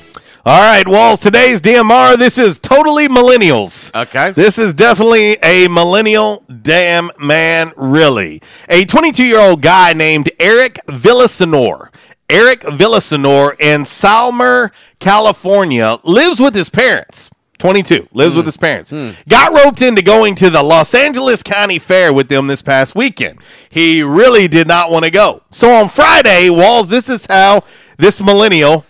[0.43, 3.93] All right, Walls, today's DMR, this is totally millennials.
[3.93, 4.31] Okay.
[4.31, 8.41] This is definitely a millennial damn man, really.
[8.67, 11.89] A 22 year old guy named Eric Villasenor.
[12.27, 17.29] Eric Villasenor in Sylmar, California, lives with his parents.
[17.59, 18.47] 22, lives with hmm.
[18.47, 18.89] his parents.
[18.89, 19.11] Hmm.
[19.29, 23.37] Got roped into going to the Los Angeles County Fair with them this past weekend.
[23.69, 25.43] He really did not want to go.
[25.51, 27.63] So on Friday, Walls, this is how
[27.99, 28.85] this millennial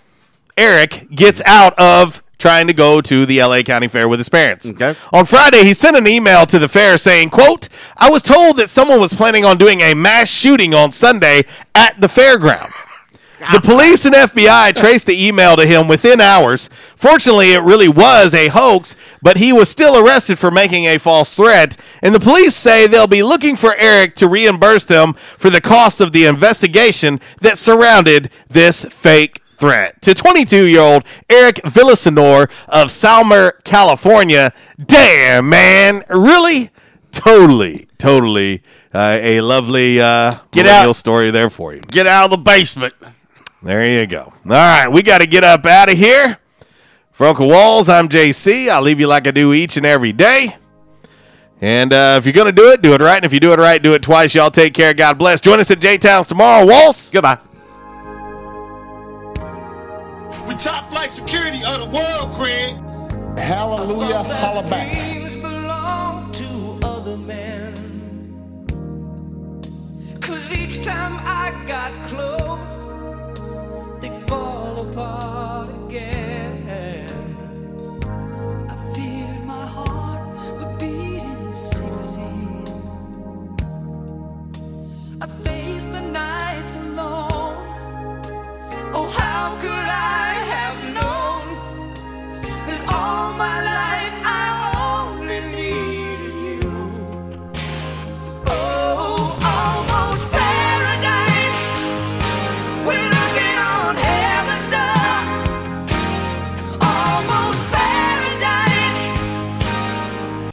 [0.61, 4.69] Eric gets out of trying to go to the LA County Fair with his parents.
[4.69, 4.93] Okay.
[5.11, 7.67] On Friday, he sent an email to the fair saying, quote,
[7.97, 11.99] I was told that someone was planning on doing a mass shooting on Sunday at
[11.99, 12.71] the fairground.
[13.53, 16.69] The police and FBI traced the email to him within hours.
[16.95, 21.35] Fortunately, it really was a hoax, but he was still arrested for making a false
[21.35, 21.75] threat.
[22.03, 25.99] And the police say they'll be looking for Eric to reimburse them for the cost
[26.01, 30.01] of the investigation that surrounded this fake threat.
[30.01, 34.51] To 22 year old Eric Villasenor of Sylmar, California.
[34.83, 36.03] Damn, man.
[36.09, 36.71] Really?
[37.11, 38.63] Totally, totally
[38.93, 40.95] uh, a lovely uh, Get out.
[40.95, 41.81] story there for you.
[41.81, 42.93] Get out of the basement.
[43.61, 44.33] There you go.
[44.45, 46.39] All right, we got to get up out of here.
[47.11, 48.69] For Uncle Walls, I'm JC.
[48.69, 50.55] I'll leave you like I do each and every day.
[51.59, 53.17] And uh, if you're going to do it, do it right.
[53.17, 54.33] And if you do it right, do it twice.
[54.33, 54.95] Y'all take care.
[54.95, 55.41] God bless.
[55.41, 56.65] Join us at J Towns tomorrow.
[56.65, 57.11] Walls.
[57.11, 57.37] Goodbye.
[60.51, 62.75] We top flight security of the world, Craig.
[63.39, 64.91] Hallelujah, holla back.
[64.91, 67.73] Dreams belong to other men.
[70.19, 72.85] Cause each time I got close,
[74.01, 76.67] they'd fall apart again.
[78.69, 82.21] I feared my heart would beat in secrecy.
[85.21, 87.55] I faced the nights alone.
[88.93, 89.90] Oh, how could I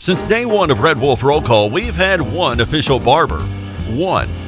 [0.09, 3.40] Since day one of Red Wolf Roll Call, we've had one official barber.
[3.90, 4.47] One.